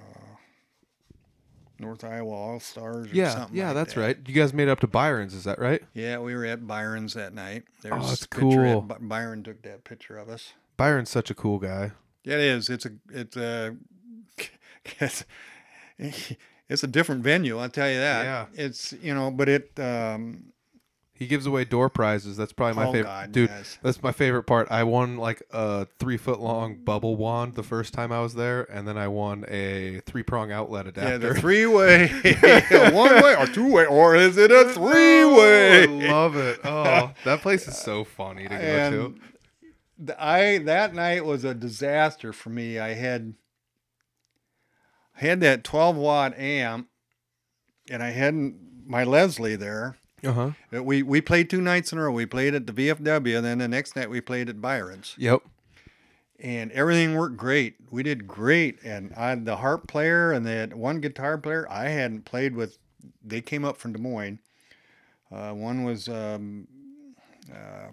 [1.80, 3.08] North Iowa All Stars.
[3.12, 3.30] Yeah.
[3.30, 4.00] something Yeah, like that's that.
[4.00, 4.16] right.
[4.26, 5.82] You guys made it up to Byron's, is that right?
[5.94, 7.64] Yeah, we were at Byron's that night.
[7.82, 8.80] There's Oh, that's cool.
[8.82, 10.52] By- Byron took that picture of us.
[10.76, 11.92] Byron's such a cool guy.
[12.24, 12.68] Yeah, it is.
[12.68, 13.76] It's a it's a
[15.00, 15.24] it's,
[16.68, 17.58] it's a different venue.
[17.58, 18.24] I'll tell you that.
[18.24, 18.46] Yeah.
[18.64, 20.52] It's you know, but it um,
[21.18, 22.36] He gives away door prizes.
[22.36, 23.50] That's probably my Oh, favorite, God, dude.
[23.50, 23.76] yes.
[23.82, 24.68] That's my favorite part.
[24.70, 28.62] I won like a three foot long bubble wand the first time I was there,
[28.72, 31.10] and then I won a three prong outlet adapter.
[31.10, 32.06] Yeah, the three way,
[32.92, 35.86] one way or two way, or is it a three way?
[35.88, 36.60] Oh, I love it.
[36.62, 38.56] Oh, that place is so funny to go
[38.90, 39.04] to.
[39.98, 42.78] And I that night was a disaster for me.
[42.78, 43.34] I had
[45.14, 46.86] had that 12 watt amp,
[47.90, 48.54] and I hadn't
[48.86, 49.96] my Leslie there.
[50.24, 50.50] Uh huh.
[50.74, 52.12] Uh, We we played two nights in a row.
[52.12, 55.42] We played at the VFW, and then the next night we played at Byron's, Yep.
[56.40, 57.76] and everything worked great.
[57.90, 62.24] We did great, and I the harp player and that one guitar player I hadn't
[62.24, 62.78] played with.
[63.24, 64.40] They came up from Des Moines.
[65.30, 66.66] Uh, one was um,
[67.52, 67.90] uh,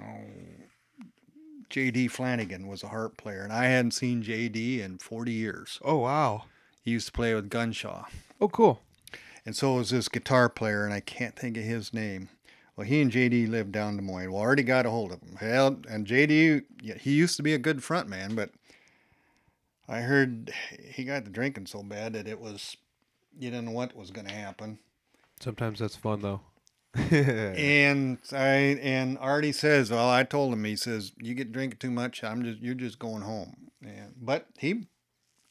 [0.00, 0.20] oh,
[1.70, 2.08] J.D.
[2.08, 4.80] Flanagan was a harp player, and I hadn't seen J.D.
[4.80, 5.78] in 40 years.
[5.84, 6.44] Oh wow.
[6.82, 8.06] He used to play with Gunshaw.
[8.40, 8.80] Oh cool.
[9.46, 12.30] And so was this guitar player, and I can't think of his name.
[12.76, 14.32] Well, he and JD lived down Des Moines.
[14.32, 15.36] Well, already got a hold of him.
[15.36, 18.50] Hell, and JD, yeah, he used to be a good front man, but
[19.88, 20.52] I heard
[20.92, 22.76] he got the drinking so bad that it was,
[23.38, 24.78] you didn't know what was going to happen.
[25.40, 26.40] Sometimes that's fun though.
[27.10, 30.64] And I and Artie says, well, I told him.
[30.64, 32.22] He says, you get drinking too much.
[32.22, 33.70] I'm just you're just going home.
[33.82, 34.86] And but he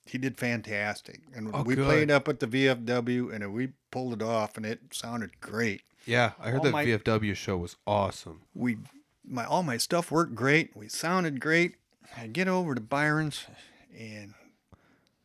[0.06, 1.86] he did fantastic, and Oh, we good.
[1.86, 5.82] played up at the VFW, and we pulled it off, and it sounded great.
[6.06, 8.42] Yeah, I heard All that my- VFW show was awesome.
[8.54, 8.78] we
[9.26, 10.76] my all my stuff worked great.
[10.76, 11.76] We sounded great.
[12.18, 13.46] I get over to Byron's
[13.98, 14.34] and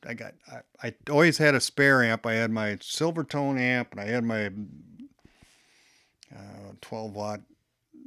[0.07, 2.25] I got I, I always had a spare amp.
[2.25, 4.53] I had my Silvertone amp and I had my
[6.35, 7.41] uh, 12 watt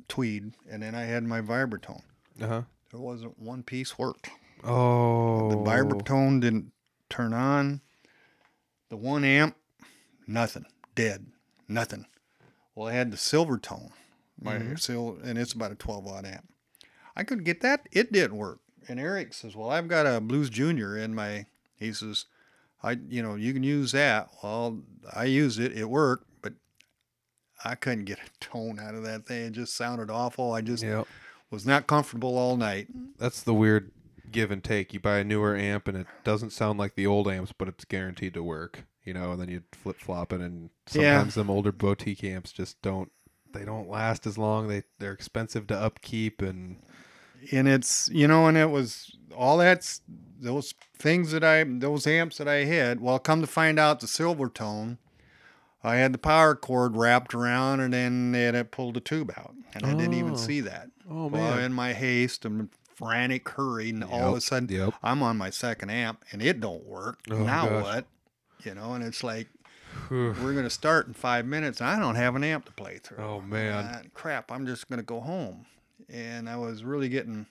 [0.08, 2.04] Tweed and then I had my Vibratone.
[2.40, 2.48] Uh Uh-huh.
[2.48, 2.62] huh.
[2.92, 4.30] There wasn't one piece worked.
[4.64, 6.72] Oh, The Vibratone didn't
[7.10, 7.82] turn on.
[8.90, 9.56] The one amp,
[10.28, 10.66] nothing,
[10.96, 11.28] dead,
[11.68, 12.06] nothing.
[12.76, 13.92] Well, I had the Silvertone,
[14.42, 14.76] my mm-hmm.
[14.76, 16.48] sil, and it's about a 12 watt amp.
[17.16, 18.60] I couldn't get that; it didn't work.
[18.88, 22.26] And Eric says, "Well, I've got a Blues Junior in my." He says,
[22.84, 24.82] "I, you know, you can use that." Well,
[25.14, 26.54] I used it; it worked, but
[27.64, 29.48] I couldn't get a tone out of that thing.
[29.48, 30.54] It just sounded awful.
[30.54, 31.08] I just Yep.
[31.50, 32.88] was not comfortable all night.
[33.18, 33.92] That's the weird
[34.32, 34.94] give and take.
[34.94, 37.86] You buy a newer amp and it doesn't sound like the old amps, but it's
[37.86, 38.86] guaranteed to work.
[39.04, 41.18] You know, and then you flip flop it, and Yeah.
[41.18, 43.12] sometimes them older boutique amps just don't.
[43.52, 44.68] They don't last as long.
[44.68, 46.78] They they're expensive to upkeep, and
[47.52, 50.02] and it's you know and it was all that's
[50.40, 54.06] those things that i those amps that i had well come to find out the
[54.06, 54.98] silvertone
[55.84, 59.86] i had the power cord wrapped around and then it pulled the tube out and
[59.86, 60.18] i didn't Oh.
[60.20, 61.64] even see that Oh well man.
[61.64, 62.70] in my haste and
[63.02, 64.94] frantic hurry and all of a sudden yep.
[65.02, 67.20] i'm on my second amp and it don't work.
[67.32, 67.84] Oh, now gosh.
[67.84, 68.06] what?
[68.64, 69.48] You know and it's like
[70.10, 73.00] we're going to start in five minutes and i don't have an amp to play
[73.00, 73.24] through.
[73.24, 73.90] Oh, man.
[73.92, 75.66] Ah, crap i'm just going to go home.
[76.10, 77.48] And i was really getting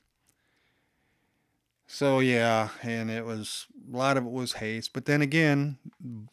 [1.86, 4.93] so yeah and it was a lot of it was haste.
[4.93, 5.78] But then again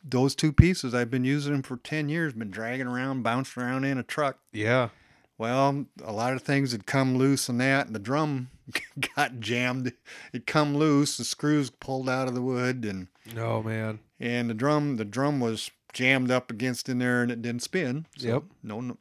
[0.03, 3.83] those two pieces i've been using them for 10 years been dragging around bouncing around
[3.83, 4.37] in a truck.
[4.53, 4.89] Yeah,
[5.37, 8.49] well a lot of things had come loose and that and the drum
[9.15, 9.93] got jammed
[10.33, 13.07] it come loose the screws pulled out of the wood and
[13.37, 13.99] oh man.
[14.19, 18.05] and the drum the drum was jammed up against in there and it didn't spin.
[18.17, 18.43] So Yep.
[18.61, 18.97] No, no,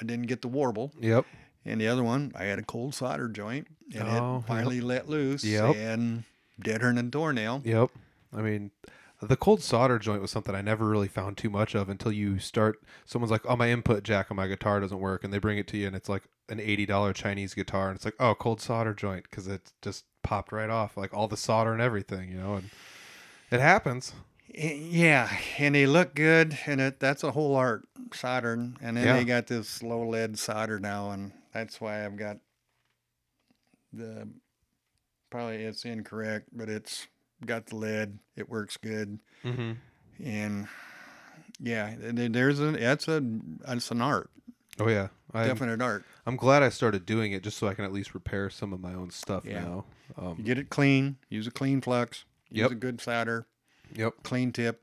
[0.00, 0.92] I didn't get the warble.
[1.00, 1.24] Yep.
[1.64, 5.08] And the other one, I had a cold solder joint, and Oh, it finally let
[5.08, 5.42] loose.
[5.42, 5.74] Yep.
[5.74, 6.22] And
[6.60, 7.62] deader than a doornail.
[7.64, 7.90] Yep.
[8.36, 8.70] I mean,
[9.20, 12.38] the cold solder joint was something I never really found too much of until you
[12.38, 12.82] start.
[13.04, 15.66] Someone's like, "Oh, my input jack on my guitar doesn't work," and they bring it
[15.68, 18.60] to you, and it's like an eighty dollar Chinese guitar, and it's like, "Oh, cold
[18.60, 22.38] solder joint," because it just popped right off, like all the solder and everything, you
[22.38, 22.56] know.
[22.56, 22.70] And
[23.50, 24.12] it happens.
[24.48, 28.76] Yeah, and they look good, and it that's a whole art soldering.
[28.80, 29.14] And then Yeah.
[29.14, 32.38] they got this low lead solder now, and that's why I've got
[33.92, 34.28] the
[35.30, 37.06] probably it's incorrect, but it's
[37.44, 38.18] got the lid.
[38.36, 39.18] It works good.
[39.44, 39.72] Mm-hmm.
[40.24, 40.68] and
[41.60, 43.22] yeah, there's an that's a
[43.68, 44.30] it's an art,
[44.78, 46.04] Oh yeah, I'm, definite art.
[46.26, 48.80] I'm glad I started doing it just so I can at least repair some of
[48.80, 49.62] my own stuff Yeah.
[49.64, 49.84] now.
[50.18, 52.70] Um, get it clean, use a clean flux, use Yep.
[52.70, 53.46] a good solder,
[53.94, 54.14] yep.
[54.22, 54.82] clean tip,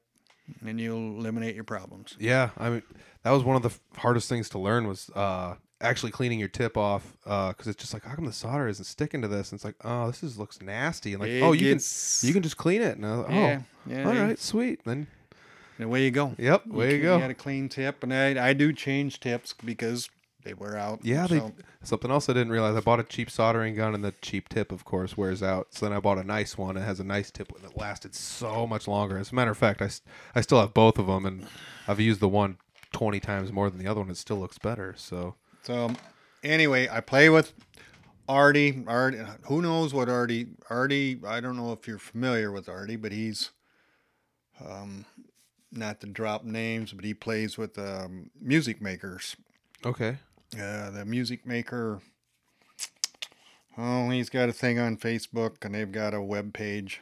[0.66, 2.16] and you'll eliminate your problems.
[2.20, 2.84] Yeah, I mean
[3.24, 6.78] that was one of the hardest things to learn was uh, actually cleaning your tip
[6.78, 9.52] off uh, because it's just like how come the solder isn't sticking to this?
[9.52, 12.28] And it's like oh this is looks nasty and like It oh you gets- can
[12.28, 12.98] you can just clean it.
[12.98, 15.08] And I was like, Yeah, oh yeah, all right sweet then
[15.78, 16.34] And away you go.
[16.38, 17.14] yep way you go.
[17.16, 20.10] You go got a clean tip, and I I do change tips because
[20.46, 21.00] they wear out.
[21.04, 21.54] yeah they so-
[21.84, 24.72] something else I didn't realize I bought a cheap soldering gun and the cheap tip
[24.72, 25.68] of course wears out.
[25.74, 26.78] So then I bought a nice one.
[26.78, 29.18] It has a nice tip and it lasted so much longer.
[29.18, 30.02] As a matter of fact, I, s-
[30.36, 31.46] I still have both of them and
[31.88, 32.58] I've used the one
[32.94, 34.10] 20 times more than the other one.
[34.10, 34.94] It still looks better.
[34.98, 35.92] So So
[36.44, 37.54] anyway, I play with
[38.28, 38.84] Artie.
[38.88, 40.48] Artie, who knows what Artie?
[40.70, 43.52] Artie, I don't know if you're familiar with Artie, but he's
[44.64, 45.06] um,
[45.72, 49.36] not to drop names, but he plays with um, music makers.
[49.86, 50.18] okay.
[50.54, 52.00] Uh, the music maker.
[53.76, 57.02] Oh, he's got a thing on Facebook, and they've got a web page,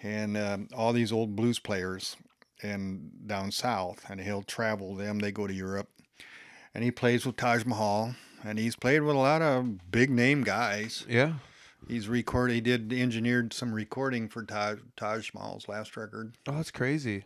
[0.00, 2.16] and um, all these old blues players,
[2.62, 5.18] and down south, and he'll travel them.
[5.18, 5.88] They go to Europe,
[6.78, 8.14] and he plays with Taj Mahal,
[8.44, 11.04] and he's played with a lot of big name guys.
[11.08, 11.32] Yeah.
[11.88, 12.54] He's recorded.
[12.54, 16.36] He did engineered some recording for Taj, Taj Mahal's last record.
[16.46, 17.24] Oh, that's crazy.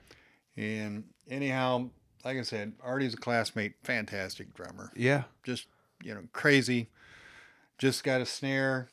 [0.56, 1.90] And anyhow,
[2.24, 5.24] like I said, Artie's a classmate, fantastic drummer Yeah.
[5.42, 5.66] just
[6.02, 6.88] you know crazy.
[7.76, 8.88] Just got a snare,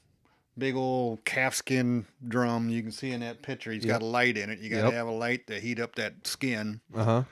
[0.57, 2.67] big old calfskin drum.
[2.69, 4.59] You can see in that picture, he's got a light in it.
[4.59, 4.93] You got to Yep.
[4.93, 6.81] have a light to heat up that skin.
[6.93, 7.23] Uh huh.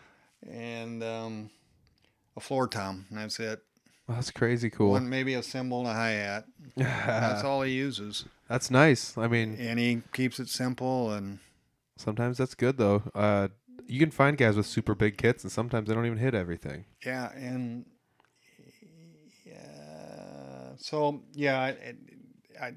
[0.49, 1.49] And um,
[2.37, 3.63] a floor tom, and that's it.
[4.07, 4.91] That's crazy cool.
[4.91, 6.45] One, maybe a cymbal and a hi hat.
[6.77, 9.17] That's all he uses, That's nice.
[9.17, 11.11] I mean, and he keeps it simple.
[11.11, 11.39] And
[11.97, 13.03] sometimes that's good though.
[13.13, 13.49] Uh,
[13.85, 16.85] you can find guys with super big kits, and sometimes they don't even hit everything.
[17.05, 17.85] yeah, and
[19.45, 20.71] yeah.
[20.77, 21.93] So yeah, I,
[22.61, 22.73] I,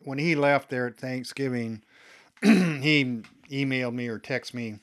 [0.00, 1.82] when he left there at Thanksgiving,
[2.42, 4.68] he emailed me or texted me.
[4.70, 4.78] a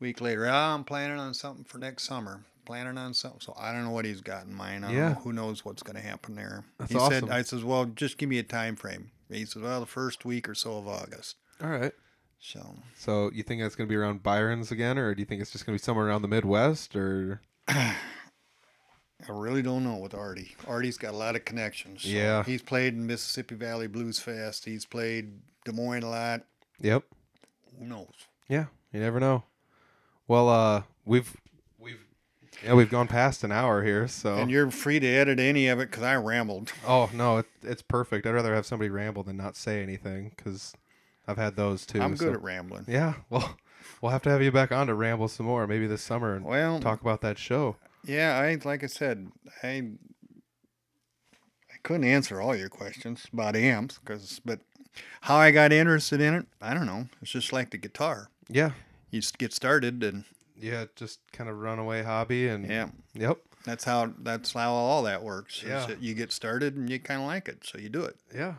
[0.00, 2.44] Week later, oh, I'm planning on something for next summer.
[2.64, 4.84] Planning on something, so I don't know what he's got in mind.
[4.84, 5.08] I don't Yeah.
[5.10, 5.14] know.
[5.16, 6.64] Who knows what's going to happen there?
[6.78, 7.26] That's he awesome.
[7.28, 10.24] said, "I says, well, just give me a time frame." He says, "Well, the first
[10.24, 11.92] week or so of August." All right.
[12.38, 15.40] So So you think that's going to be around Byron's again, or do you think
[15.42, 17.96] it's just going to be somewhere around the Midwest, or I
[19.28, 20.56] really don't know with Artie.
[20.66, 22.02] Artie's got a lot of connections.
[22.02, 22.42] so Yeah.
[22.44, 24.64] he's played in Mississippi Valley Blues Fest.
[24.64, 26.42] He's played Des Moines a lot.
[26.80, 27.04] Yep.
[27.78, 28.12] Who knows?
[28.48, 29.44] Yeah, you never know.
[30.26, 31.36] Well, uh, we've
[32.64, 35.78] yeah we've gone past an hour here, so And you're free to edit any of
[35.80, 36.72] it because I rambled.
[36.86, 38.26] oh no, it, it's perfect.
[38.26, 40.74] I'd rather have somebody ramble than not say anything because
[41.26, 42.00] I've had those too.
[42.00, 42.84] I'm good so- at rambling.
[42.88, 43.56] Yeah, well,
[44.02, 46.44] we'll have to have you back on to ramble some more, maybe this summer, and
[46.44, 47.76] Well, talk about that show.
[48.04, 49.28] yeah, I like I said,
[49.62, 49.68] I
[51.70, 54.60] I couldn't answer all your questions about amps because, but
[55.22, 57.06] how I got interested in it, I don't know.
[57.22, 58.28] It's just like the guitar.
[58.48, 58.72] Yeah,
[59.10, 60.24] You just get started, and
[60.62, 65.22] yeah, just kind of runaway hobby, and yeah, yep, that's how that's how all that
[65.22, 65.62] works.
[65.66, 65.88] Yeah.
[66.00, 68.16] you get started and you kind of like it, so you do it.
[68.34, 68.54] yeah.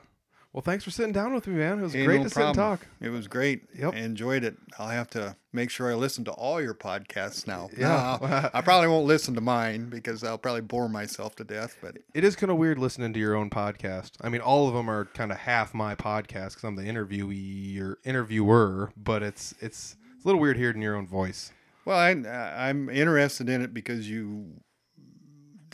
[0.52, 1.80] Well, thanks for sitting down with me, man.
[1.80, 2.86] It was Hey, great no to sit and talk.
[3.02, 3.64] It was great.
[3.76, 3.96] Yep.
[3.96, 4.56] I enjoyed it.
[4.78, 7.70] I'll have to make sure I listen to all your podcasts now.
[7.76, 8.20] Yeah.
[8.22, 11.76] No, I probably won't listen to mine because I'll probably bore myself to death.
[11.82, 14.12] But It is kind of weird listening to your own podcast.
[14.22, 17.82] I mean, all of them are kind of half my podcast because I'm the interviewee
[17.82, 21.52] or interviewer, but it's it's it's a little weird hearing your own voice.
[21.86, 24.62] Well, I, uh, I'm interested in it because you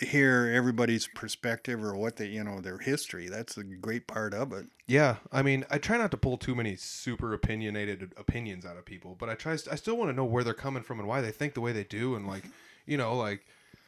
[0.01, 3.27] hear everybody's perspective or what they, you know, their history.
[3.27, 4.67] That's a great part of it.
[4.87, 8.85] Yeah, I mean, I try not to pull too many super opinionated opinions out of
[8.85, 9.53] people, but I try.
[9.53, 11.71] I still want to know where they're coming from and why they think the way
[11.71, 12.43] they do, and like,
[12.85, 13.45] you know, like,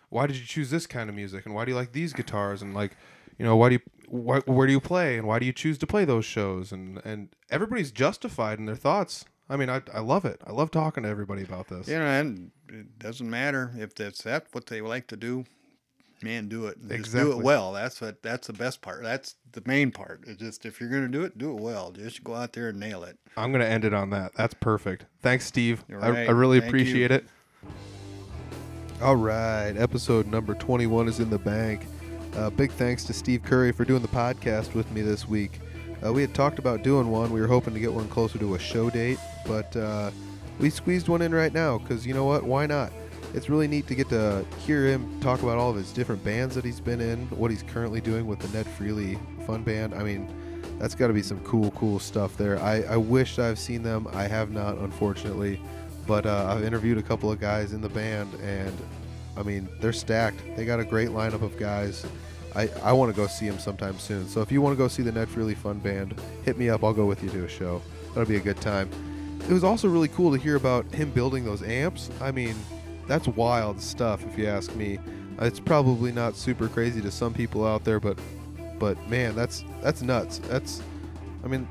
[0.09, 2.61] why did you choose this kind of music, and why do you like these guitars,
[2.61, 2.97] and like,
[3.37, 5.77] you know, why do you, why, where do you play, and why do you choose
[5.79, 9.25] to play those shows, and and everybody's justified in their thoughts.
[9.49, 10.39] I mean, I I love it.
[10.45, 11.87] I love talking to everybody about this.
[11.87, 15.45] Yeah, and it doesn't matter if that's that what they like to do.
[16.23, 16.77] Man, do it.
[16.77, 17.31] Just do Exactly.
[17.31, 17.73] it well.
[17.73, 18.21] That's what.
[18.21, 19.01] That's the best part.
[19.03, 20.21] That's the main part.
[20.27, 21.91] It's just if you're gonna do it, do it well.
[21.91, 23.17] Just go out there and nail it.
[23.35, 24.33] I'm gonna end it on that.
[24.35, 25.05] That's perfect.
[25.21, 25.83] Thanks, Steve.
[25.89, 26.25] You're I.
[26.27, 26.79] I really Thank you.
[26.79, 27.25] appreciate it.
[29.01, 31.87] All right, episode number 21 is in the bank.
[32.35, 35.59] Uh, big thanks to Steve Curry for doing the podcast with me this week.
[36.05, 37.31] Uh, we had talked about doing one.
[37.31, 40.11] We were hoping to get one closer to a show date, but uh,
[40.59, 42.43] we squeezed one in right now because you know what?
[42.43, 42.91] Why not?
[43.33, 46.53] It's really neat to get to hear him talk about all of his different bands
[46.55, 49.93] that he's been in, what he's currently doing with the Ned Freely Fun Band.
[49.93, 50.29] I mean,
[50.79, 52.59] that's got to be some cool, cool stuff there.
[52.59, 54.07] I, I wish I've seen them.
[54.13, 55.61] I have not, unfortunately.
[56.07, 58.75] But uh, I've interviewed a couple of guys in the band, and
[59.37, 60.41] I mean, they're stacked.
[60.57, 62.05] They got a great lineup of guys.
[62.53, 64.27] I, I want to go see them sometime soon.
[64.27, 66.83] So if you want to go see the Ned Freely Fun Band, hit me up.
[66.83, 67.81] I'll go with you to a show.
[68.09, 68.89] That'll be a good time.
[69.49, 72.09] It was also really cool to hear about him building those amps.
[72.21, 72.55] I mean,
[73.07, 74.97] that's wild stuff if you ask me.
[75.39, 78.17] Uh, It's probably not super crazy to some people out there, but
[78.79, 80.39] but man, that's that's nuts.
[80.39, 80.81] That's
[81.43, 81.67] I mean,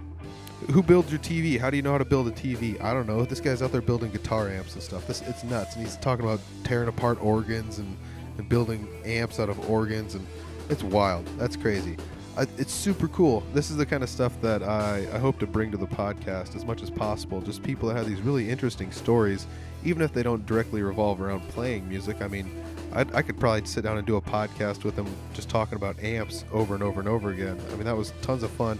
[0.70, 1.58] who builds your TV?
[1.58, 2.80] How do you know how to build a TV?
[2.82, 3.24] I don't know.
[3.24, 5.06] This guy's out there building guitar amps and stuff.
[5.06, 5.76] This it's nuts.
[5.76, 7.96] And he's talking about tearing apart organs and,
[8.36, 10.26] and building amps out of organs and
[10.68, 11.26] it's wild.
[11.38, 11.96] That's crazy.
[12.56, 13.42] It's super cool.
[13.52, 16.56] This is the kind of stuff that I, I hope to bring to the podcast
[16.56, 17.42] as much as possible.
[17.42, 19.46] Just people that have these really interesting stories,
[19.84, 22.22] even if they don't directly revolve around playing music.
[22.22, 22.50] I mean,
[22.92, 26.02] I, I could probably sit down and do a podcast with them just talking about
[26.02, 27.60] amps over and over and over again.
[27.72, 28.78] I mean, that was tons of fun.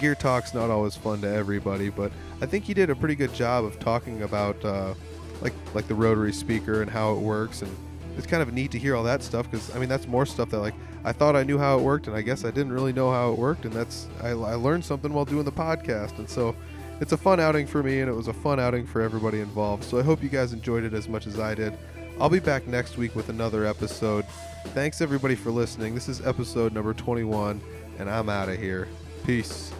[0.00, 3.34] Gear Talk's not always fun to everybody, but I think he did a pretty good
[3.34, 4.94] job of talking about uh,
[5.42, 7.76] like like the rotary speaker and how it works, and
[8.16, 10.50] it's kind of neat to hear all that stuff because I mean that's more stuff
[10.50, 10.74] that like
[11.04, 13.32] I thought I knew how it worked, and I guess I didn't really know how
[13.32, 16.54] it worked, and that's I, I learned something while doing the podcast, and so
[17.00, 19.84] it's a fun outing for me, and it was a fun outing for everybody involved.
[19.84, 21.76] So I hope you guys enjoyed it as much as I did.
[22.20, 24.26] I'll be back next week with another episode.
[24.74, 25.94] Thanks everybody for listening.
[25.94, 27.62] This is episode number 21,
[27.98, 28.88] and I'm out of here.
[29.24, 29.72] Peace.